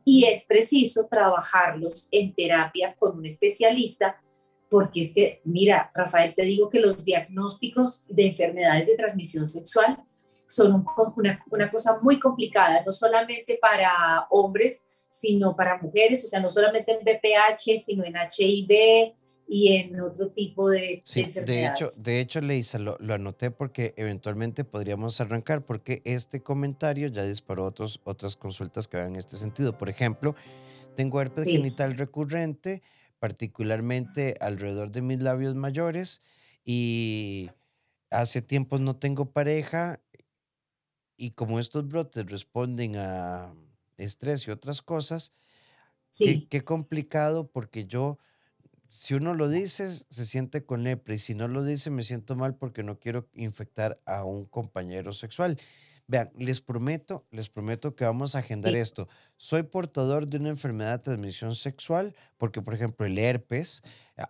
Y 0.05 0.25
es 0.25 0.45
preciso 0.45 1.07
trabajarlos 1.11 2.09
en 2.11 2.35
terapia 2.35 2.95
con 2.99 3.19
un 3.19 3.27
especialista, 3.27 4.21
porque 4.69 5.03
es 5.03 5.13
que, 5.13 5.41
mira, 5.45 5.91
Rafael, 5.95 6.35
te 6.35 6.45
digo 6.45 6.71
que 6.71 6.81
los 6.81 7.05
diagnósticos 7.05 8.07
de 8.09 8.27
enfermedades 8.27 8.87
de 8.87 8.97
transmisión 8.97 9.49
sexual 9.49 10.03
son 10.47 10.85
una, 11.17 11.45
una 11.51 11.71
cosa 11.71 11.99
muy 12.01 12.19
complicada, 12.19 12.83
no 12.85 12.93
solamente 12.93 13.59
para 13.61 14.27
hombres, 14.31 14.85
sino 15.09 15.57
para 15.57 15.79
mujeres, 15.79 16.25
o 16.25 16.29
sea, 16.29 16.41
no 16.41 16.49
solamente 16.49 16.93
en 16.93 17.05
BPH, 17.05 17.79
sino 17.79 18.05
en 18.05 18.15
HIV, 18.15 19.15
y 19.53 19.73
en 19.73 20.01
otro 20.01 20.31
tipo 20.31 20.71
de, 20.71 21.03
sí, 21.05 21.25
De 21.25 21.67
hecho, 21.67 21.87
de 21.99 22.21
hecho 22.21 22.41
Leisa, 22.41 22.79
lo, 22.79 22.97
lo, 23.01 23.15
anoté 23.15 23.51
porque 23.51 23.95
eventualmente 23.97 24.63
podríamos 24.63 25.21
arrancar, 25.21 25.67
porque 25.67 26.03
este 26.05 26.41
comentario 26.41 27.09
ya 27.09 27.25
disparó 27.25 27.65
otros, 27.65 28.01
otras 28.05 28.37
consultas 28.37 28.87
que 28.87 28.99
van 28.99 29.09
en 29.09 29.17
este 29.17 29.37
sentido. 29.37 29.77
Por 29.77 29.89
ejemplo, 29.89 30.37
tengo 30.95 31.21
herpes 31.21 31.47
genital 31.47 31.97
recurrente, 31.97 32.81
particularmente 33.19 34.37
alrededor 34.41 34.93
de 34.93 35.03
mis 35.03 35.21
labios 35.21 35.57
mayores, 35.57 36.23
y 36.65 37.51
hace 38.11 38.43
tiempo 38.43 38.79
no 38.79 38.99
tengo 38.99 39.33
pareja, 39.33 40.01
y 41.17 41.33
como 41.33 41.59
estos 41.59 41.89
brotes 41.89 42.31
responden 42.31 42.95
a 42.95 43.53
estrés 43.97 44.47
y 44.47 44.53
otras 44.53 44.81
cosas, 44.81 45.33
sí. 46.11 46.25
qué, 46.25 46.49
qué 46.49 46.65
complicado 46.65 47.51
porque 47.51 47.87
yo 47.87 48.21
si 48.91 49.15
uno 49.15 49.35
lo 49.35 49.49
dice, 49.49 49.91
se 50.11 50.27
siente 50.27 50.65
con 50.65 50.83
lepra 50.83 51.15
y 51.15 51.19
si 51.19 51.35
no 51.35 51.49
lo 51.49 51.63
dice, 51.63 51.91
me 51.91 52.03
siento 52.03 52.37
mal 52.37 52.57
porque 52.57 52.83
no 52.83 52.99
quiero 52.99 53.29
infectar 53.35 54.01
a 54.05 54.25
un 54.25 54.45
compañero 54.45 55.13
sexual. 55.13 55.59
Vean, 56.07 56.33
les 56.37 56.61
prometo, 56.61 57.25
les 57.31 57.49
prometo 57.49 57.95
que 57.95 58.05
vamos 58.05 58.35
a 58.35 58.41
agendar 58.41 58.75
esto. 58.75 59.09
Soy 59.37 59.63
portador 59.63 60.27
de 60.27 60.39
una 60.39 60.49
enfermedad 60.49 60.99
de 60.99 61.05
transmisión 61.05 61.55
sexual 61.55 62.17
porque, 62.37 62.63
por 62.63 62.75
ejemplo, 62.75 63.07
el 63.07 63.17
herpes, 63.17 63.83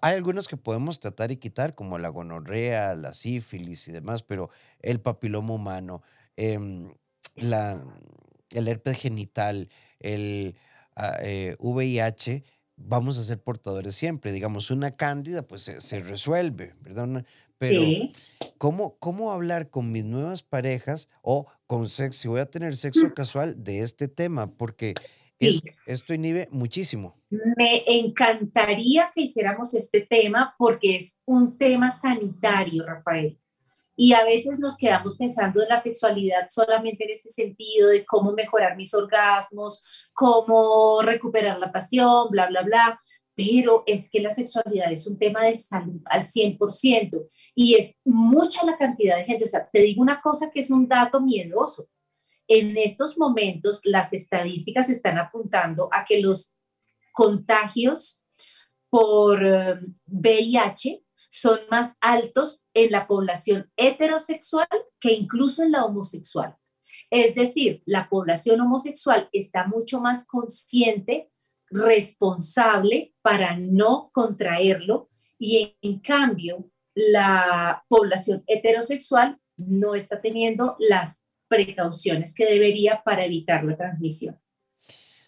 hay 0.02 0.14
algunos 0.14 0.46
que 0.46 0.58
podemos 0.58 1.00
tratar 1.00 1.32
y 1.32 1.38
quitar, 1.38 1.74
como 1.74 1.98
la 1.98 2.10
gonorrea, 2.10 2.94
la 2.94 3.14
sífilis 3.14 3.88
y 3.88 3.92
demás, 3.92 4.22
pero 4.22 4.50
el 4.80 5.00
papiloma 5.00 5.54
humano, 5.54 6.02
em, 6.36 6.92
la, 7.34 7.82
el 8.50 8.68
herpes 8.68 8.98
genital, 8.98 9.70
el 10.00 10.56
VIH, 11.58 12.44
ah, 12.44 12.59
vamos 12.84 13.18
a 13.18 13.24
ser 13.24 13.40
portadores 13.40 13.94
siempre. 13.94 14.32
Digamos, 14.32 14.70
una 14.70 14.96
cándida, 14.96 15.42
pues 15.42 15.62
se, 15.62 16.00
resuelve, 16.00 16.74
¿verdad? 16.80 17.24
Pero, 17.58 17.82
¿cómo, 18.58 18.96
¿cómo 18.98 19.32
hablar 19.32 19.68
con 19.68 19.92
mis 19.92 20.04
nuevas 20.04 20.42
parejas 20.42 21.08
o 21.22 21.46
con 21.66 21.88
sexo, 21.88 22.20
si 22.20 22.28
voy 22.28 22.40
a 22.40 22.46
tener 22.50 22.76
sexo 22.76 23.06
mm. 23.06 23.12
casual 23.12 23.62
de 23.62 23.80
este 23.80 24.08
tema? 24.08 24.50
Porque 24.50 24.94
esto 25.86 26.14
inhibe 26.14 26.48
muchísimo. 26.50 27.16
Me 27.30 27.82
encantaría 27.86 29.10
que 29.14 29.22
hiciéramos 29.22 29.74
este 29.74 30.02
tema 30.02 30.54
porque 30.58 30.96
es 30.96 31.20
un 31.24 31.56
tema 31.56 31.90
sanitario, 31.90 32.84
Rafael. 32.86 33.38
Y 34.02 34.14
a 34.14 34.24
veces 34.24 34.58
nos 34.60 34.78
quedamos 34.78 35.18
pensando 35.18 35.62
en 35.62 35.68
la 35.68 35.76
sexualidad 35.76 36.48
solamente 36.48 37.04
en 37.04 37.10
este 37.10 37.28
sentido 37.28 37.90
de 37.90 38.06
cómo 38.06 38.32
mejorar 38.32 38.74
mis 38.74 38.94
orgasmos, 38.94 39.84
cómo 40.14 41.02
recuperar 41.02 41.58
la 41.58 41.70
pasión, 41.70 42.30
bla, 42.30 42.46
bla, 42.46 42.62
bla. 42.62 43.00
Pero 43.34 43.82
es 43.86 44.08
que 44.08 44.20
la 44.20 44.30
sexualidad 44.30 44.90
es 44.90 45.06
un 45.06 45.18
tema 45.18 45.44
de 45.44 45.52
salud 45.52 46.00
al 46.06 46.24
100% 46.24 47.28
y 47.54 47.74
es 47.74 47.94
mucha 48.02 48.64
la 48.64 48.78
cantidad 48.78 49.18
de 49.18 49.24
gente. 49.24 49.44
O 49.44 49.48
sea, 49.48 49.68
te 49.70 49.82
digo 49.82 50.00
una 50.00 50.22
cosa 50.22 50.50
que 50.50 50.60
es 50.60 50.70
un 50.70 50.88
dato 50.88 51.20
miedoso. 51.20 51.90
En 52.48 52.78
estos 52.78 53.18
momentos, 53.18 53.82
las 53.84 54.14
estadísticas 54.14 54.88
están 54.88 55.18
apuntando 55.18 55.90
a 55.92 56.06
que 56.06 56.22
los 56.22 56.50
contagios 57.12 58.24
por 58.88 59.44
VIH 60.06 60.88
eh, 60.88 61.02
son 61.30 61.60
más 61.70 61.96
altos 62.00 62.64
en 62.74 62.90
la 62.90 63.06
población 63.06 63.70
heterosexual 63.76 64.68
que 64.98 65.12
incluso 65.12 65.62
en 65.62 65.72
la 65.72 65.84
homosexual. 65.84 66.56
Es 67.08 67.34
decir, 67.34 67.82
la 67.86 68.08
población 68.08 68.60
homosexual 68.60 69.28
está 69.32 69.66
mucho 69.66 70.00
más 70.00 70.26
consciente, 70.26 71.30
responsable 71.70 73.14
para 73.22 73.56
no 73.56 74.10
contraerlo 74.12 75.08
y 75.38 75.76
en 75.82 76.00
cambio 76.00 76.68
la 76.94 77.84
población 77.88 78.42
heterosexual 78.46 79.38
no 79.56 79.94
está 79.94 80.20
teniendo 80.20 80.76
las 80.80 81.28
precauciones 81.48 82.34
que 82.34 82.44
debería 82.44 83.02
para 83.04 83.24
evitar 83.24 83.64
la 83.64 83.76
transmisión. 83.76 84.40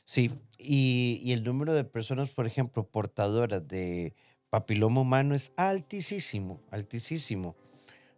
Sí, 0.04 0.32
y, 0.58 1.32
el 1.32 1.44
número 1.44 1.74
de 1.74 1.84
personas, 1.84 2.30
por 2.30 2.46
ejemplo, 2.46 2.88
portadoras 2.88 3.66
de 3.66 4.14
papiloma 4.52 5.00
humano 5.00 5.34
es 5.34 5.50
altísimo, 5.56 6.60
altísimo. 6.70 7.56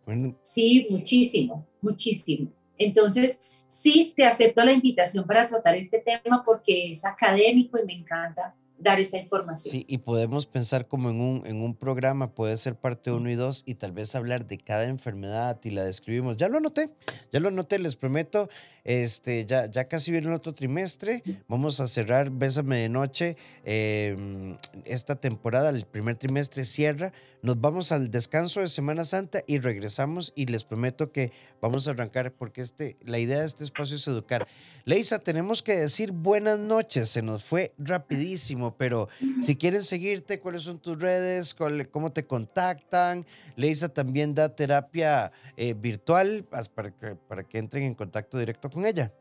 Bueno, 0.04 0.36
Sí, 0.42 0.88
muchísimo, 0.90 1.64
muchísimo. 1.80 2.50
Entonces, 2.76 3.38
sí, 3.68 4.12
te 4.16 4.24
acepto 4.24 4.64
la 4.64 4.72
invitación 4.72 5.24
para 5.28 5.46
tratar 5.46 5.76
este 5.76 6.00
tema 6.00 6.42
porque 6.44 6.90
es 6.90 7.04
académico 7.04 7.78
y 7.80 7.86
me 7.86 7.92
encanta 7.92 8.52
dar 8.76 8.98
esta 8.98 9.16
información. 9.16 9.76
Sí, 9.76 9.86
y 9.88 9.98
podemos 9.98 10.46
pensar 10.46 10.88
como 10.88 11.08
en 11.08 11.20
un, 11.20 11.46
en 11.46 11.62
un 11.62 11.76
programa, 11.76 12.34
puede 12.34 12.56
ser 12.56 12.74
parte 12.74 13.12
1 13.12 13.30
y 13.30 13.34
2 13.36 13.62
y 13.64 13.76
tal 13.76 13.92
vez 13.92 14.16
hablar 14.16 14.44
de 14.48 14.58
cada 14.58 14.86
enfermedad 14.86 15.60
y 15.62 15.70
la 15.70 15.84
describimos. 15.84 16.36
Ya 16.36 16.48
lo 16.48 16.58
anoté, 16.58 16.90
ya 17.30 17.38
lo 17.38 17.46
anoté, 17.46 17.78
les 17.78 17.94
prometo. 17.94 18.48
Este, 18.84 19.46
ya, 19.46 19.64
ya 19.70 19.88
casi 19.88 20.10
viene 20.10 20.28
el 20.28 20.34
otro 20.34 20.54
trimestre. 20.54 21.22
Vamos 21.48 21.80
a 21.80 21.86
cerrar 21.86 22.30
Bésame 22.30 22.76
de 22.76 22.88
Noche. 22.90 23.36
Em, 23.64 24.58
esta 24.84 25.16
temporada, 25.16 25.70
el 25.70 25.86
primer 25.86 26.16
trimestre 26.16 26.66
cierra. 26.66 27.12
Nos 27.40 27.60
vamos 27.60 27.92
al 27.92 28.10
descanso 28.10 28.60
de 28.60 28.68
Semana 28.68 29.04
Santa 29.04 29.42
y 29.46 29.58
regresamos 29.58 30.32
y 30.34 30.46
les 30.46 30.64
prometo 30.64 31.12
que 31.12 31.32
vamos 31.60 31.86
a 31.86 31.90
arrancar 31.90 32.32
porque 32.32 32.62
este, 32.62 32.96
la 33.04 33.18
idea 33.18 33.40
de 33.40 33.46
este 33.46 33.64
espacio 33.64 33.96
es 33.96 34.06
educar. 34.06 34.46
Leisa, 34.86 35.18
tenemos 35.18 35.62
que 35.62 35.74
decir 35.76 36.12
buenas 36.12 36.58
noches. 36.58 37.08
Se 37.08 37.22
nos 37.22 37.42
fue 37.42 37.72
rapidísimo, 37.78 38.76
pero 38.76 39.08
si 39.42 39.56
quieren 39.56 39.82
seguirte, 39.82 40.40
¿cuáles 40.40 40.62
son 40.62 40.78
tus 40.78 40.98
redes? 40.98 41.54
¿Cómo 41.90 42.12
te 42.12 42.26
contactan? 42.26 43.26
Leisa 43.56 43.88
también 43.88 44.34
da 44.34 44.54
terapia 44.54 45.32
eh, 45.56 45.74
virtual 45.74 46.44
para 46.74 46.90
que, 46.90 47.14
para 47.14 47.44
que 47.44 47.58
entren 47.58 47.84
en 47.84 47.94
contacto 47.94 48.38
directo 48.38 48.68
con 48.74 48.84
ella. 48.84 49.12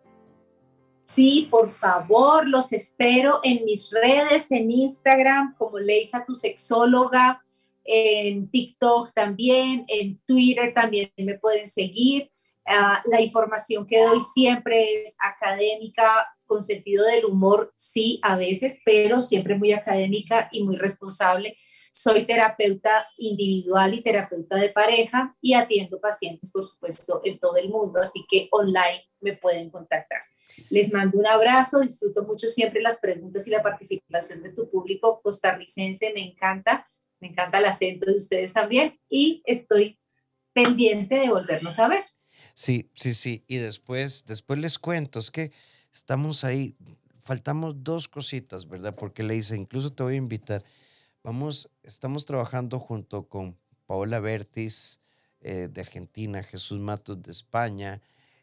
Sí, 1.05 1.47
por 1.51 1.71
favor, 1.71 2.47
los 2.47 2.73
espero 2.73 3.39
en 3.43 3.63
mis 3.65 3.91
redes, 3.91 4.51
en 4.51 4.71
Instagram, 4.71 5.55
como 5.57 5.77
Leisa, 5.77 6.25
tu 6.25 6.33
sexóloga, 6.33 7.43
en 7.83 8.49
TikTok 8.49 9.13
también, 9.13 9.85
en 9.87 10.19
Twitter 10.25 10.73
también 10.73 11.11
me 11.17 11.37
pueden 11.37 11.67
seguir. 11.67 12.31
Ah, 12.65 13.03
la 13.05 13.21
información 13.21 13.85
que 13.85 14.01
doy 14.01 14.21
siempre 14.21 15.03
es 15.03 15.15
académica, 15.19 16.27
con 16.45 16.63
sentido 16.63 17.05
del 17.05 17.25
humor, 17.25 17.73
sí, 17.75 18.19
a 18.23 18.37
veces, 18.37 18.79
pero 18.85 19.21
siempre 19.21 19.57
muy 19.57 19.73
académica 19.73 20.49
y 20.51 20.63
muy 20.63 20.77
responsable. 20.77 21.57
Soy 21.95 22.25
terapeuta 22.25 23.07
individual 23.17 23.93
y 23.93 24.01
terapeuta 24.01 24.55
de 24.57 24.69
pareja 24.69 25.37
y 25.39 25.53
atiendo 25.53 26.01
pacientes, 26.01 26.51
por 26.51 26.63
supuesto, 26.63 27.21
en 27.23 27.37
todo 27.37 27.55
el 27.57 27.69
mundo, 27.69 27.99
así 28.01 28.25
que 28.27 28.47
online 28.51 29.07
me 29.21 29.37
pueden 29.37 29.69
contactar. 29.69 30.21
Les 30.69 30.91
mando 30.91 31.19
un 31.19 31.27
abrazo, 31.27 31.81
disfruto 31.81 32.23
mucho 32.23 32.47
siempre 32.47 32.81
las 32.81 32.99
preguntas 32.99 33.47
y 33.47 33.51
la 33.51 33.61
participación 33.61 34.41
de 34.41 34.51
tu 34.51 34.69
público 34.71 35.21
costarricense, 35.21 36.11
me 36.13 36.21
encanta, 36.21 36.89
me 37.19 37.27
encanta 37.27 37.59
el 37.59 37.65
acento 37.65 38.09
de 38.09 38.17
ustedes 38.17 38.53
también 38.53 38.99
y 39.07 39.43
estoy 39.45 39.99
pendiente 40.51 41.15
de 41.15 41.29
volvernos 41.29 41.77
a 41.77 41.87
ver. 41.87 42.03
Sí, 42.55 42.89
sí, 42.95 43.13
sí, 43.13 43.43
y 43.47 43.57
después, 43.57 44.25
después 44.25 44.59
les 44.59 44.79
cuento, 44.79 45.19
es 45.19 45.29
que 45.29 45.51
estamos 45.93 46.43
ahí, 46.43 46.75
faltamos 47.21 47.83
dos 47.83 48.07
cositas, 48.07 48.67
¿verdad? 48.67 48.95
Porque 48.95 49.21
le 49.21 49.35
hice, 49.35 49.55
incluso 49.55 49.93
te 49.93 50.01
voy 50.01 50.15
a 50.15 50.17
invitar 50.17 50.63
Vamos, 51.23 51.71
estamos 51.83 52.25
trabajando 52.25 52.79
junto 52.79 53.29
con 53.29 53.57
Paola 53.85 54.19
Bertis 54.19 54.99
eh, 55.39 55.69
de 55.71 55.79
Argentina, 55.79 56.43
Jesús 56.43 56.81
Matos 56.81 57.23
de 57.23 57.31
España, 57.31 58.01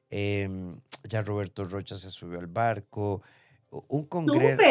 em, 0.09 0.81
ya 1.05 1.21
Roberto 1.21 1.65
Rocha 1.65 1.97
se 1.97 2.09
subió 2.09 2.39
al 2.39 2.47
barco, 2.47 3.21
un 3.69 4.07
congreso, 4.07 4.63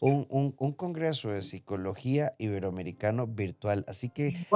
un, 0.00 0.54
un, 0.56 0.72
congreso 0.72 1.30
de 1.30 1.42
psicología 1.42 2.32
iberoamericano 2.38 3.26
virtual. 3.26 3.84
Así 3.88 4.08
que, 4.08 4.46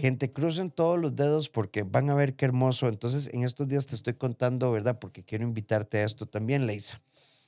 gente, 0.00 0.32
crucen 0.32 0.70
todos 0.70 0.98
los 0.98 1.14
dedos 1.14 1.50
porque 1.50 1.82
van 1.82 2.08
a 2.10 2.14
ver 2.14 2.34
qué 2.34 2.46
hermoso. 2.46 2.88
Entonces, 2.88 3.32
en 3.32 3.44
estos 3.44 3.68
días 3.68 3.86
te 3.86 3.94
estoy 3.94 4.14
contando, 4.14 4.72
¿verdad? 4.72 4.98
Porque 4.98 5.22
quiero 5.22 5.44
invitarte 5.44 5.98
a 5.98 6.04
esto 6.04 6.26
también, 6.26 6.66
Leisa. 6.66 7.00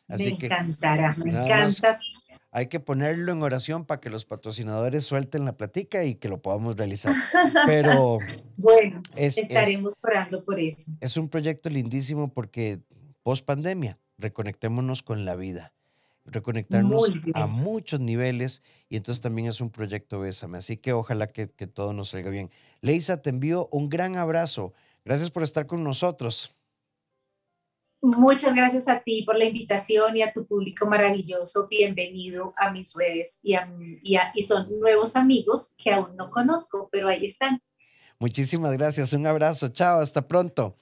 Así 0.07 0.36
me 0.38 0.46
encantará, 0.46 1.16
me 1.16 1.30
encanta 1.30 1.98
hay 2.53 2.66
que 2.66 2.80
ponerlo 2.80 3.32
en 3.32 3.42
oración 3.42 3.84
para 3.84 4.01
que 4.01 4.11
los 4.11 4.24
patrocinadores 4.24 5.05
suelten 5.05 5.44
la 5.44 5.57
platica 5.57 6.05
y 6.05 6.16
que 6.16 6.28
lo 6.28 6.42
podamos 6.42 6.76
realizar. 6.76 7.14
Pero 7.66 8.18
bueno, 8.57 9.03
estaremos 9.16 9.94
orando 10.03 10.44
por 10.44 10.59
eso. 10.59 10.90
Es 11.01 11.16
un 11.16 11.28
proyecto 11.28 11.68
lindísimo 11.68 12.32
porque 12.32 12.80
post 13.22 13.44
pandemia, 13.44 13.98
reconectémonos 14.18 15.03
con 15.03 15.24
la 15.24 15.36
vida, 15.36 15.72
reconectarnos 16.24 17.14
a 17.34 17.46
muchos 17.46 18.01
niveles 18.01 18.62
y 18.88 18.96
entonces 18.96 19.20
también 19.22 19.48
es 19.48 19.61
un 19.61 19.70
proyecto 19.70 20.18
Bésame. 20.18 20.59
Así 20.59 20.76
que 20.76 20.92
ojalá 20.92 21.28
que, 21.28 21.51
que 21.51 21.68
todo 21.68 21.92
nos 21.92 22.11
salga 22.11 22.30
bien. 22.30 22.51
Leisa, 22.80 23.22
te 23.22 23.30
envío 23.30 23.68
un 23.70 23.88
gran 23.88 24.16
abrazo. 24.16 24.72
Gracias 25.05 25.30
por 25.30 25.44
estar 25.44 25.66
con 25.66 25.84
nosotros. 25.84 26.57
Muchas 28.03 28.55
gracias 28.55 28.88
a 28.88 29.01
ti 29.01 29.24
por 29.26 29.36
la 29.36 29.44
invitación 29.44 30.16
y 30.16 30.22
a 30.22 30.32
tu 30.32 30.46
público 30.46 30.86
maravilloso. 30.86 31.68
Bienvenido 31.68 32.55
a 32.57 32.70
mis 32.70 32.94
redes 32.94 33.40
y, 33.42 33.57
y, 34.03 34.42
son 34.42 34.68
nuevos 34.78 35.16
amigos 35.16 35.74
que 35.76 35.92
aún 35.92 36.16
no 36.16 36.30
conozco, 36.30 36.88
pero 36.90 37.09
ahí 37.09 37.26
están. 37.26 37.62
Muchísimas 38.18 38.76
gracias. 38.76 39.12
Un 39.12 39.26
abrazo. 39.26 39.68
Chao. 39.68 40.01
Hasta 40.01 40.26
pronto. 40.26 40.76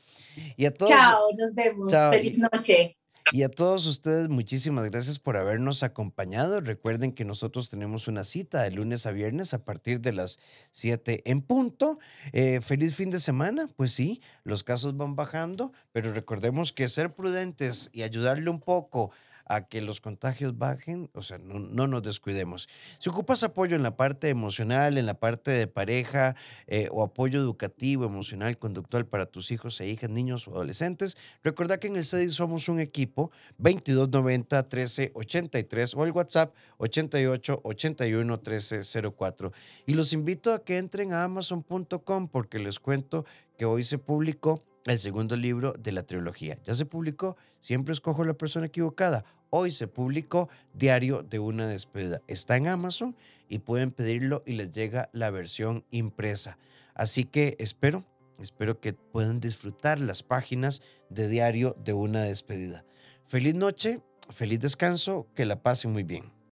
Y 0.57 0.67
a 0.67 0.75
todos. 0.75 0.91
Chao. 0.91 1.31
Nos 1.37 1.55
vemos. 1.55 1.93
Feliz 1.93 2.39
noche. 2.39 2.98
Y 3.31 3.43
a 3.43 3.51
todos 3.51 3.85
ustedes, 3.87 4.31
muchísimas 4.31 4.91
gracias 4.91 5.19
por 5.19 5.37
habernos 5.37 5.83
acompañado. 5.83 6.63
Recuerden 6.63 7.13
que 7.13 7.27
nosotros 7.27 7.69
tenemos 7.69 8.09
una 8.09 8.25
cita 8.25 8.63
de 8.63 8.71
lunes 8.71 9.05
a 9.05 9.11
viernes 9.11 9.53
a 9.53 9.65
partir 9.67 10.01
de 10.01 10.15
las 10.15 10.39
7 10.71 11.31
en 11.31 11.43
punto. 11.43 11.99
Eh, 12.33 12.63
feliz 12.63 12.95
fin 12.95 13.11
de 13.11 13.21
semana. 13.21 13.69
Pues 13.77 13.93
sí, 13.93 14.23
los 14.45 14.65
casos 14.65 14.97
van 14.97 15.15
bajando, 15.15 15.75
pero 15.93 16.15
recordemos 16.15 16.73
que 16.73 16.89
ser 16.89 17.15
prudentes 17.15 17.91
y 17.93 18.03
ayudarle 18.03 18.49
un 18.49 18.61
poco 18.61 19.11
a 19.49 19.67
que 19.67 19.81
los 19.81 20.01
contagios 20.01 20.59
bajen, 20.59 21.11
o 21.15 21.23
sea, 21.23 21.39
no, 21.39 21.87
nos 21.87 22.03
descuidemos. 22.03 22.69
Si 22.99 23.09
ocupas 23.09 23.43
apoyo 23.43 23.77
en 23.77 23.83
la 23.83 23.97
parte 23.97 24.29
emocional, 24.29 24.99
en 24.99 25.07
la 25.07 25.19
parte 25.19 25.51
de 25.51 25.67
pareja 25.67 26.37
eh, 26.67 26.89
o 26.93 27.03
apoyo 27.03 27.41
educativo, 27.41 28.05
emocional, 28.05 28.59
conductual 28.59 29.07
para 29.07 29.27
tus 29.27 29.51
hijos 29.51 29.81
e 29.81 29.89
hijas, 29.89 30.11
niños 30.11 30.47
o 30.47 30.53
adolescentes, 30.53 31.17
recuerda 31.43 31.79
que 31.79 31.89
en 31.89 31.97
el 31.97 32.05
CEDI 32.05 32.31
somos 32.31 32.69
un 32.69 32.79
equipo 32.79 33.31
2290 33.59 34.57
1383 34.63 35.95
o 35.95 36.05
el 36.05 36.13
WhatsApp 36.13 36.55
88 36.77 37.61
81 37.65 38.33
1304. 38.37 39.53
Y 39.87 39.95
los 39.95 40.13
invito 40.13 40.53
a 40.53 40.63
que 40.63 40.77
entren 40.77 41.13
a 41.13 41.25
amazon.com 41.25 42.29
porque 42.29 42.59
les 42.59 42.79
cuento 42.79 43.25
que 43.57 43.65
hoy 43.65 43.85
se 43.85 43.99
publicó 43.99 44.63
el 44.85 44.99
segundo 44.99 45.37
libro 45.37 45.75
de 45.79 45.93
la 45.93 46.03
trilogía. 46.03 46.59
Ya 46.65 46.75
se 46.75 46.87
publicó, 46.87 47.37
siempre 47.61 47.93
escojo 47.93 48.25
la 48.25 48.35
persona 48.35 48.67
equivocada. 48.67 49.25
Hoy 49.51 49.73
se 49.73 49.87
publicó 49.87 50.49
Diario 50.75 51.23
de 51.23 51.39
una 51.39 51.67
despedida. 51.67 52.21
Está 52.27 52.57
en 52.57 52.69
Amazon 52.69 53.17
y 53.49 53.61
pueden 53.61 53.91
pedirlo 53.91 54.43
y 54.47 54.53
les 54.53 54.73
llega 54.73 55.09
la 55.13 55.31
versión 55.31 55.85
impresa. 55.91 56.59
Así 56.95 57.25
que 57.25 57.57
espero, 57.59 58.05
espero 58.39 58.81
que 58.81 58.93
puedan 58.93 59.41
disfrutar 59.41 60.01
las 60.01 60.23
páginas 60.23 60.83
de 61.09 61.29
Diario 61.29 61.77
de 61.83 61.95
una 61.95 62.23
despedida. 62.25 62.85
Feliz 63.27 63.55
noche, 63.55 64.01
feliz 64.31 64.61
descanso, 64.61 65.27
que 65.35 65.47
la 65.47 65.63
pasen 65.63 65.93
muy 65.93 66.03
bien. 66.03 66.38